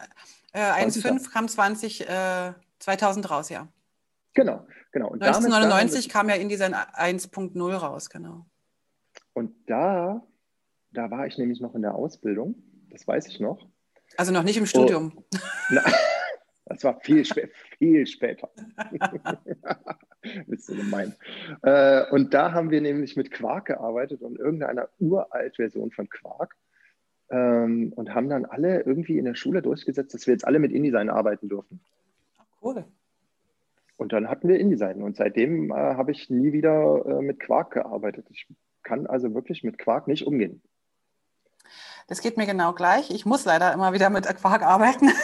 [0.53, 3.69] äh, 1.5 kam 20, äh, 2000 raus, ja.
[4.35, 5.09] Genau, genau.
[5.09, 8.47] Und 1999 kam ja InDesign 1.0 raus, genau.
[9.33, 10.23] Und da,
[10.93, 12.57] da war ich nämlich noch in der Ausbildung,
[12.91, 13.67] das weiß ich noch.
[14.17, 15.13] Also noch nicht im Studium.
[15.17, 15.39] Oh,
[15.71, 15.83] na,
[16.67, 17.49] Das war viel, spä
[17.79, 18.51] viel später.
[20.47, 21.15] Bist du gemein.
[21.63, 26.57] Äh, und da haben wir nämlich mit Quark gearbeitet und irgendeiner uralt Version von Quark.
[27.31, 30.73] Ähm, und haben dann alle irgendwie in der Schule durchgesetzt, dass wir jetzt alle mit
[30.73, 31.81] InDesign arbeiten dürfen.
[32.63, 32.85] Cool.
[33.97, 35.03] Und dann hatten wir InDesign.
[35.03, 38.27] Und seitdem äh, habe ich nie wieder äh, mit Quark gearbeitet.
[38.31, 38.47] Ich
[38.83, 40.63] kann also wirklich mit Quark nicht umgehen.
[42.09, 43.11] Das geht mir genau gleich.
[43.11, 45.11] Ich muss leider immer wieder mit Quark arbeiten.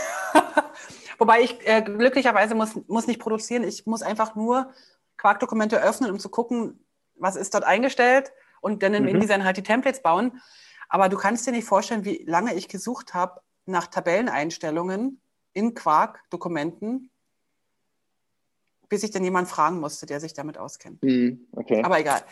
[1.21, 3.63] Wobei ich äh, glücklicherweise muss, muss nicht produzieren.
[3.63, 4.73] Ich muss einfach nur
[5.19, 6.83] Quark-Dokumente öffnen, um zu gucken,
[7.15, 9.11] was ist dort eingestellt und dann in mhm.
[9.11, 10.41] InDesign halt die Templates bauen.
[10.89, 15.21] Aber du kannst dir nicht vorstellen, wie lange ich gesucht habe nach Tabelleneinstellungen
[15.53, 17.11] in Quark-Dokumenten,
[18.89, 21.03] bis ich dann jemanden fragen musste, der sich damit auskennt.
[21.03, 21.47] Mhm.
[21.53, 21.83] Okay.
[21.85, 22.23] Aber egal.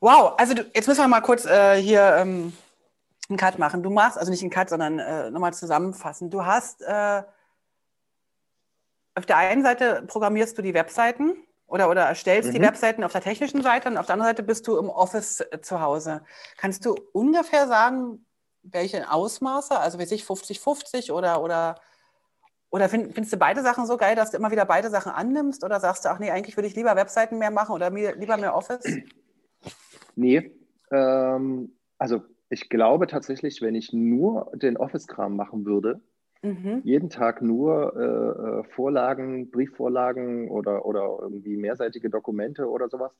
[0.00, 2.52] Wow, also du, jetzt müssen wir mal kurz äh, hier ähm,
[3.30, 3.82] einen Cut machen.
[3.82, 6.28] Du machst, also nicht einen Cut, sondern äh, nochmal zusammenfassen.
[6.28, 7.22] Du hast äh,
[9.14, 11.36] auf der einen Seite programmierst du die Webseiten
[11.66, 12.54] oder, oder erstellst mhm.
[12.54, 15.40] die Webseiten auf der technischen Seite und auf der anderen Seite bist du im Office
[15.40, 16.22] äh, zu Hause.
[16.56, 18.24] Kannst du ungefähr sagen,
[18.62, 21.80] welche Ausmaße, also wie sich 50-50 oder, oder,
[22.70, 25.64] oder find, findest du beide Sachen so geil, dass du immer wieder beide Sachen annimmst
[25.64, 28.54] oder sagst du, ach nee, eigentlich würde ich lieber Webseiten mehr machen oder lieber mehr
[28.54, 28.84] Office?
[30.14, 30.54] Nee,
[30.90, 36.02] ähm, also ich glaube tatsächlich, wenn ich nur den Office-Kram machen würde,
[36.42, 36.80] Mhm.
[36.84, 43.12] Jeden Tag nur äh, äh, Vorlagen, Briefvorlagen oder, oder irgendwie mehrseitige Dokumente oder sowas.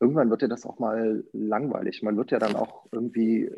[0.00, 2.02] Irgendwann wird ja das auch mal langweilig.
[2.02, 3.54] Man wird ja dann auch irgendwie, äh,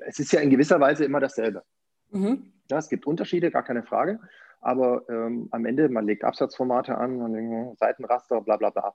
[0.00, 1.62] es ist ja in gewisser Weise immer dasselbe.
[2.10, 2.52] Mhm.
[2.70, 4.18] Ja, es gibt Unterschiede, gar keine Frage.
[4.60, 8.94] Aber ähm, am Ende, man legt Absatzformate an, man legt Seitenraster, bla bla bla.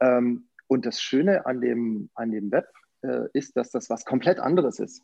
[0.00, 2.68] Ähm, und das Schöne an dem, an dem Web
[3.02, 5.02] äh, ist, dass das was komplett anderes ist.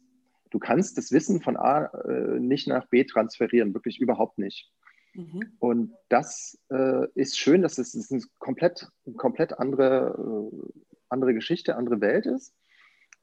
[0.53, 4.71] Du kannst das Wissen von A äh, nicht nach B transferieren, wirklich überhaupt nicht.
[5.15, 5.57] Mhm.
[5.59, 8.87] Und das äh, ist schön, dass es, es eine komplett,
[9.17, 12.55] komplett andere, äh, andere Geschichte, andere Welt ist.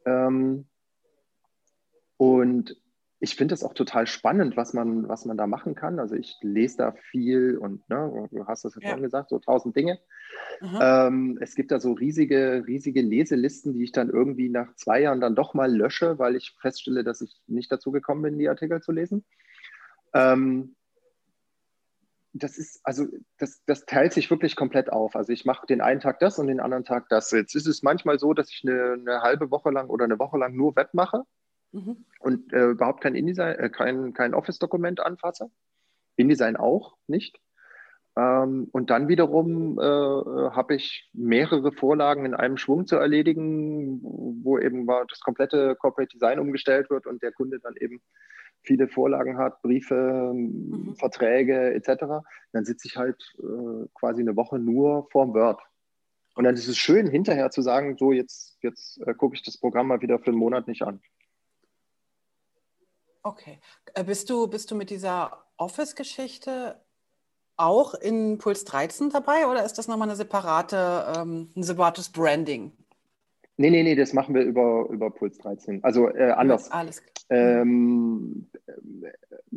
[0.05, 0.67] Ähm,
[2.17, 2.81] und
[3.21, 5.99] ich finde es auch total spannend, was man, was man da machen kann.
[5.99, 9.75] Also ich lese da viel und ne, du hast das ja vorhin gesagt, so tausend
[9.75, 9.99] Dinge.
[10.81, 15.19] Ähm, es gibt da so riesige, riesige Leselisten, die ich dann irgendwie nach zwei Jahren
[15.19, 18.81] dann doch mal lösche, weil ich feststelle, dass ich nicht dazu gekommen bin, die Artikel
[18.81, 19.25] zu lesen.
[20.13, 20.75] Ähm,
[22.31, 23.05] das ist, also
[23.37, 25.17] das, das teilt sich wirklich komplett auf.
[25.17, 27.31] Also ich mache den einen Tag das und den anderen Tag das.
[27.31, 30.37] Jetzt ist es manchmal so, dass ich eine, eine halbe Woche lang oder eine Woche
[30.37, 31.25] lang nur Web mache
[31.71, 32.05] mhm.
[32.19, 35.49] und äh, überhaupt kein InDesign, äh, kein, kein Office-Dokument anfasse.
[36.15, 37.39] InDesign auch nicht.
[38.15, 44.01] Ähm, und dann wiederum äh, habe ich mehrere Vorlagen in einem Schwung zu erledigen,
[44.43, 48.01] wo eben das komplette Corporate Design umgestellt wird und der Kunde dann eben
[48.63, 50.95] viele Vorlagen hat, Briefe, mhm.
[50.97, 52.25] Verträge etc.
[52.51, 55.61] Dann sitze ich halt äh, quasi eine Woche nur vorm Word.
[56.35, 59.57] Und dann ist es schön, hinterher zu sagen, so jetzt, jetzt äh, gucke ich das
[59.57, 61.01] Programm mal wieder für einen Monat nicht an.
[63.23, 63.59] Okay.
[63.93, 66.79] Äh, bist du, bist du mit dieser Office-Geschichte
[67.57, 72.71] auch in Puls 13 dabei oder ist das nochmal eine separate, ähm, ein separates Branding?
[73.57, 75.83] Nee, nee, nee, das machen wir über, über Puls 13.
[75.83, 76.71] Also äh, anders.
[76.71, 78.49] Alles ähm,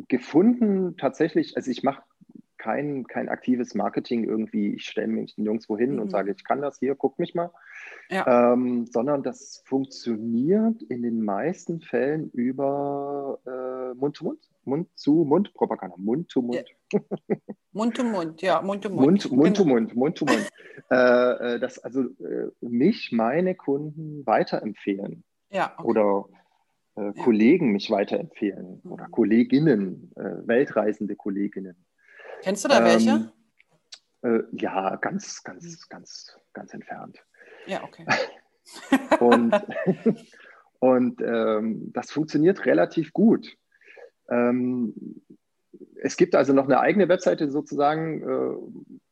[0.07, 2.03] gefunden tatsächlich, also ich mache
[2.63, 5.99] kein, kein aktives Marketing irgendwie, ich stelle mich nirgendwo hin mhm.
[5.99, 7.51] und sage, ich kann das hier, guck mich mal.
[8.09, 8.53] Ja.
[8.53, 14.39] Ähm, sondern das funktioniert in den meisten Fällen über äh, Mund zu Mund.
[14.63, 15.97] Mund zu Mund Propaganda.
[15.97, 16.63] Mund zu Mund.
[16.91, 16.99] Ja.
[17.73, 19.01] Mund zu Mund, ja, Mund zu Mund.
[19.01, 19.75] Mund, Mund zu genau.
[19.75, 20.49] Mund, Mund zu Mund.
[20.89, 25.25] äh, dass also äh, mich meine Kunden weiterempfehlen.
[25.49, 25.87] Ja, okay.
[25.87, 26.25] Oder
[26.95, 27.11] äh, ja.
[27.23, 28.79] Kollegen mich weiterempfehlen.
[28.83, 28.91] Mhm.
[28.91, 31.75] Oder Kolleginnen, äh, weltreisende Kolleginnen.
[32.41, 33.31] Kennst du da ähm, welche?
[34.23, 37.23] Äh, ja, ganz, ganz, ganz, ganz entfernt.
[37.67, 38.05] Ja, okay.
[39.19, 39.53] und
[40.83, 43.55] und ähm, das funktioniert relativ gut.
[44.29, 44.93] Ähm,
[46.01, 48.55] es gibt also noch eine eigene Webseite sozusagen, äh,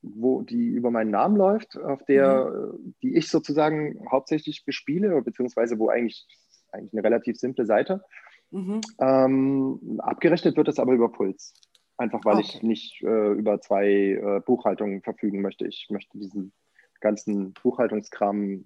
[0.01, 2.95] wo die über meinen Namen läuft, auf der, mhm.
[3.01, 6.27] die ich sozusagen hauptsächlich bespiele, beziehungsweise wo eigentlich,
[6.73, 8.03] eigentlich eine relativ simple Seite.
[8.49, 8.81] Mhm.
[8.99, 11.53] Ähm, abgerechnet wird es aber über Puls.
[12.01, 12.45] Einfach weil okay.
[12.55, 15.67] ich nicht äh, über zwei äh, Buchhaltungen verfügen möchte.
[15.67, 16.51] Ich möchte diesen
[16.99, 18.65] ganzen Buchhaltungskram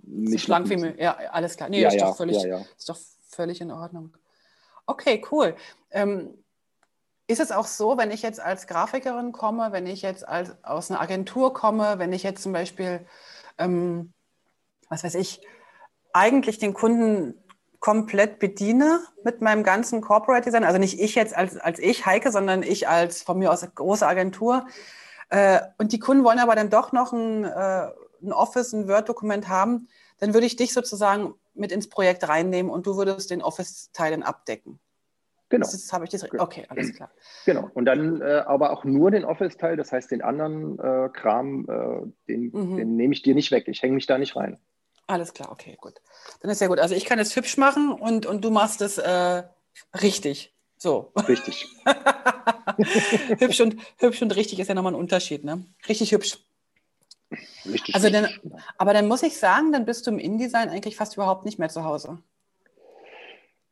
[0.00, 0.32] nicht.
[0.32, 1.00] So schlank wie möglich.
[1.00, 1.70] Ja, alles klar.
[1.70, 2.98] Nee, ja, ist, ja, doch völlig, ja, ist doch
[3.30, 4.14] völlig in Ordnung.
[4.84, 5.56] Okay, cool.
[5.90, 6.34] Ähm,
[7.26, 10.90] ist es auch so, wenn ich jetzt als Grafikerin komme, wenn ich jetzt als, aus
[10.90, 13.06] einer Agentur komme, wenn ich jetzt zum Beispiel,
[13.56, 14.12] ähm,
[14.90, 15.40] was weiß ich,
[16.12, 17.34] eigentlich den Kunden
[17.80, 22.32] komplett bediene mit meinem ganzen Corporate Design, also nicht ich jetzt als, als ich, Heike,
[22.32, 24.66] sondern ich als von mir aus große Agentur.
[25.30, 27.88] Äh, und die Kunden wollen aber dann doch noch ein, äh,
[28.22, 32.86] ein Office, ein Word-Dokument haben, dann würde ich dich sozusagen mit ins Projekt reinnehmen und
[32.86, 34.80] du würdest den Office-Teilen abdecken.
[35.50, 35.64] Genau.
[35.64, 37.10] Das habe ich das Okay, alles klar.
[37.46, 37.70] Genau.
[37.72, 41.64] Und dann äh, aber auch nur den Office-Teil, das heißt den anderen äh, Kram,
[42.28, 42.76] den, mhm.
[42.76, 43.66] den nehme ich dir nicht weg.
[43.66, 44.58] Ich hänge mich da nicht rein.
[45.08, 45.94] Alles klar, okay, gut.
[46.40, 46.78] Dann ist ja gut.
[46.78, 49.42] Also ich kann es hübsch machen und, und du machst es äh,
[50.02, 50.54] richtig.
[50.76, 51.12] So.
[51.26, 51.66] Richtig.
[53.38, 55.64] hübsch, und, hübsch und richtig ist ja nochmal ein Unterschied, ne?
[55.88, 56.38] Richtig hübsch.
[57.64, 57.94] Richtig.
[57.94, 58.28] Also dann,
[58.76, 61.70] aber dann muss ich sagen, dann bist du im InDesign eigentlich fast überhaupt nicht mehr
[61.70, 62.18] zu Hause.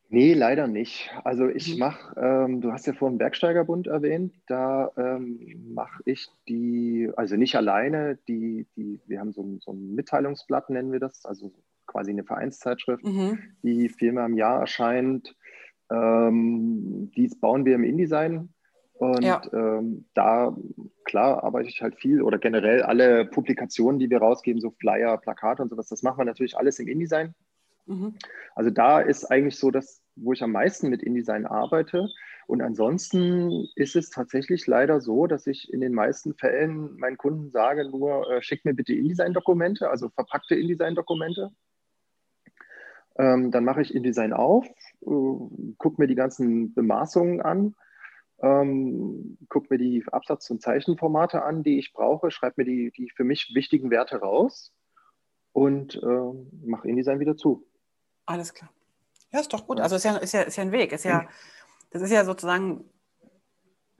[0.09, 1.11] Nee, leider nicht.
[1.23, 1.79] Also ich mhm.
[1.79, 7.55] mache, ähm, du hast ja vorhin Bergsteigerbund erwähnt, da ähm, mache ich die, also nicht
[7.55, 11.51] alleine, die, die, wir haben so ein, so ein Mitteilungsblatt, nennen wir das, also
[11.87, 13.39] quasi eine Vereinszeitschrift, mhm.
[13.63, 15.35] die viermal im Jahr erscheint.
[15.91, 18.49] Ähm, dies bauen wir im InDesign
[18.93, 19.41] und ja.
[19.53, 20.55] ähm, da,
[21.03, 25.61] klar, arbeite ich halt viel oder generell alle Publikationen, die wir rausgeben, so Flyer, Plakate
[25.61, 27.35] und sowas, das machen wir natürlich alles im InDesign.
[27.87, 28.15] Mhm.
[28.55, 32.09] Also da ist eigentlich so das, wo ich am meisten mit InDesign arbeite.
[32.45, 37.51] Und ansonsten ist es tatsächlich leider so, dass ich in den meisten Fällen meinen Kunden
[37.51, 41.51] sage, nur äh, schickt mir bitte InDesign-Dokumente, also verpackte InDesign-Dokumente.
[43.17, 47.75] Ähm, dann mache ich InDesign auf, äh, gucke mir die ganzen Bemaßungen an
[48.39, 53.09] ähm, gucke mir die Absatz- und Zeichenformate an, die ich brauche, schreibe mir die, die
[53.09, 54.73] für mich wichtigen Werte raus
[55.53, 57.65] und äh, mache InDesign wieder zu.
[58.27, 58.71] Alles klar.
[59.31, 59.79] Ja, ist doch gut.
[59.79, 60.91] Also ist ja, ist ja, ist ja ein Weg.
[60.91, 61.27] Ist ja,
[61.89, 62.85] das ist ja sozusagen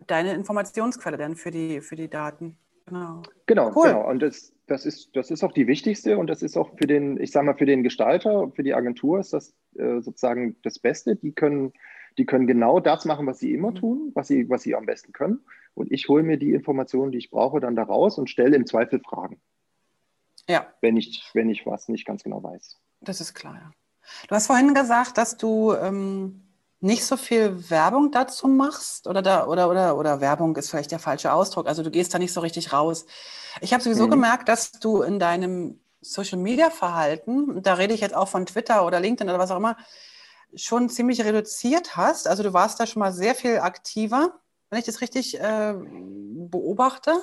[0.05, 2.57] deine Informationsquelle dann für die, für die Daten.
[2.85, 3.23] Genau.
[3.47, 3.87] Genau, cool.
[3.87, 4.07] genau.
[4.07, 7.19] Und das, das, ist, das ist auch die wichtigste und das ist auch für den,
[7.19, 11.15] ich sage mal, für den Gestalter, für die Agentur ist das äh, sozusagen das Beste.
[11.15, 11.73] Die können
[12.17, 13.75] die können genau das machen, was sie immer mhm.
[13.75, 15.45] tun, was sie, was sie am besten können.
[15.73, 18.65] Und ich hole mir die Informationen, die ich brauche, dann da raus und stelle im
[18.65, 19.39] Zweifel Fragen.
[20.47, 20.73] Ja.
[20.81, 22.79] Wenn ich, wenn ich was nicht ganz genau weiß.
[23.01, 23.71] Das ist klar, ja.
[24.27, 26.43] Du hast vorhin gesagt, dass du ähm,
[26.79, 30.99] nicht so viel Werbung dazu machst oder, da, oder, oder, oder Werbung ist vielleicht der
[30.99, 31.67] falsche Ausdruck.
[31.67, 33.05] Also du gehst da nicht so richtig raus.
[33.61, 34.11] Ich habe sowieso mhm.
[34.11, 38.85] gemerkt, dass du in deinem Social Media Verhalten, da rede ich jetzt auch von Twitter
[38.85, 39.75] oder LinkedIn oder was auch immer,
[40.55, 42.27] schon ziemlich reduziert hast.
[42.27, 44.39] Also du warst da schon mal sehr viel aktiver,
[44.69, 47.19] wenn ich das richtig äh, beobachte.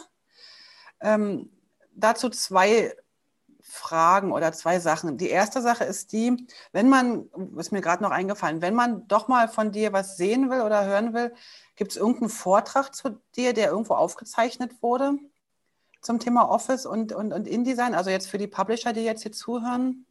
[1.01, 1.51] Ähm,
[1.95, 2.95] dazu zwei
[3.67, 5.17] Fragen oder zwei Sachen.
[5.17, 9.27] Die erste Sache ist die, wenn man, ist mir gerade noch eingefallen, wenn man doch
[9.27, 11.33] mal von dir was sehen will oder hören will,
[11.75, 15.15] gibt es irgendeinen Vortrag zu dir, der irgendwo aufgezeichnet wurde
[16.03, 17.95] zum Thema Office und, und, und InDesign?
[17.95, 20.05] Also jetzt für die Publisher, die jetzt hier zuhören?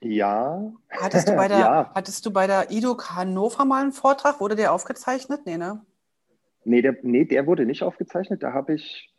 [0.00, 0.72] Ja.
[0.88, 1.90] Hattest du bei der, ja.
[1.94, 4.40] hattest du bei der IDOC Hannover mal einen Vortrag?
[4.40, 5.42] Wurde der aufgezeichnet?
[5.44, 5.84] Nee, ne?
[6.64, 8.42] Nee, der, nee, der wurde nicht aufgezeichnet.
[8.42, 9.09] Da habe ich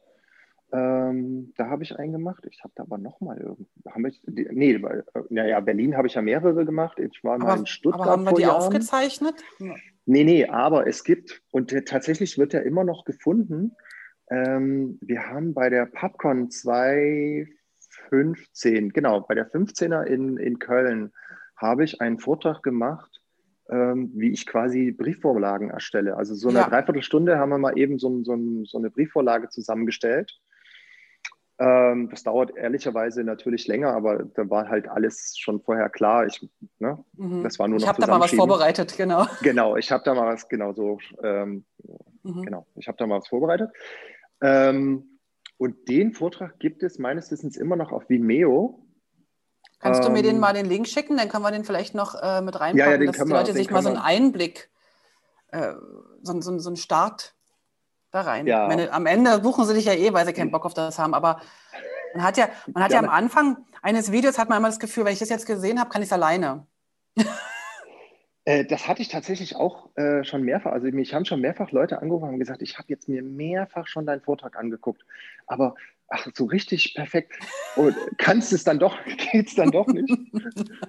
[0.73, 2.45] ähm, da habe ich einen gemacht.
[2.49, 3.67] Ich habe da aber nochmal irgendwie.
[4.51, 6.97] nee, äh, naja, Berlin habe ich ja mehrere gemacht.
[6.99, 8.01] Ich war aber, mal in Stuttgart.
[8.01, 8.55] Aber haben wir die Jahren.
[8.55, 9.35] aufgezeichnet?
[9.59, 13.75] Nee, nee, aber es gibt, und tatsächlich wird er immer noch gefunden.
[14.29, 21.11] Ähm, wir haben bei der PubCon 2015, genau, bei der 15er in, in Köln,
[21.57, 23.19] habe ich einen Vortrag gemacht,
[23.69, 26.15] ähm, wie ich quasi Briefvorlagen erstelle.
[26.15, 26.69] Also so eine ja.
[26.69, 30.39] Dreiviertelstunde haben wir mal eben so, so, so eine Briefvorlage zusammengestellt
[31.61, 36.25] ähm, das dauert ehrlicherweise natürlich länger, aber da war halt alles schon vorher klar.
[36.25, 36.49] Ich,
[36.79, 37.43] ne, mhm.
[37.43, 39.27] Das war nur noch Ich habe da mal was vorbereitet, genau.
[39.43, 41.63] Genau, ich habe da mal was, genau so, ähm,
[42.23, 42.41] mhm.
[42.41, 43.69] genau, ich habe da mal was vorbereitet.
[44.41, 45.19] Ähm,
[45.57, 48.83] und den Vortrag gibt es meines Wissens immer noch auf Vimeo.
[49.77, 51.17] Kannst du mir den ähm, mal den Link schicken?
[51.17, 53.69] Dann können wir den vielleicht noch äh, mit reinpacken, ja, ja, dass die Leute sich
[53.69, 54.71] mal so einen Einblick,
[55.49, 55.73] äh,
[56.23, 57.35] so, so, so einen Start
[58.11, 58.47] da rein.
[58.47, 58.67] Ja.
[58.67, 61.13] Meine, am Ende buchen sie dich ja eh, weil sie keinen Bock auf das haben.
[61.13, 61.41] Aber
[62.13, 64.79] man hat ja, man hat ja, ja am Anfang eines Videos hat man immer das
[64.79, 66.67] Gefühl, wenn ich das jetzt gesehen habe, kann ich es alleine.
[68.43, 70.71] Äh, das hatte ich tatsächlich auch äh, schon mehrfach.
[70.71, 74.05] Also mich haben schon mehrfach Leute angerufen und gesagt, ich habe jetzt mir mehrfach schon
[74.05, 75.05] deinen Vortrag angeguckt.
[75.45, 75.75] Aber
[76.07, 77.33] ach, so richtig perfekt.
[77.75, 78.97] Und kannst es dann doch,
[79.31, 80.11] geht es dann doch nicht.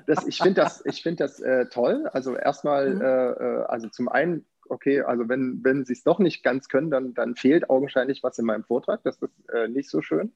[0.07, 2.09] Das, ich finde das, ich find das äh, toll.
[2.13, 3.01] Also erstmal, mhm.
[3.03, 6.91] Äh, äh, also zum einen okay, also wenn, wenn sie es doch nicht ganz können,
[6.91, 9.03] dann, dann fehlt augenscheinlich was in meinem Vortrag.
[9.05, 10.33] Das ist äh, nicht so schön.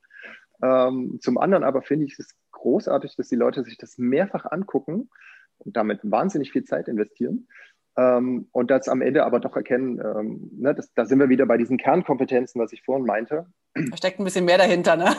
[0.63, 5.11] Ähm, zum anderen aber finde ich es großartig, dass die Leute sich das mehrfach angucken
[5.59, 7.49] und damit wahnsinnig viel Zeit investieren.
[7.97, 11.47] Ähm, und das am Ende aber doch erkennen, ähm, ne, das, da sind wir wieder
[11.47, 13.47] bei diesen Kernkompetenzen, was ich vorhin meinte.
[13.75, 15.15] Da steckt ein bisschen mehr dahinter, ne?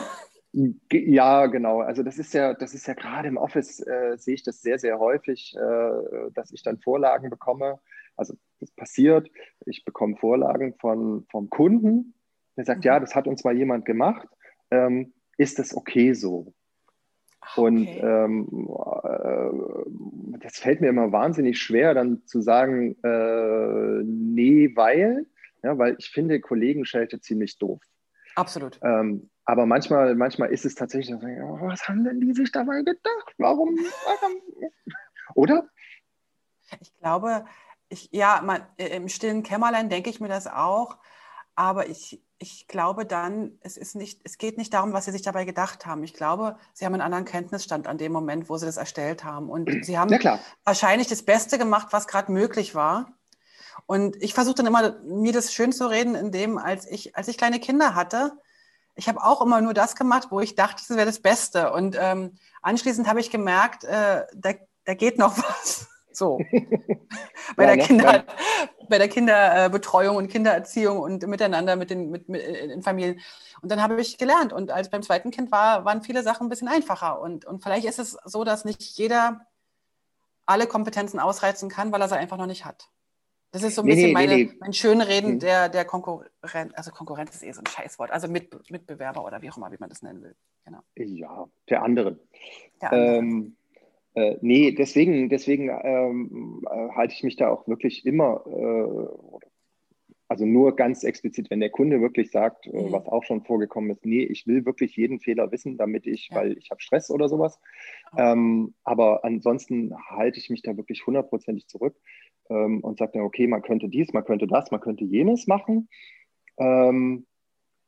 [0.92, 1.80] Ja, genau.
[1.80, 4.78] Also das ist ja, das ist ja gerade im Office äh, sehe ich das sehr,
[4.78, 7.80] sehr häufig, äh, dass ich dann Vorlagen bekomme,
[8.18, 9.30] also das passiert,
[9.64, 12.14] ich bekomme Vorlagen von, vom Kunden,
[12.56, 12.88] der sagt, mhm.
[12.88, 14.28] ja, das hat uns mal jemand gemacht,
[14.70, 16.52] ähm, ist das okay so?
[17.40, 17.60] Okay.
[17.60, 18.68] Und ähm,
[19.04, 25.26] äh, das fällt mir immer wahnsinnig schwer, dann zu sagen, äh, nee, weil,
[25.62, 27.80] ja, weil ich finde Kollegenschelte ziemlich doof.
[28.34, 28.78] Absolut.
[28.82, 33.34] Ähm, aber manchmal, manchmal ist es tatsächlich, oh, was haben denn die sich dabei gedacht?
[33.38, 33.76] Warum?
[33.76, 34.36] warum?
[35.34, 35.68] Oder?
[36.80, 37.46] Ich glaube,
[37.88, 40.98] ich, ja, man, äh, im stillen Kämmerlein denke ich mir das auch,
[41.54, 45.22] aber ich, ich glaube dann, es, ist nicht, es geht nicht darum, was sie sich
[45.22, 46.04] dabei gedacht haben.
[46.04, 49.50] Ich glaube, sie haben einen anderen Kenntnisstand an dem Moment, wo sie das erstellt haben.
[49.50, 50.10] Und sie haben
[50.64, 53.12] wahrscheinlich das Beste gemacht, was gerade möglich war.
[53.86, 57.38] Und ich versuche dann immer, mir das schön zu reden, indem, als ich, als ich
[57.38, 58.38] kleine Kinder hatte,
[58.94, 61.72] ich habe auch immer nur das gemacht, wo ich dachte, das wäre das Beste.
[61.72, 64.50] Und ähm, anschließend habe ich gemerkt, äh, da,
[64.84, 65.88] da geht noch was.
[66.18, 66.38] So.
[67.56, 67.82] bei, ja, der ne?
[67.82, 68.24] Kinder,
[68.88, 73.20] bei der Kinderbetreuung und Kindererziehung und miteinander mit den mit, mit, in Familien.
[73.62, 74.52] Und dann habe ich gelernt.
[74.52, 77.20] Und als beim zweiten Kind war, waren viele Sachen ein bisschen einfacher.
[77.20, 79.46] Und, und vielleicht ist es so, dass nicht jeder
[80.44, 82.90] alle Kompetenzen ausreizen kann, weil er sie einfach noch nicht hat.
[83.50, 85.38] Das ist so ein nee, bisschen nee, meine, nee, mein Schönreden mhm.
[85.38, 86.72] der, der Konkurrenz.
[86.74, 88.10] Also Konkurrenz ist eh so ein Scheißwort.
[88.10, 90.34] Also Mit, Mitbewerber oder wie auch immer, wie man das nennen will.
[90.64, 90.80] Genau.
[90.96, 92.20] Ja, der anderen.
[92.82, 93.14] Der anderen.
[93.14, 93.56] Ähm,
[94.18, 99.48] äh, nee, deswegen, deswegen ähm, äh, halte ich mich da auch wirklich immer, äh,
[100.26, 102.90] also nur ganz explizit, wenn der Kunde wirklich sagt, äh, mhm.
[102.90, 106.36] was auch schon vorgekommen ist, nee, ich will wirklich jeden Fehler wissen, damit ich, ja.
[106.36, 107.60] weil ich habe Stress oder sowas.
[108.16, 111.94] Ähm, aber ansonsten halte ich mich da wirklich hundertprozentig zurück
[112.50, 115.88] ähm, und sage dann, okay, man könnte dies, man könnte das, man könnte jenes machen.
[116.58, 117.24] Ähm,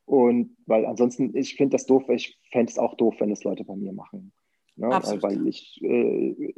[0.05, 3.65] und weil ansonsten, ich finde das doof, ich fände es auch doof, wenn es Leute
[3.65, 4.33] bei mir machen.
[4.81, 4.89] Ne?
[4.89, 6.55] Weil ich äh,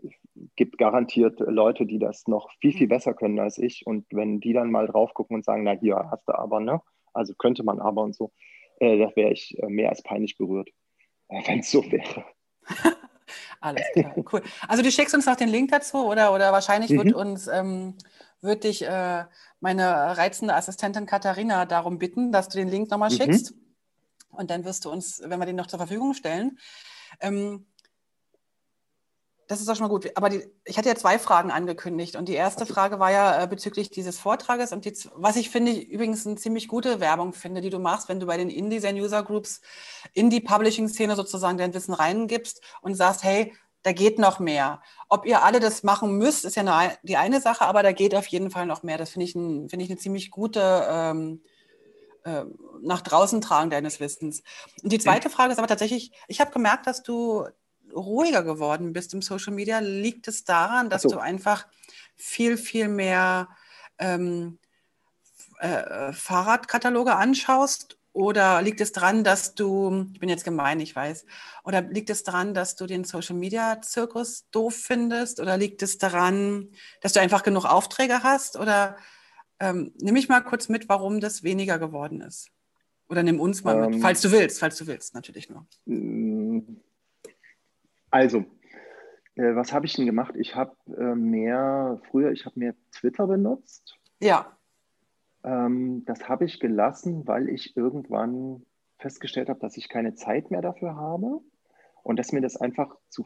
[0.54, 2.90] gibt garantiert Leute, die das noch viel, viel mhm.
[2.90, 3.84] besser können als ich.
[3.84, 6.80] Und wenn die dann mal drauf gucken und sagen, na hier hast du aber, ne?
[7.12, 8.32] Also könnte man aber und so,
[8.78, 10.70] äh, da wäre ich äh, mehr als peinlich berührt,
[11.28, 12.24] äh, wenn es so wäre.
[13.60, 14.42] Alles klar, cool.
[14.68, 16.98] Also du schickst uns noch den Link dazu oder, oder wahrscheinlich mhm.
[16.98, 17.94] wird uns ähm,
[18.40, 19.24] wird dich äh,
[19.60, 23.14] meine reizende Assistentin Katharina darum bitten, dass du den Link nochmal mhm.
[23.14, 23.54] schickst.
[24.30, 26.58] Und dann wirst du uns, wenn wir den noch zur Verfügung stellen,
[27.20, 27.66] ähm,
[29.52, 30.10] das ist doch schon mal gut.
[30.16, 32.16] Aber die, ich hatte ja zwei Fragen angekündigt.
[32.16, 34.72] Und die erste Frage war ja äh, bezüglich dieses Vortrages.
[34.72, 38.18] Und die, was ich finde, übrigens eine ziemlich gute Werbung finde, die du machst, wenn
[38.18, 39.60] du bei den Indie-User Groups
[40.14, 44.80] in die Publishing-Szene sozusagen dein Wissen reingibst und sagst, hey, da geht noch mehr.
[45.10, 48.14] Ob ihr alle das machen müsst, ist ja eine, die eine Sache, aber da geht
[48.14, 48.96] auf jeden Fall noch mehr.
[48.96, 51.42] Das finde ich, ein, find ich eine ziemlich gute ähm,
[52.24, 52.44] äh,
[52.80, 54.42] nach draußen tragen deines Wissens.
[54.82, 57.46] Und die zweite Frage ist aber tatsächlich, ich habe gemerkt, dass du
[57.94, 61.10] ruhiger geworden bist im Social Media, liegt es daran, dass so.
[61.10, 61.66] du einfach
[62.16, 63.48] viel, viel mehr
[63.98, 64.58] ähm,
[65.58, 67.98] äh, Fahrradkataloge anschaust?
[68.14, 71.24] Oder liegt es daran, dass du, ich bin jetzt gemein, ich weiß,
[71.64, 75.40] oder liegt es daran, dass du den Social Media Zirkus doof findest?
[75.40, 76.68] Oder liegt es daran,
[77.00, 78.58] dass du einfach genug Aufträge hast?
[78.58, 78.96] Oder
[79.60, 82.50] ähm, nimm mich mal kurz mit, warum das weniger geworden ist.
[83.08, 85.66] Oder nimm uns mal ähm, mit, falls du willst, falls du willst, natürlich nur.
[88.12, 88.44] Also,
[89.36, 90.34] äh, was habe ich denn gemacht?
[90.36, 93.98] Ich habe äh, mehr, früher, ich habe mehr Twitter benutzt.
[94.20, 94.56] Ja.
[95.42, 98.66] Ähm, das habe ich gelassen, weil ich irgendwann
[98.98, 101.40] festgestellt habe, dass ich keine Zeit mehr dafür habe
[102.02, 103.24] und dass mir das einfach zu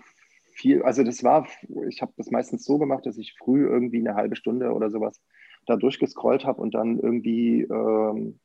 [0.55, 1.49] viel, also das war,
[1.89, 5.21] ich habe das meistens so gemacht, dass ich früh irgendwie eine halbe Stunde oder sowas
[5.67, 8.39] da durchgescrollt habe und dann irgendwie ähm,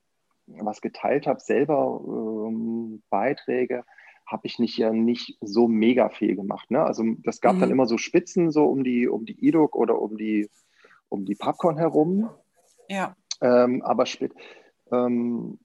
[0.48, 3.86] was geteilt habe, selber ähm, Beiträge
[4.32, 6.72] habe ich nicht ja nicht so mega viel gemacht.
[6.72, 6.82] Ne?
[6.82, 7.60] Also das gab mhm.
[7.62, 10.50] dann immer so Spitzen so um die um die Iduk oder um die
[11.10, 12.30] um die Popcorn herum.
[12.88, 13.16] Ja.
[13.42, 14.34] Ähm, aber spät.
[14.92, 15.60] Ähm,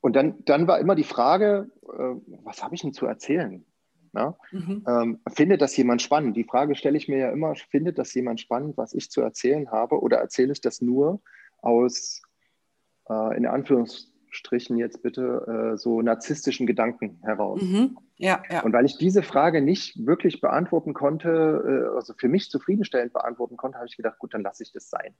[0.00, 2.14] und dann, dann war immer die Frage, äh,
[2.44, 3.64] was habe ich denn zu erzählen?
[4.12, 4.34] Ne?
[4.50, 4.84] Mhm.
[4.88, 6.36] Ähm, findet das jemand spannend?
[6.36, 9.70] Die Frage stelle ich mir ja immer, findet das jemand spannend, was ich zu erzählen
[9.70, 10.00] habe?
[10.00, 11.20] Oder erzähle ich das nur
[11.58, 12.22] aus,
[13.08, 17.60] äh, in Anführungszeichen, Strichen jetzt bitte äh, so narzisstischen Gedanken heraus.
[17.62, 17.98] Mhm.
[18.16, 18.62] Ja, ja.
[18.62, 23.56] Und weil ich diese Frage nicht wirklich beantworten konnte, äh, also für mich zufriedenstellend beantworten
[23.56, 25.14] konnte, habe ich gedacht, gut, dann lasse ich das sein.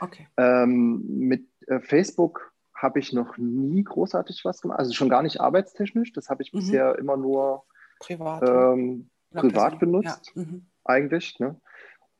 [0.00, 0.26] Okay.
[0.36, 5.40] Ähm, mit äh, Facebook habe ich noch nie großartig was gemacht, also schon gar nicht
[5.40, 6.12] arbeitstechnisch.
[6.12, 6.58] Das habe ich mhm.
[6.58, 7.64] bisher immer nur
[7.98, 10.42] privat, ähm, privat benutzt, ja.
[10.42, 10.66] mhm.
[10.84, 11.38] eigentlich.
[11.38, 11.60] Ne?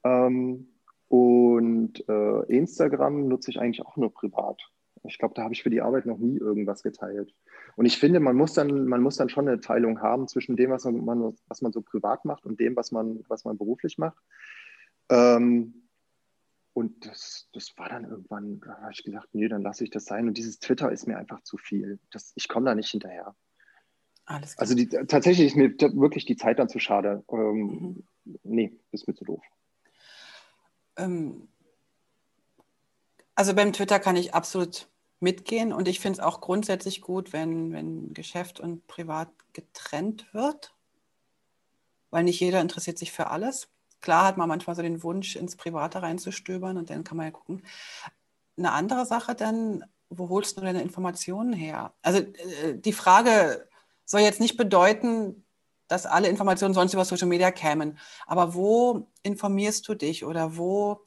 [0.04, 0.68] Ähm,
[1.08, 4.62] und äh, Instagram nutze ich eigentlich auch nur privat.
[5.04, 7.34] Ich glaube, da habe ich für die Arbeit noch nie irgendwas geteilt.
[7.76, 10.70] Und ich finde, man muss dann, man muss dann schon eine Teilung haben zwischen dem,
[10.70, 14.18] was man, was man so privat macht und dem, was man, was man beruflich macht.
[15.08, 15.88] Ähm,
[16.72, 20.04] und das, das war dann irgendwann, da habe ich gesagt, nee, dann lasse ich das
[20.04, 20.28] sein.
[20.28, 21.98] Und dieses Twitter ist mir einfach zu viel.
[22.10, 23.34] Das, ich komme da nicht hinterher.
[24.26, 24.62] Alles klar.
[24.62, 27.24] Also die, tatsächlich ist mir wirklich die Zeit dann zu schade.
[27.30, 28.04] Ähm, mhm.
[28.44, 29.42] Nee, ist mir zu doof.
[30.96, 31.48] Ähm,
[33.34, 34.89] also beim Twitter kann ich absolut
[35.20, 40.74] mitgehen und ich finde es auch grundsätzlich gut, wenn, wenn Geschäft und Privat getrennt wird,
[42.10, 43.68] weil nicht jeder interessiert sich für alles.
[44.00, 47.32] Klar hat man manchmal so den Wunsch, ins Private reinzustöbern und dann kann man ja
[47.32, 47.62] gucken.
[48.56, 51.92] Eine andere Sache dann, wo holst du deine Informationen her?
[52.02, 53.68] Also äh, die Frage
[54.04, 55.44] soll jetzt nicht bedeuten,
[55.86, 61.00] dass alle Informationen sonst über Social Media kämen, aber wo informierst du dich oder wo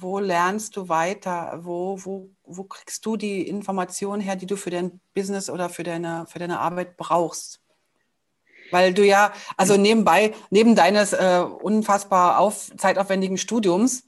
[0.00, 1.60] wo lernst du weiter?
[1.62, 5.82] Wo, wo, wo kriegst du die Informationen her, die du für dein Business oder für
[5.82, 7.60] deine, für deine Arbeit brauchst?
[8.70, 14.04] Weil du ja, also nebenbei, neben deines äh, unfassbar auf, zeitaufwendigen Studiums,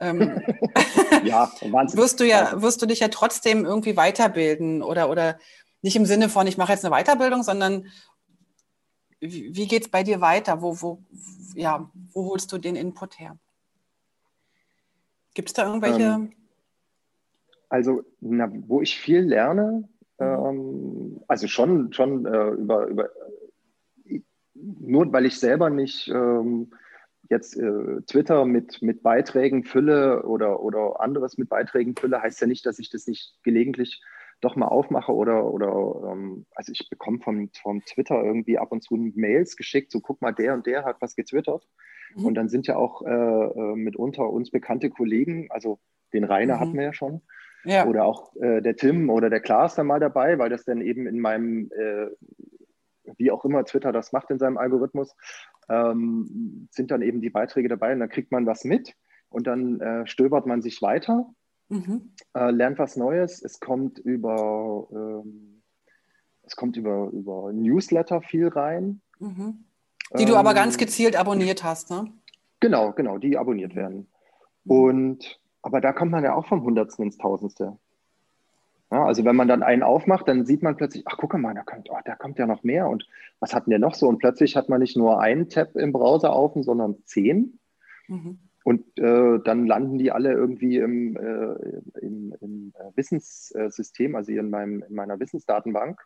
[0.00, 0.40] ähm,
[1.24, 1.50] ja,
[1.92, 5.38] wirst du ja, wirst du dich ja trotzdem irgendwie weiterbilden oder, oder
[5.82, 7.88] nicht im Sinne von, ich mache jetzt eine Weiterbildung, sondern
[9.20, 10.62] wie, wie geht es bei dir weiter?
[10.62, 11.02] Wo, wo,
[11.54, 13.36] ja, wo holst du den Input her?
[15.38, 16.02] Gibt es da irgendwelche?
[16.02, 16.32] Ähm,
[17.68, 20.26] also, na, wo ich viel lerne, mhm.
[20.26, 23.08] ähm, also schon, schon äh, über, über,
[24.54, 26.72] nur weil ich selber nicht ähm,
[27.30, 32.48] jetzt äh, Twitter mit, mit Beiträgen fülle oder, oder anderes mit Beiträgen fülle, heißt ja
[32.48, 34.02] nicht, dass ich das nicht gelegentlich
[34.40, 38.82] doch mal aufmache oder, oder ähm, also ich bekomme vom, vom Twitter irgendwie ab und
[38.82, 41.66] zu Mails geschickt, so guck mal, der und der hat was getwittert.
[42.14, 42.24] Mhm.
[42.24, 45.80] Und dann sind ja auch äh, äh, mitunter uns bekannte Kollegen, also
[46.12, 46.60] den Rainer mhm.
[46.60, 47.22] hatten wir ja schon.
[47.64, 47.86] Ja.
[47.86, 51.06] Oder auch äh, der Tim oder der Klaas dann mal dabei, weil das dann eben
[51.06, 52.06] in meinem, äh,
[53.16, 55.16] wie auch immer Twitter das macht in seinem Algorithmus,
[55.68, 58.94] ähm, sind dann eben die Beiträge dabei und dann kriegt man was mit
[59.28, 61.26] und dann äh, stöbert man sich weiter,
[61.68, 62.12] mhm.
[62.34, 63.42] Äh, lernt was Neues.
[63.42, 65.62] Es kommt über, ähm,
[66.42, 69.00] es kommt über, über Newsletter viel rein.
[69.18, 69.64] Mhm.
[70.18, 72.10] Die du aber ganz ähm, gezielt abonniert hast, ne?
[72.60, 74.08] Genau, genau, die abonniert werden.
[74.64, 74.72] Mhm.
[74.72, 77.76] Und aber da kommt man ja auch vom Hundertsten ins Tausendste.
[78.90, 81.62] Ja, also wenn man dann einen aufmacht, dann sieht man plötzlich, ach guck mal, da
[81.62, 83.06] kommt, oh, da kommt ja noch mehr und
[83.38, 84.08] was hatten der noch so?
[84.08, 87.58] Und plötzlich hat man nicht nur einen Tab im Browser offen, sondern zehn.
[88.06, 88.38] Mhm.
[88.64, 94.50] Und äh, dann landen die alle irgendwie im, äh, im, im äh, Wissenssystem, also in,
[94.50, 96.00] meinem, in meiner Wissensdatenbank.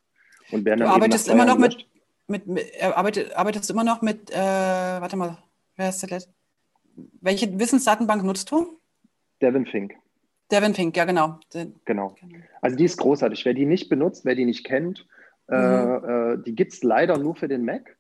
[0.51, 1.89] Und werden dann du arbeitest immer noch mit,
[2.29, 5.39] mit, mit äh, arbeitet, arbeitest immer noch mit, äh, warte mal,
[5.77, 6.23] wer ist der
[7.21, 8.79] Welche Wissensdatenbank nutzt du?
[9.41, 9.95] Devin Fink.
[10.51, 11.41] Devin Fink, ja genau.
[11.85, 12.15] Genau.
[12.61, 13.45] Also die ist großartig.
[13.45, 15.07] Wer die nicht benutzt, wer die nicht kennt,
[15.49, 16.05] äh, mhm.
[16.05, 17.97] äh, die gibt es leider nur für den Mac.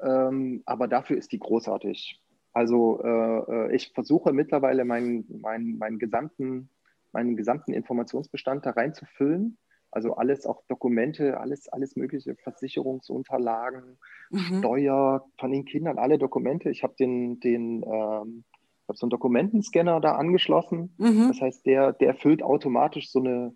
[0.00, 2.21] Ähm, aber dafür ist die großartig.
[2.52, 6.68] Also äh, äh, ich versuche mittlerweile meinen, meinen, meinen, gesamten,
[7.12, 9.58] meinen gesamten Informationsbestand da reinzufüllen.
[9.90, 13.98] Also alles, auch Dokumente, alles, alles mögliche, Versicherungsunterlagen,
[14.30, 14.58] mhm.
[14.58, 16.70] Steuer von den Kindern, alle Dokumente.
[16.70, 18.44] Ich habe den, den ähm,
[18.88, 20.94] habe so einen Dokumentenscanner da angeschlossen.
[20.98, 21.28] Mhm.
[21.28, 23.54] Das heißt, der, der füllt automatisch so eine,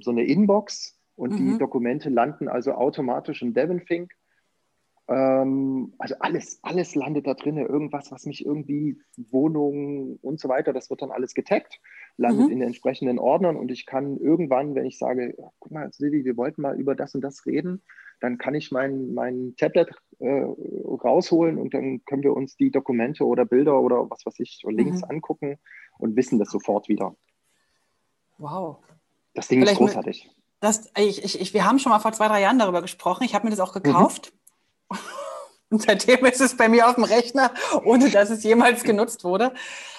[0.00, 1.52] so eine Inbox und mhm.
[1.52, 4.12] die Dokumente landen also automatisch in DevonFink.
[5.06, 7.58] Ähm, also alles, alles landet da drin.
[7.58, 11.80] Irgendwas, was mich irgendwie, Wohnungen und so weiter, das wird dann alles getaggt,
[12.16, 12.52] landet mhm.
[12.52, 16.36] in den entsprechenden Ordnern und ich kann irgendwann, wenn ich sage, guck mal, Silvi, wir
[16.36, 17.82] wollten mal über das und das reden,
[18.20, 19.90] dann kann ich mein, mein Tablet
[20.20, 24.62] äh, rausholen und dann können wir uns die Dokumente oder Bilder oder was weiß ich,
[24.66, 25.10] Links mhm.
[25.10, 25.58] angucken
[25.98, 27.14] und wissen das sofort wieder.
[28.38, 28.78] Wow.
[29.34, 30.30] Das Ding Vielleicht ist großartig.
[30.60, 33.24] Das, ich, ich, ich, wir haben schon mal vor zwei, drei Jahren darüber gesprochen.
[33.24, 34.32] Ich habe mir das auch gekauft.
[34.32, 34.43] Mhm.
[35.70, 37.50] Und seitdem ist es bei mir auf dem Rechner,
[37.84, 39.52] ohne dass es jemals genutzt wurde.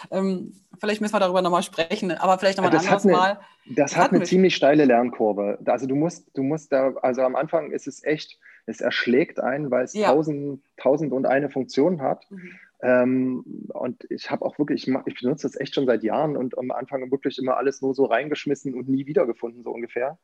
[0.09, 3.39] Ähm, vielleicht müssen wir darüber nochmal sprechen, aber vielleicht nochmal ein anderes eine, Mal.
[3.65, 5.59] Das hat, hat eine ziemlich steile Lernkurve.
[5.65, 9.69] Also du musst, du musst da, also am Anfang ist es echt, es erschlägt einen,
[9.69, 10.07] weil es ja.
[10.07, 12.25] tausend, tausend und eine Funktion hat.
[12.29, 12.51] Mhm.
[12.81, 16.57] Ähm, und ich habe auch wirklich, ich, ich benutze das echt schon seit Jahren und
[16.57, 20.17] am Anfang wirklich immer alles nur so reingeschmissen und nie wiedergefunden, so ungefähr.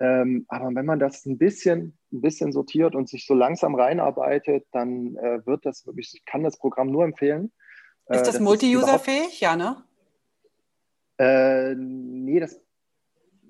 [0.00, 4.66] Ähm, aber wenn man das ein bisschen, ein bisschen sortiert und sich so langsam reinarbeitet,
[4.72, 7.52] dann äh, wird das wirklich, ich kann das Programm nur empfehlen.
[8.08, 9.40] Ist äh, das, das multi-user-fähig?
[9.40, 9.76] Ja, ne?
[11.18, 12.60] Äh, nee, das,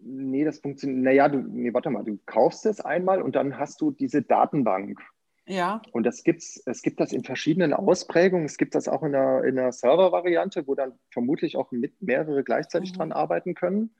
[0.03, 1.03] nee, das funktioniert.
[1.03, 5.01] Naja, du, nee, warte mal, du kaufst es einmal und dann hast du diese Datenbank.
[5.47, 5.83] Ja.
[5.93, 8.47] Und das gibt's, es gibt das in verschiedenen Ausprägungen.
[8.47, 12.45] Es gibt das auch in der, in der Server-Variante, wo dann vermutlich auch mit mehrere
[12.45, 12.97] gleichzeitig mhm.
[12.97, 13.95] dran arbeiten können.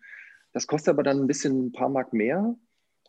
[0.55, 2.57] Das kostet aber dann ein bisschen ein paar Mark mehr.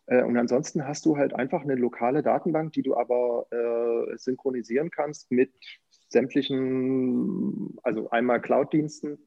[0.06, 4.90] Äh, und ansonsten hast du halt einfach eine lokale Datenbank, die du aber äh, synchronisieren
[4.90, 5.52] kannst mit
[6.08, 9.18] sämtlichen, also einmal Cloud-Diensten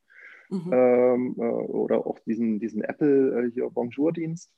[0.49, 0.73] mhm.
[0.73, 4.51] ähm, äh, oder auch diesen, diesen Apple äh, hier Bonjour-Dienst,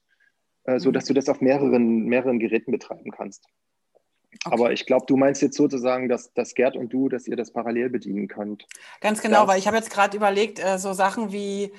[0.64, 1.08] äh, sodass mhm.
[1.10, 3.46] du das auf mehreren, mehreren Geräten betreiben kannst.
[4.46, 4.56] Okay.
[4.56, 7.52] Aber ich glaube, du meinst jetzt sozusagen, dass, dass Gerd und du, dass ihr das
[7.52, 8.66] parallel bedienen könnt.
[9.02, 11.74] Ganz genau, das, weil ich habe jetzt gerade überlegt, so Sachen wie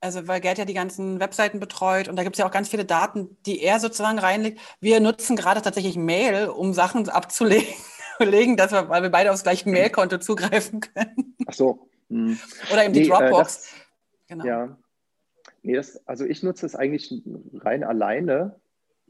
[0.00, 2.68] also weil Gerd ja die ganzen Webseiten betreut und da gibt es ja auch ganz
[2.68, 4.60] viele Daten, die er sozusagen reinlegt.
[4.80, 7.66] Wir nutzen gerade tatsächlich Mail, um Sachen abzulegen,
[8.56, 11.36] dass wir, weil wir beide aufs gleiche Mailkonto zugreifen können.
[11.46, 11.88] Ach so.
[12.10, 12.38] Hm.
[12.72, 13.30] Oder eben die nee, Dropbox.
[13.30, 13.74] Äh, das,
[14.28, 14.44] genau.
[14.44, 14.78] Ja.
[15.62, 17.22] Nee, das, also ich nutze es eigentlich
[17.54, 18.56] rein alleine.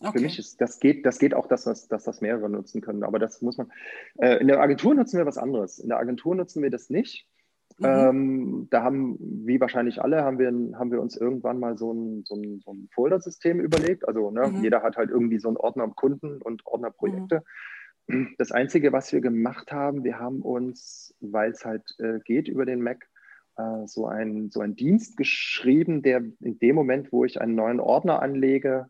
[0.00, 0.18] Okay.
[0.18, 3.02] Für mich ist das geht, das geht auch, dass das, dass das mehrere nutzen können.
[3.02, 3.70] Aber das muss man.
[4.18, 5.78] Äh, in der Agentur nutzen wir was anderes.
[5.78, 7.26] In der Agentur nutzen wir das nicht.
[7.78, 7.86] Mhm.
[7.86, 10.48] Ähm, da haben, wie wahrscheinlich alle, haben wir,
[10.78, 14.06] haben wir uns irgendwann mal so ein, so ein, so ein Foldersystem überlegt.
[14.06, 14.62] Also ne, mhm.
[14.62, 17.42] jeder hat halt irgendwie so einen Ordner Kunden und Ordner Projekte.
[18.06, 18.34] Mhm.
[18.38, 22.66] Das Einzige, was wir gemacht haben, wir haben uns, weil es halt äh, geht über
[22.66, 23.06] den Mac,
[23.56, 27.80] äh, so, ein, so einen Dienst geschrieben, der in dem Moment, wo ich einen neuen
[27.80, 28.86] Ordner anlege,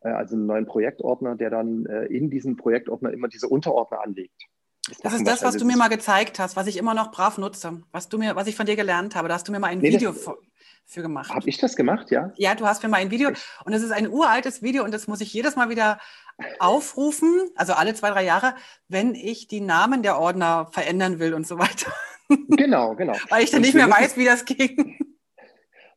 [0.00, 4.42] äh, also einen neuen Projektordner, der dann äh, in diesen Projektordner immer diese Unterordner anlegt.
[5.02, 7.82] Das ist das, was du mir mal gezeigt hast, was ich immer noch brav nutze,
[7.90, 9.28] was du mir, was ich von dir gelernt habe.
[9.28, 10.28] Da hast du mir mal ein nee, Video das,
[10.84, 11.30] für gemacht.
[11.30, 12.32] Habe ich das gemacht, ja?
[12.36, 13.30] Ja, du hast mir mal ein Video
[13.64, 15.98] und es ist ein uraltes Video und das muss ich jedes Mal wieder
[16.58, 18.54] aufrufen, also alle zwei, drei Jahre,
[18.88, 21.92] wenn ich die Namen der Ordner verändern will und so weiter.
[22.48, 23.12] Genau, genau.
[23.28, 24.96] Weil ich dann nicht mehr müssen, weiß, wie das ging.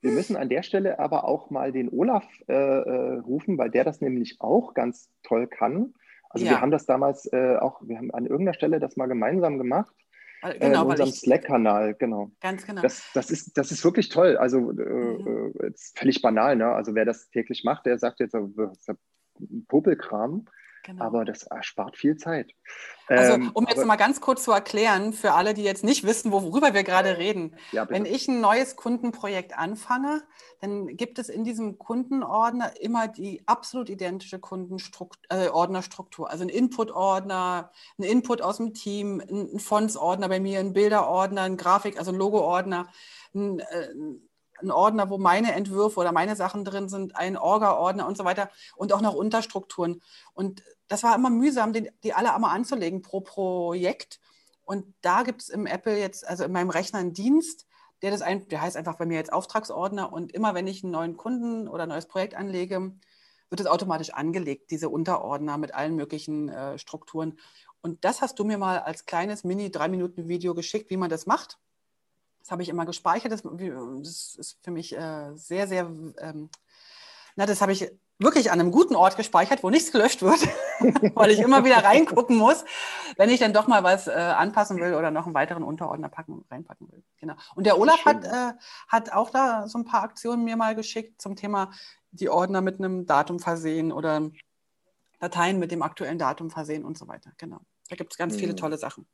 [0.02, 3.86] Wir müssen an der Stelle aber auch mal den Olaf äh, äh, rufen, weil der
[3.86, 5.94] das nämlich auch ganz toll kann.
[6.38, 6.52] Also ja.
[6.52, 9.96] wir haben das damals äh, auch, wir haben an irgendeiner Stelle das mal gemeinsam gemacht.
[10.44, 12.30] Äh, genau, in unserem Slack-Kanal, genau.
[12.42, 12.84] Ganz genau.
[12.84, 14.38] Das, das, ist, das ist wirklich toll.
[14.38, 15.54] Also äh, mhm.
[15.60, 16.68] Äh, völlig banal, ne?
[16.68, 18.44] Also wer das täglich macht, der sagt jetzt, das
[18.78, 18.94] ist ja
[19.68, 20.46] Popelkram.
[20.88, 21.04] Genau.
[21.04, 22.54] Aber das erspart viel Zeit.
[23.08, 26.32] Also, ähm, um jetzt mal ganz kurz zu erklären, für alle, die jetzt nicht wissen,
[26.32, 27.58] worüber wir gerade reden.
[27.74, 30.24] Ja, Wenn ich ein neues Kundenprojekt anfange,
[30.62, 36.28] dann gibt es in diesem Kundenordner immer die absolut identische Kundenordnerstruktur.
[36.28, 37.70] Äh, also ein Input-Ordner,
[38.00, 42.18] ein Input aus dem Team, ein Fonts-Ordner bei mir, ein Bilder-Ordner, ein Grafik, also ein
[42.18, 42.88] Logo-Ordner,
[43.36, 43.90] ein, äh,
[44.62, 48.50] ein Ordner, wo meine Entwürfe oder meine Sachen drin sind, ein Orga-Ordner und so weiter
[48.76, 50.02] und auch noch Unterstrukturen.
[50.34, 54.20] Und das war immer mühsam, die, die alle einmal anzulegen pro Projekt.
[54.64, 57.66] Und da gibt es im Apple jetzt, also in meinem Rechner einen Dienst,
[58.02, 60.12] der das ein, der heißt einfach bei mir jetzt Auftragsordner.
[60.12, 62.94] Und immer wenn ich einen neuen Kunden oder ein neues Projekt anlege,
[63.50, 67.40] wird es automatisch angelegt, diese Unterordner mit allen möglichen äh, Strukturen.
[67.82, 71.58] Und das hast du mir mal als kleines Mini-3-Minuten-Video geschickt, wie man das macht.
[72.48, 73.34] Das habe ich immer gespeichert.
[73.34, 76.50] Das, das ist für mich äh, sehr, sehr, ähm,
[77.36, 80.40] na, das habe ich wirklich an einem guten Ort gespeichert, wo nichts gelöscht wird,
[81.16, 82.64] weil ich immer wieder reingucken muss,
[83.18, 86.46] wenn ich dann doch mal was äh, anpassen will oder noch einen weiteren Unterordner packen,
[86.50, 87.04] reinpacken will.
[87.18, 87.34] Genau.
[87.56, 88.54] Und der Olaf hat, äh,
[88.88, 91.72] hat auch da so ein paar Aktionen mir mal geschickt zum Thema
[92.12, 94.32] die Ordner mit einem Datum versehen oder
[95.20, 97.34] Dateien mit dem aktuellen Datum versehen und so weiter.
[97.38, 97.60] Genau.
[97.90, 98.40] Da gibt es ganz mhm.
[98.40, 99.06] viele tolle Sachen.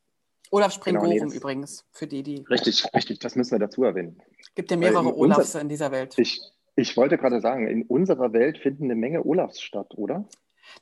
[0.54, 2.46] Olaf Springorum genau, nee, übrigens, für die, die.
[2.48, 4.22] Richtig, richtig, das müssen wir dazu erwähnen.
[4.40, 6.14] Es gibt ja mehrere in Olafs unser, in dieser Welt.
[6.18, 6.42] Ich,
[6.76, 10.28] ich wollte gerade sagen, in unserer Welt finden eine Menge Olafs statt, oder?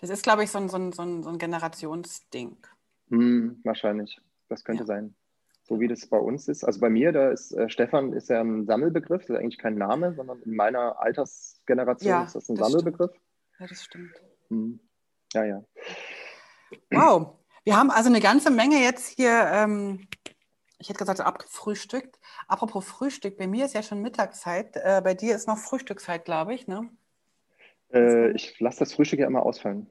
[0.01, 2.57] Das ist, glaube ich, so ein, so ein, so ein, so ein Generationsding.
[3.11, 4.19] Hm, wahrscheinlich.
[4.49, 4.87] Das könnte ja.
[4.87, 5.15] sein.
[5.63, 6.65] So wie das bei uns ist.
[6.65, 9.75] Also bei mir, da ist äh, Stefan ist ja ein Sammelbegriff, das ist eigentlich kein
[9.75, 13.11] Name, sondern in meiner Altersgeneration ja, ist das ein das Sammelbegriff.
[13.11, 13.59] Stimmt.
[13.59, 14.21] Ja, das stimmt.
[14.49, 14.79] Hm.
[15.33, 15.63] Ja, ja.
[16.89, 20.07] Wow, wir haben also eine ganze Menge jetzt hier, ähm,
[20.79, 22.19] ich hätte gesagt, abgefrühstückt.
[22.47, 24.75] Apropos Frühstück, bei mir ist ja schon Mittagszeit.
[24.75, 26.89] Äh, bei dir ist noch Frühstückszeit, glaube ich, ne?
[27.93, 29.89] Äh, ich lasse das Frühstück ja immer ausfallen.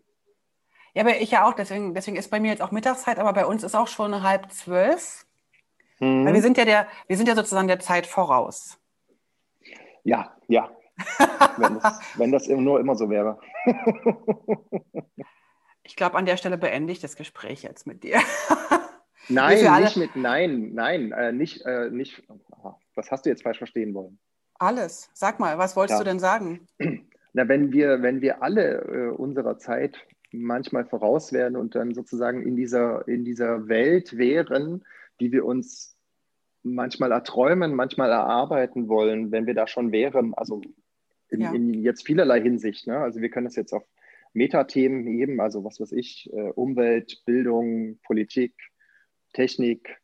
[0.94, 1.54] Ja, aber ich ja auch.
[1.54, 4.50] Deswegen, deswegen ist bei mir jetzt auch Mittagszeit, aber bei uns ist auch schon halb
[4.50, 5.26] zwölf.
[6.00, 6.26] Mhm.
[6.26, 8.78] Weil wir sind ja der, wir sind ja sozusagen der Zeit voraus.
[10.02, 10.70] Ja, ja.
[11.56, 13.38] wenn, das, wenn das nur immer so wäre.
[15.90, 18.20] Ich glaube, an der Stelle beende ich das Gespräch jetzt mit dir.
[19.28, 22.22] Nein, nicht mit Nein, nein, äh, nicht, äh, nicht.
[22.94, 24.18] Was hast du jetzt falsch verstehen wollen?
[24.54, 25.10] Alles.
[25.14, 26.04] Sag mal, was wolltest ja.
[26.04, 26.68] du denn sagen?
[27.32, 29.96] Na, wenn wir, wenn wir alle äh, unserer Zeit
[30.30, 34.84] manchmal voraus wären und dann sozusagen in dieser, in dieser Welt wären,
[35.18, 35.96] die wir uns
[36.62, 40.60] manchmal erträumen, manchmal erarbeiten wollen, wenn wir da schon wären, also
[41.30, 41.52] in, ja.
[41.52, 42.86] in jetzt vielerlei Hinsicht.
[42.86, 42.96] Ne?
[42.96, 43.84] Also wir können es jetzt auf
[44.32, 48.54] Metathemen heben, also was weiß ich, äh, Umwelt, Bildung, Politik,
[49.32, 50.00] Technik.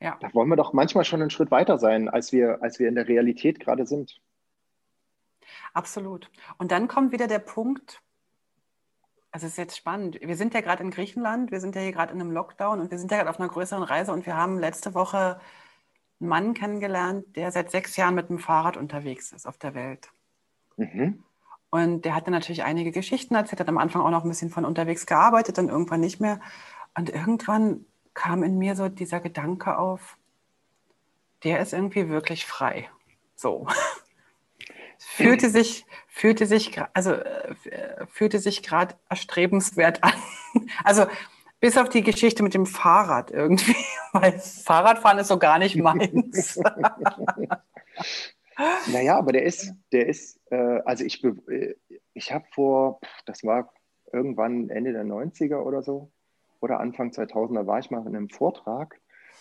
[0.00, 0.18] Ja.
[0.20, 2.94] Da wollen wir doch manchmal schon einen Schritt weiter sein, als wir, als wir in
[2.94, 4.20] der Realität gerade sind.
[5.72, 6.30] Absolut.
[6.58, 8.02] Und dann kommt wieder der Punkt,
[9.30, 10.18] also es ist jetzt spannend.
[10.20, 12.90] Wir sind ja gerade in Griechenland, wir sind ja hier gerade in einem Lockdown und
[12.90, 15.40] wir sind ja gerade auf einer größeren Reise und wir haben letzte Woche
[16.20, 20.10] einen Mann kennengelernt, der seit sechs Jahren mit dem Fahrrad unterwegs ist auf der Welt.
[20.76, 21.22] Mhm.
[21.76, 24.64] Und der hatte natürlich einige Geschichten erzählt, hat am Anfang auch noch ein bisschen von
[24.64, 26.40] unterwegs gearbeitet, dann irgendwann nicht mehr.
[26.96, 30.16] Und irgendwann kam in mir so dieser Gedanke auf,
[31.44, 32.88] der ist irgendwie wirklich frei.
[33.34, 33.66] So.
[34.98, 40.14] fühlte sich, fühlte sich, also äh, fühlte sich gerade erstrebenswert an.
[40.84, 41.06] Also
[41.60, 43.76] bis auf die Geschichte mit dem Fahrrad irgendwie,
[44.12, 46.58] weil Fahrradfahren ist so gar nicht meins.
[48.92, 51.74] Naja, aber der ist, der ist, äh, also ich, äh,
[52.14, 53.72] ich habe vor, das war
[54.12, 56.10] irgendwann Ende der 90er oder so,
[56.60, 58.98] oder Anfang 2000er war ich mal in einem Vortrag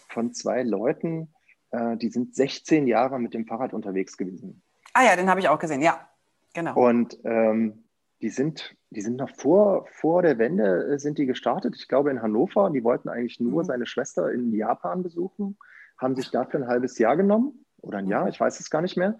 [0.09, 1.33] von zwei Leuten,
[1.71, 4.61] äh, die sind 16 Jahre mit dem Fahrrad unterwegs gewesen.
[4.93, 6.09] Ah ja, den habe ich auch gesehen, ja,
[6.53, 6.75] genau.
[6.75, 7.85] Und ähm,
[8.21, 12.11] die sind, die sind noch vor, vor der Wende äh, sind die gestartet, ich glaube
[12.11, 12.69] in Hannover.
[12.69, 13.67] Die wollten eigentlich nur mhm.
[13.67, 15.57] seine Schwester in Japan besuchen,
[15.97, 18.29] haben sich dafür ein halbes Jahr genommen oder ein Jahr, mhm.
[18.29, 19.17] ich weiß es gar nicht mehr.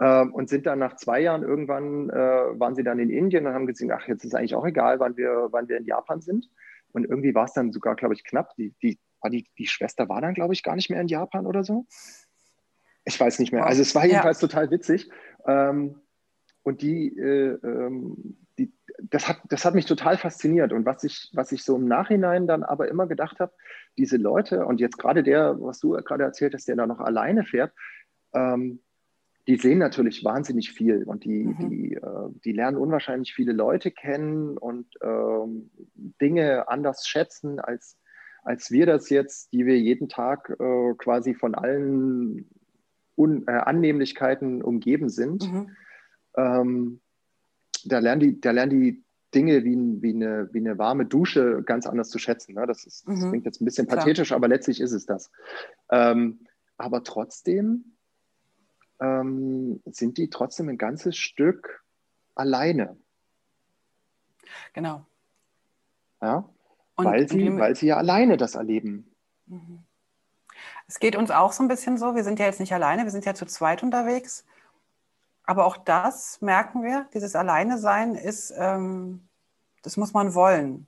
[0.00, 2.14] Ähm, und sind dann nach zwei Jahren irgendwann, äh,
[2.58, 5.16] waren sie dann in Indien und haben gesagt, ach, jetzt ist eigentlich auch egal, wann
[5.16, 6.48] wir, wann wir in Japan sind.
[6.92, 8.54] Und irgendwie war es dann sogar, glaube ich, knapp.
[8.56, 8.98] Die, die,
[9.30, 11.86] die, die Schwester war dann, glaube ich, gar nicht mehr in Japan oder so.
[13.04, 13.66] Ich weiß nicht mehr.
[13.66, 14.48] Also es war jedenfalls ja.
[14.48, 15.10] total witzig.
[15.46, 16.00] Ähm,
[16.62, 18.41] und die, äh, ähm, die,
[19.10, 20.72] das, hat, das hat mich total fasziniert.
[20.72, 23.52] Und was ich, was ich so im Nachhinein dann aber immer gedacht habe,
[23.98, 27.44] diese Leute, und jetzt gerade der, was du gerade erzählt hast, der da noch alleine
[27.44, 27.72] fährt,
[28.34, 28.80] ähm,
[29.48, 31.70] die sehen natürlich wahnsinnig viel und die, mhm.
[31.70, 35.70] die, äh, die lernen unwahrscheinlich viele Leute kennen und ähm,
[36.20, 37.98] Dinge anders schätzen, als,
[38.44, 42.48] als wir das jetzt, die wir jeden Tag äh, quasi von allen
[43.18, 45.52] Un äh, Annehmlichkeiten umgeben sind.
[45.52, 45.76] Mhm.
[46.36, 47.00] Ähm,
[47.84, 49.04] da, lernen die, da lernen die
[49.34, 52.54] Dinge wie, wie, eine, wie eine warme Dusche ganz anders zu schätzen.
[52.54, 52.66] Ne?
[52.66, 53.30] Das, ist, das mhm.
[53.30, 54.36] klingt jetzt ein bisschen pathetisch, Klar.
[54.36, 55.30] aber letztlich ist es das.
[55.90, 57.96] Ähm, aber trotzdem
[59.00, 61.82] ähm, sind die trotzdem ein ganzes Stück
[62.34, 62.96] alleine.
[64.74, 65.06] Genau.
[66.20, 66.48] Ja?
[66.94, 69.10] Und weil, sie, weil sie ja alleine das erleben.
[69.46, 69.80] Mhm.
[70.86, 72.14] Es geht uns auch so ein bisschen so.
[72.14, 74.44] Wir sind ja jetzt nicht alleine, wir sind ja zu zweit unterwegs.
[75.44, 79.28] Aber auch das merken wir, dieses Alleine sein ist, ähm,
[79.82, 80.86] das muss man wollen.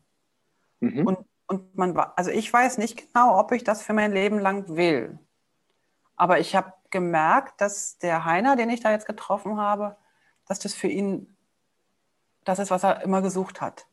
[0.81, 1.07] Mhm.
[1.07, 4.69] Und, und man, also ich weiß nicht genau, ob ich das für mein Leben lang
[4.77, 5.19] will.
[6.17, 9.97] Aber ich habe gemerkt, dass der Heiner, den ich da jetzt getroffen habe,
[10.47, 11.35] dass das für ihn
[12.45, 13.87] das ist, was er immer gesucht hat.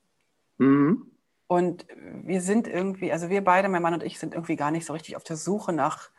[0.57, 1.11] Mhm.
[1.47, 1.85] Und
[2.23, 4.93] wir sind irgendwie, also wir beide, mein Mann und ich, sind irgendwie gar nicht so
[4.93, 6.09] richtig auf der Suche nach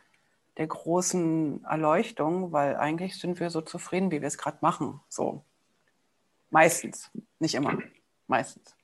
[0.57, 4.99] der großen Erleuchtung, weil eigentlich sind wir so zufrieden, wie wir es gerade machen.
[5.09, 5.43] So.
[6.49, 7.09] Meistens.
[7.39, 7.77] Nicht immer.
[8.27, 8.75] Meistens.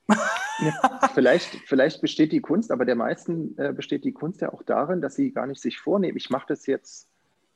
[0.60, 4.62] Ja, vielleicht, vielleicht besteht die Kunst, aber der meisten äh, besteht die Kunst ja auch
[4.62, 7.08] darin, dass sie gar nicht sich vornehmen, ich mache das jetzt,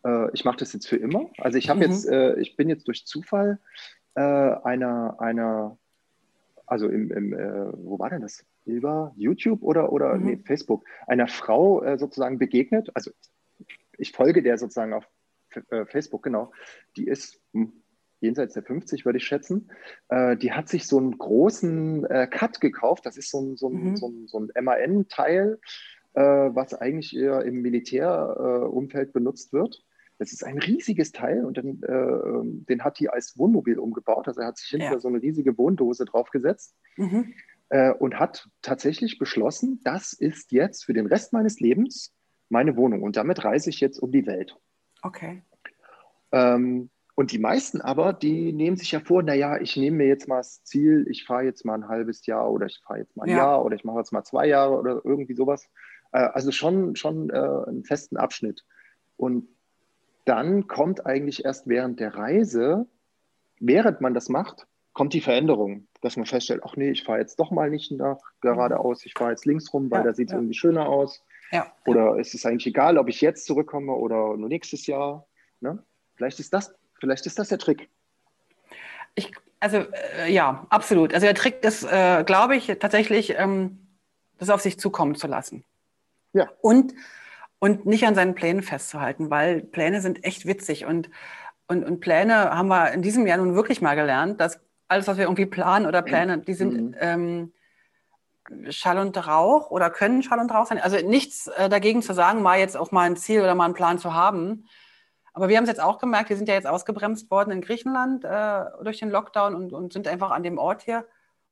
[0.05, 1.29] äh, ich mache das jetzt für immer.
[1.39, 1.93] Also ich habe mhm.
[1.93, 3.59] jetzt, äh, ich bin jetzt durch Zufall
[4.15, 5.77] äh, einer, einer,
[6.67, 8.45] also im, im äh, wo war denn das?
[8.65, 10.25] Über YouTube oder, oder mhm.
[10.25, 12.91] nee, Facebook, einer Frau äh, sozusagen begegnet.
[12.95, 13.11] Also
[13.99, 15.07] ich folge der sozusagen auf
[15.87, 16.53] Facebook, genau.
[16.97, 17.85] Die ist hm,
[18.21, 19.71] jenseits der 50, würde ich schätzen.
[20.09, 23.07] Äh, die hat sich so einen großen äh, Cut gekauft.
[23.07, 23.97] Das ist so ein, so ein, mhm.
[23.97, 25.61] so ein, so ein MAN-Teil,
[26.15, 29.85] äh, was eigentlich eher im Militärumfeld benutzt wird.
[30.19, 34.29] Das ist ein riesiges Teil und dann, äh, den hat die als Wohnmobil umgebaut.
[34.29, 35.01] Also er hat sich hinter ja.
[35.01, 37.35] so eine riesige Wohndose draufgesetzt mhm.
[37.69, 42.15] äh, und hat tatsächlich beschlossen, das ist jetzt für den Rest meines Lebens
[42.55, 44.57] meine Wohnung und damit reise ich jetzt um die Welt.
[45.03, 45.43] Okay.
[46.33, 50.27] Ähm, und die meisten aber, die nehmen sich ja vor, naja, ich nehme mir jetzt
[50.27, 53.25] mal das Ziel, ich fahre jetzt mal ein halbes Jahr oder ich fahre jetzt mal
[53.25, 53.37] ein ja.
[53.37, 55.69] Jahr oder ich mache jetzt mal zwei Jahre oder irgendwie sowas.
[56.13, 58.65] Äh, also schon, schon äh, einen festen Abschnitt.
[59.17, 59.49] Und
[60.25, 62.87] dann kommt eigentlich erst während der Reise,
[63.61, 67.39] während man das macht, kommt die Veränderung, dass man feststellt, ach nee, ich fahre jetzt
[67.39, 70.33] doch mal nicht nach geradeaus, ich fahre jetzt links rum, weil ja, da sieht es
[70.33, 70.39] ja.
[70.39, 71.23] irgendwie schöner aus.
[71.53, 71.73] Ja.
[71.87, 75.27] Oder ist es eigentlich egal, ob ich jetzt zurückkomme oder nur nächstes Jahr.
[75.61, 75.83] Ne?
[76.17, 76.75] Vielleicht ist das
[77.05, 77.91] Vielleicht ist das der Trick.
[79.15, 79.31] Ich,
[79.61, 79.85] also
[80.23, 81.13] äh, ja, absolut.
[81.13, 83.79] Also der Trick ist, äh, glaube ich, tatsächlich, ähm,
[84.39, 85.65] das auf sich zukommen zu lassen.
[86.33, 86.49] Ja.
[86.63, 86.95] Und,
[87.59, 90.87] und nicht an seinen Plänen festzuhalten, weil Pläne sind echt witzig.
[90.87, 91.11] Und,
[91.69, 95.19] und, und Pläne haben wir in diesem Jahr nun wirklich mal gelernt, dass alles, was
[95.19, 96.97] wir irgendwie planen oder planen, die sind mhm.
[97.01, 97.53] ähm,
[98.71, 100.81] Schall und Rauch oder können Schall und Rauch sein.
[100.81, 103.75] Also nichts äh, dagegen zu sagen, mal jetzt auch mal ein Ziel oder mal einen
[103.75, 104.67] Plan zu haben.
[105.33, 108.25] Aber wir haben es jetzt auch gemerkt, wir sind ja jetzt ausgebremst worden in Griechenland
[108.25, 111.07] äh, durch den Lockdown und, und sind einfach an dem Ort hier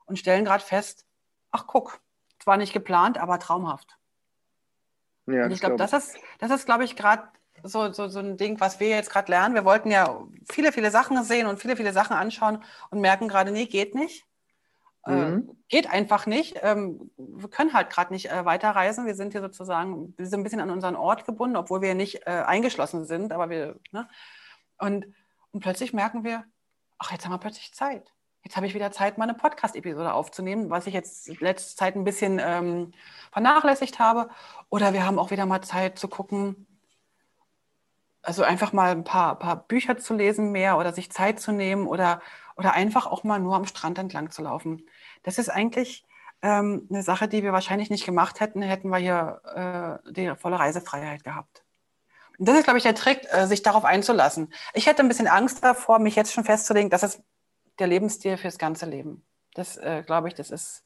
[0.07, 1.05] und stellen gerade fest,
[1.51, 2.01] ach guck,
[2.38, 3.97] zwar nicht geplant, aber traumhaft.
[5.26, 7.24] Ja, und ich glaube, glaub das ist, das ist, glaube ich, gerade
[7.64, 9.55] so, so, so ein Ding, was wir jetzt gerade lernen.
[9.55, 10.20] Wir wollten ja
[10.51, 14.26] viele, viele Sachen sehen und viele, viele Sachen anschauen und merken gerade, nee, geht nicht.
[15.07, 15.48] Mhm.
[15.48, 16.57] Äh, geht einfach nicht.
[16.62, 19.07] Ähm, wir können halt gerade nicht äh, weiterreisen.
[19.07, 22.26] Wir sind hier sozusagen, wir sind ein bisschen an unseren Ort gebunden, obwohl wir nicht
[22.26, 23.32] äh, eingeschlossen sind.
[23.32, 24.09] Aber wir, ne?
[24.78, 25.07] und,
[25.50, 26.44] und plötzlich merken wir,
[26.98, 28.12] ach, jetzt haben wir plötzlich Zeit.
[28.44, 32.05] Jetzt habe ich wieder Zeit, mal eine Podcast-Episode aufzunehmen, was ich jetzt letzte Zeit ein
[32.05, 32.92] bisschen ähm,
[33.30, 34.30] vernachlässigt habe.
[34.68, 36.66] Oder wir haben auch wieder mal Zeit zu gucken,
[38.22, 41.86] also einfach mal ein paar, paar Bücher zu lesen mehr oder sich Zeit zu nehmen
[41.86, 42.20] oder
[42.57, 44.82] oder einfach auch mal nur am Strand entlang zu laufen.
[45.22, 46.05] Das ist eigentlich
[46.42, 50.59] ähm, eine Sache, die wir wahrscheinlich nicht gemacht hätten, hätten wir hier äh, die volle
[50.59, 51.62] Reisefreiheit gehabt.
[52.38, 54.53] Und das ist, glaube ich, der Trick, äh, sich darauf einzulassen.
[54.74, 57.22] Ich hätte ein bisschen Angst davor, mich jetzt schon festzulegen, das ist
[57.78, 59.22] der Lebensstil fürs ganze Leben.
[59.55, 60.84] Das, äh, glaube ich, das ist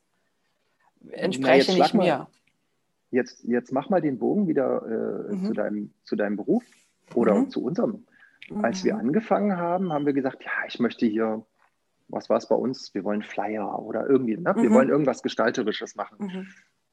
[1.12, 2.26] entspreche nicht mir.
[3.10, 4.82] Jetzt, jetzt mach mal den Bogen wieder
[5.30, 5.46] äh, mhm.
[5.46, 6.64] zu, deinem, zu deinem Beruf
[7.14, 7.50] oder mhm.
[7.50, 8.04] zu unserem.
[8.62, 9.00] Als wir mhm.
[9.00, 11.44] angefangen haben, haben wir gesagt, ja, ich möchte hier
[12.08, 12.94] was war es bei uns?
[12.94, 14.54] Wir wollen Flyer oder irgendwie, ne?
[14.54, 14.74] wir mhm.
[14.74, 16.16] wollen irgendwas Gestalterisches machen.
[16.18, 16.46] Mhm.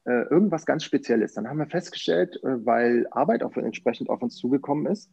[0.06, 1.34] Äh, irgendwas ganz Spezielles.
[1.34, 5.10] Dann haben wir festgestellt, äh, weil Arbeit auch entsprechend auf uns zugekommen ist,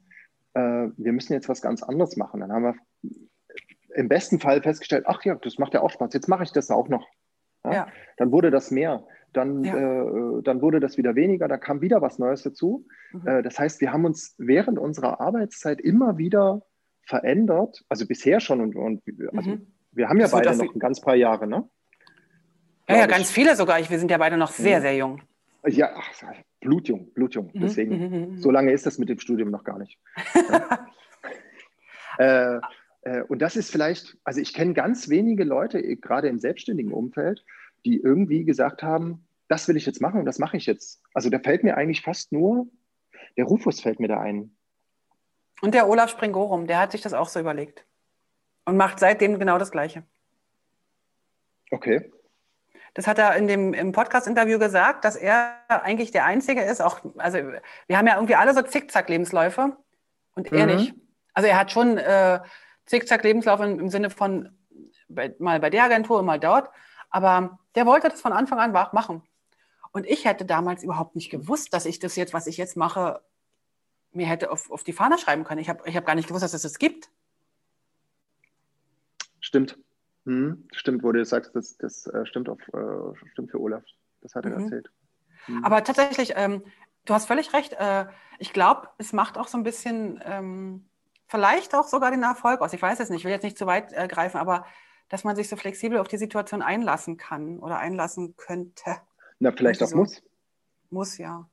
[0.54, 0.60] äh,
[0.98, 2.42] wir müssen jetzt was ganz anderes machen.
[2.42, 2.76] Dann haben wir
[3.96, 6.72] im besten Fall festgestellt, ach ja, das macht ja auch Spaß, jetzt mache ich das
[6.72, 7.08] auch noch.
[7.64, 7.74] Ja?
[7.74, 7.88] Ja.
[8.18, 9.06] Dann wurde das mehr.
[9.34, 9.76] Dann, ja.
[9.76, 12.86] äh, dann wurde das wieder weniger, da kam wieder was Neues dazu.
[13.14, 13.28] Mhm.
[13.28, 16.64] Äh, das heißt, wir haben uns während unserer Arbeitszeit immer wieder
[17.06, 19.02] verändert, also bisher schon und, und
[19.34, 19.68] also mhm.
[19.92, 21.68] Wir haben ja so, beide noch ein ganz paar Jahre, ne?
[22.88, 23.78] Ja, ja, ganz viele sogar.
[23.78, 24.82] wir sind ja beide noch sehr, mhm.
[24.82, 25.22] sehr jung.
[25.68, 27.52] Ja, ach, blutjung, blutjung.
[27.54, 27.60] Mhm.
[27.60, 28.38] Deswegen, mhm, mhm, mhm.
[28.38, 30.00] so lange ist das mit dem Studium noch gar nicht.
[32.18, 32.60] äh,
[33.02, 37.44] äh, und das ist vielleicht, also ich kenne ganz wenige Leute, gerade im selbstständigen Umfeld,
[37.86, 41.02] die irgendwie gesagt haben, das will ich jetzt machen und das mache ich jetzt.
[41.14, 42.68] Also da fällt mir eigentlich fast nur,
[43.38, 44.56] der Rufus fällt mir da ein.
[45.62, 47.86] Und der Olaf Springorum, der hat sich das auch so überlegt.
[48.66, 50.04] Und macht seitdem genau das Gleiche.
[51.72, 52.12] Okay.
[52.94, 56.82] das hat er in dem im Podcast-Interview gesagt, dass er eigentlich der Einzige ist.
[56.82, 57.40] Auch, also
[57.88, 59.78] wir haben ja irgendwie alle so Zickzack-Lebensläufe
[60.36, 60.76] und er mhm.
[60.76, 60.94] nicht.
[61.34, 62.42] Also er hat schon äh,
[62.88, 64.58] Zickzack-Lebenslauf im, im, Sinne von
[65.08, 66.70] bei, mal bei der Agentur und mal dort,
[67.10, 69.24] aber der wollte das von Anfang an machen.
[69.94, 73.22] Und ich hätte damals überhaupt nicht gewusst, dass ich das jetzt, was ich jetzt mache,
[74.12, 75.62] mir hätte auf, auf die Fahne schreiben können.
[75.62, 77.10] Ich habe ich hab gar nicht gewusst, dass es das gibt.
[79.52, 79.78] Stimmt.
[80.26, 83.84] Hm, stimmt, wo du sagst, das, das äh, stimmt, auf, äh, stimmt für Olaf.
[84.22, 84.64] Das hat er mhm.
[84.64, 84.92] erzählt.
[85.48, 85.66] Mhm.
[85.66, 86.64] Aber tatsächlich, ähm,
[87.04, 87.74] du hast völlig recht.
[87.74, 88.06] Äh,
[88.40, 90.86] ich glaube, es macht auch so ein bisschen, ähm,
[91.28, 92.72] vielleicht auch sogar den Erfolg aus.
[92.72, 94.66] Ich weiß es nicht, ich will jetzt nicht zu weit äh, greifen, aber
[95.10, 99.02] dass man sich so flexibel auf die Situation einlassen kann oder einlassen könnte.
[99.40, 99.98] Na, vielleicht auch so.
[99.98, 100.24] muss.
[100.92, 101.50] Muss, ja.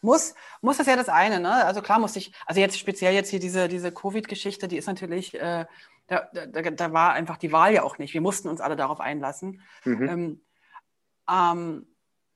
[0.00, 1.66] Muss, muss ist ja das eine, ne?
[1.66, 5.34] Also klar muss ich, also jetzt speziell jetzt hier diese, diese Covid-Geschichte, die ist natürlich,
[5.34, 5.66] äh,
[6.06, 8.14] da, da, da, war einfach die Wahl ja auch nicht.
[8.14, 9.62] Wir mussten uns alle darauf einlassen.
[9.84, 10.08] Mhm.
[10.08, 10.40] Ähm,
[11.28, 11.86] ähm,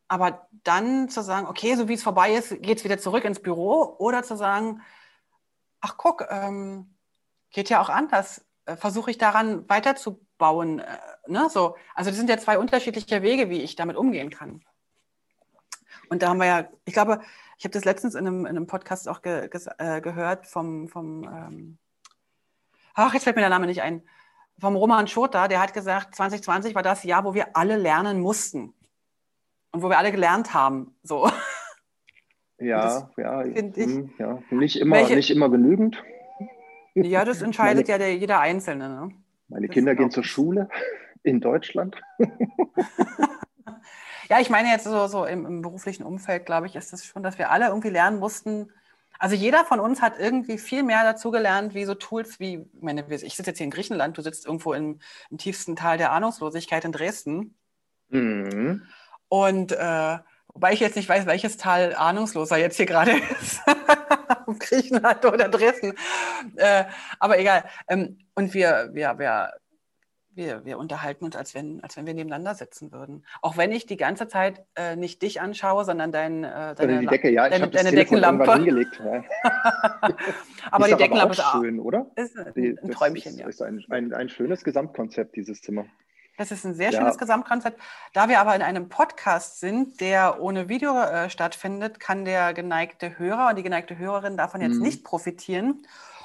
[0.09, 3.41] aber dann zu sagen, okay, so wie es vorbei ist, geht es wieder zurück ins
[3.41, 4.83] Büro oder zu sagen,
[5.81, 6.97] ach guck, ähm,
[7.51, 8.45] geht ja auch anders.
[8.65, 10.81] Äh, Versuche ich daran weiterzubauen.
[10.81, 10.99] Äh,
[11.29, 11.49] ne?
[11.49, 14.65] so, also das sind ja zwei unterschiedliche Wege, wie ich damit umgehen kann.
[16.09, 17.21] Und da haben wir ja, ich glaube,
[17.57, 20.89] ich habe das letztens in einem, in einem Podcast auch ge, ge, äh, gehört vom,
[20.89, 21.79] vom ähm,
[22.95, 24.03] ach, jetzt fällt mir der Name nicht ein,
[24.59, 28.75] vom Roman Schurter, der hat gesagt, 2020 war das Jahr, wo wir alle lernen mussten.
[29.73, 30.95] Und wo wir alle gelernt haben.
[31.03, 31.31] So.
[32.63, 34.39] Ja, ja, ich, hm, ja.
[34.51, 35.97] Nicht, immer, welche, nicht immer genügend.
[36.95, 38.91] Ja, das entscheidet meine, ja der, jeder Einzelne.
[38.91, 39.11] Ne?
[39.49, 40.69] Meine das Kinder gehen zur Schule
[41.23, 41.97] in Deutschland.
[44.31, 47.25] Ja, ich meine jetzt so, so im, im beruflichen Umfeld, glaube ich, ist es schon,
[47.25, 48.71] dass wir alle irgendwie lernen mussten.
[49.21, 52.83] Also jeder von uns hat irgendwie viel mehr dazu gelernt, wie so Tools wie, ich
[52.83, 54.99] meine, ich sitze jetzt hier in Griechenland, du sitzt irgendwo im,
[55.31, 57.55] im tiefsten Teil der Ahnungslosigkeit in Dresden.
[58.09, 58.83] Mhm.
[59.29, 60.19] Und äh,
[60.55, 63.61] wobei ich jetzt nicht weiß, welches Tal ahnungsloser jetzt hier gerade ist.
[64.59, 65.93] Griechenland oder Dresden.
[66.57, 66.85] Äh,
[67.19, 67.65] aber egal.
[67.89, 69.53] Ähm, und wir, wir, wir
[70.41, 73.25] wir, wir unterhalten uns, als wenn, als wenn wir nebeneinander sitzen würden.
[73.43, 77.07] Auch wenn ich die ganze Zeit äh, nicht dich anschaue, sondern dein, äh, deine, die
[77.07, 78.53] Decke, ja, deine, deine Deckenlampe.
[78.53, 79.23] Hingelegt, ja.
[80.73, 82.11] aber die, die Deckenlampe ist auch schön, oder?
[82.17, 83.47] Ist ein, ein Träumchen, ist, ja.
[83.47, 85.85] ist ein, ein, ein schönes Gesamtkonzept, dieses Zimmer.
[86.41, 87.21] Das ist ein sehr schönes ja.
[87.21, 87.79] Gesamtkonzept.
[88.15, 93.19] Da wir aber in einem Podcast sind, der ohne Video äh, stattfindet, kann der geneigte
[93.19, 94.83] Hörer und die geneigte Hörerin davon jetzt mhm.
[94.83, 95.83] nicht profitieren.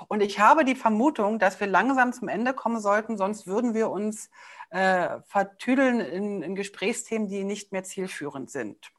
[0.07, 3.89] Und ich habe die Vermutung, dass wir langsam zum Ende kommen sollten, sonst würden wir
[3.89, 4.29] uns
[4.69, 8.91] äh, vertüdeln in, in Gesprächsthemen, die nicht mehr zielführend sind.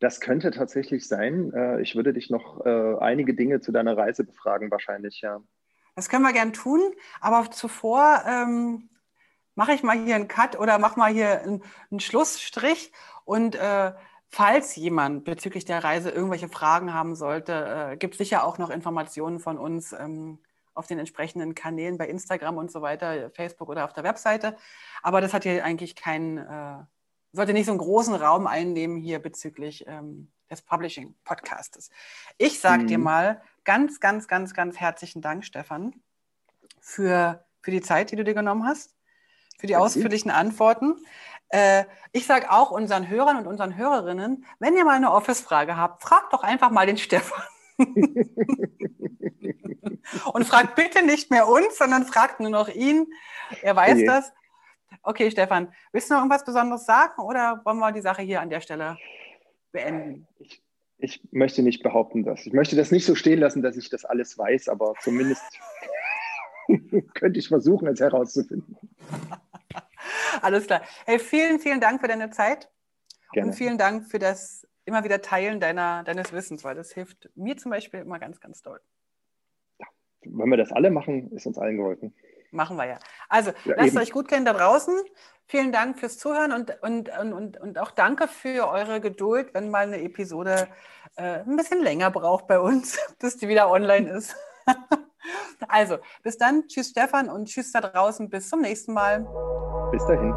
[0.00, 1.52] Das könnte tatsächlich sein.
[1.52, 5.40] Äh, ich würde dich noch äh, einige Dinge zu deiner Reise befragen, wahrscheinlich, ja.
[5.96, 6.80] Das können wir gern tun,
[7.20, 8.88] aber zuvor ähm,
[9.56, 12.92] mache ich mal hier einen Cut oder mache mal hier einen, einen Schlussstrich
[13.24, 13.92] und äh,
[14.30, 18.70] falls jemand bezüglich der Reise irgendwelche Fragen haben sollte, äh, gibt es sicher auch noch
[18.70, 20.38] Informationen von uns ähm,
[20.74, 24.56] auf den entsprechenden Kanälen bei Instagram und so weiter, Facebook oder auf der Webseite.
[25.02, 26.84] Aber das hat hier eigentlich keinen, äh,
[27.32, 31.90] sollte nicht so einen großen Raum einnehmen hier bezüglich ähm, des Publishing Podcastes.
[32.36, 32.86] Ich sage mhm.
[32.86, 35.94] dir mal ganz, ganz, ganz, ganz herzlichen Dank, Stefan,
[36.80, 38.98] für, für die Zeit, die du dir genommen hast
[39.58, 40.96] für die ausführlichen Antworten.
[41.50, 46.02] Äh, ich sage auch unseren Hörern und unseren Hörerinnen, wenn ihr mal eine Office-Frage habt,
[46.02, 47.42] fragt doch einfach mal den Stefan.
[50.32, 53.06] und fragt bitte nicht mehr uns, sondern fragt nur noch ihn.
[53.62, 54.06] Er weiß okay.
[54.06, 54.32] das.
[55.02, 58.50] Okay, Stefan, willst du noch irgendwas Besonderes sagen oder wollen wir die Sache hier an
[58.50, 58.98] der Stelle
[59.70, 60.26] beenden?
[60.38, 60.62] Ich,
[60.98, 62.46] ich möchte nicht behaupten, dass.
[62.46, 65.42] Ich möchte das nicht so stehen lassen, dass ich das alles weiß, aber zumindest
[67.14, 68.76] könnte ich versuchen, es herauszufinden.
[70.42, 70.82] Alles klar.
[71.06, 72.70] Hey, vielen, vielen Dank für deine Zeit
[73.32, 73.48] Gerne.
[73.50, 77.56] und vielen Dank für das immer wieder Teilen deiner, deines Wissens, weil das hilft mir
[77.56, 78.80] zum Beispiel immer ganz, ganz doll.
[79.78, 79.86] Ja,
[80.22, 82.14] wenn wir das alle machen, ist uns allen geholfen.
[82.50, 82.98] Machen wir ja.
[83.28, 83.98] Also, ja, lasst eben.
[83.98, 84.98] euch gut kennen da draußen.
[85.44, 89.86] Vielen Dank fürs Zuhören und, und, und, und auch danke für eure Geduld, wenn mal
[89.86, 90.68] eine Episode
[91.16, 94.36] äh, ein bisschen länger braucht bei uns, bis die wieder online ist.
[95.66, 96.66] Also, bis dann.
[96.68, 98.30] Tschüss, Stefan, und tschüss da draußen.
[98.30, 99.26] Bis zum nächsten Mal.
[99.90, 100.34] Bis dahin.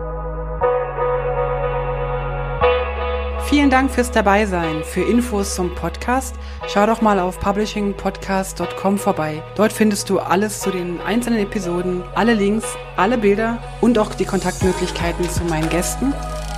[3.52, 4.82] Vielen Dank fürs Dabeisein.
[4.84, 6.36] Für Infos zum Podcast
[6.70, 9.44] schau doch mal auf publishingpodcast.com vorbei.
[9.56, 14.24] Dort findest du alles zu den einzelnen Episoden, alle Links, alle Bilder und auch die
[14.24, 16.14] Kontaktmöglichkeiten zu meinen Gästen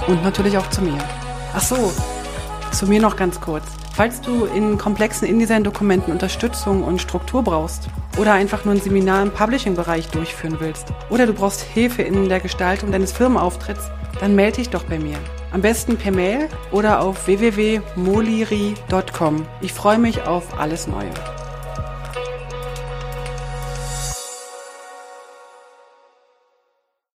[0.08, 1.00] und natürlich auch zu mir.
[1.56, 1.92] Ach so,
[2.72, 3.66] zu mir noch ganz kurz.
[3.94, 9.30] Falls du in komplexen InDesign-Dokumenten Unterstützung und Struktur brauchst oder einfach nur ein Seminar im
[9.30, 14.72] Publishing-Bereich durchführen willst oder du brauchst Hilfe in der Gestaltung deines Firmenauftritts, dann melde dich
[14.72, 15.18] doch bei mir.
[15.52, 19.46] Am besten per Mail oder auf www.moliri.com.
[19.62, 21.12] Ich freue mich auf alles Neue.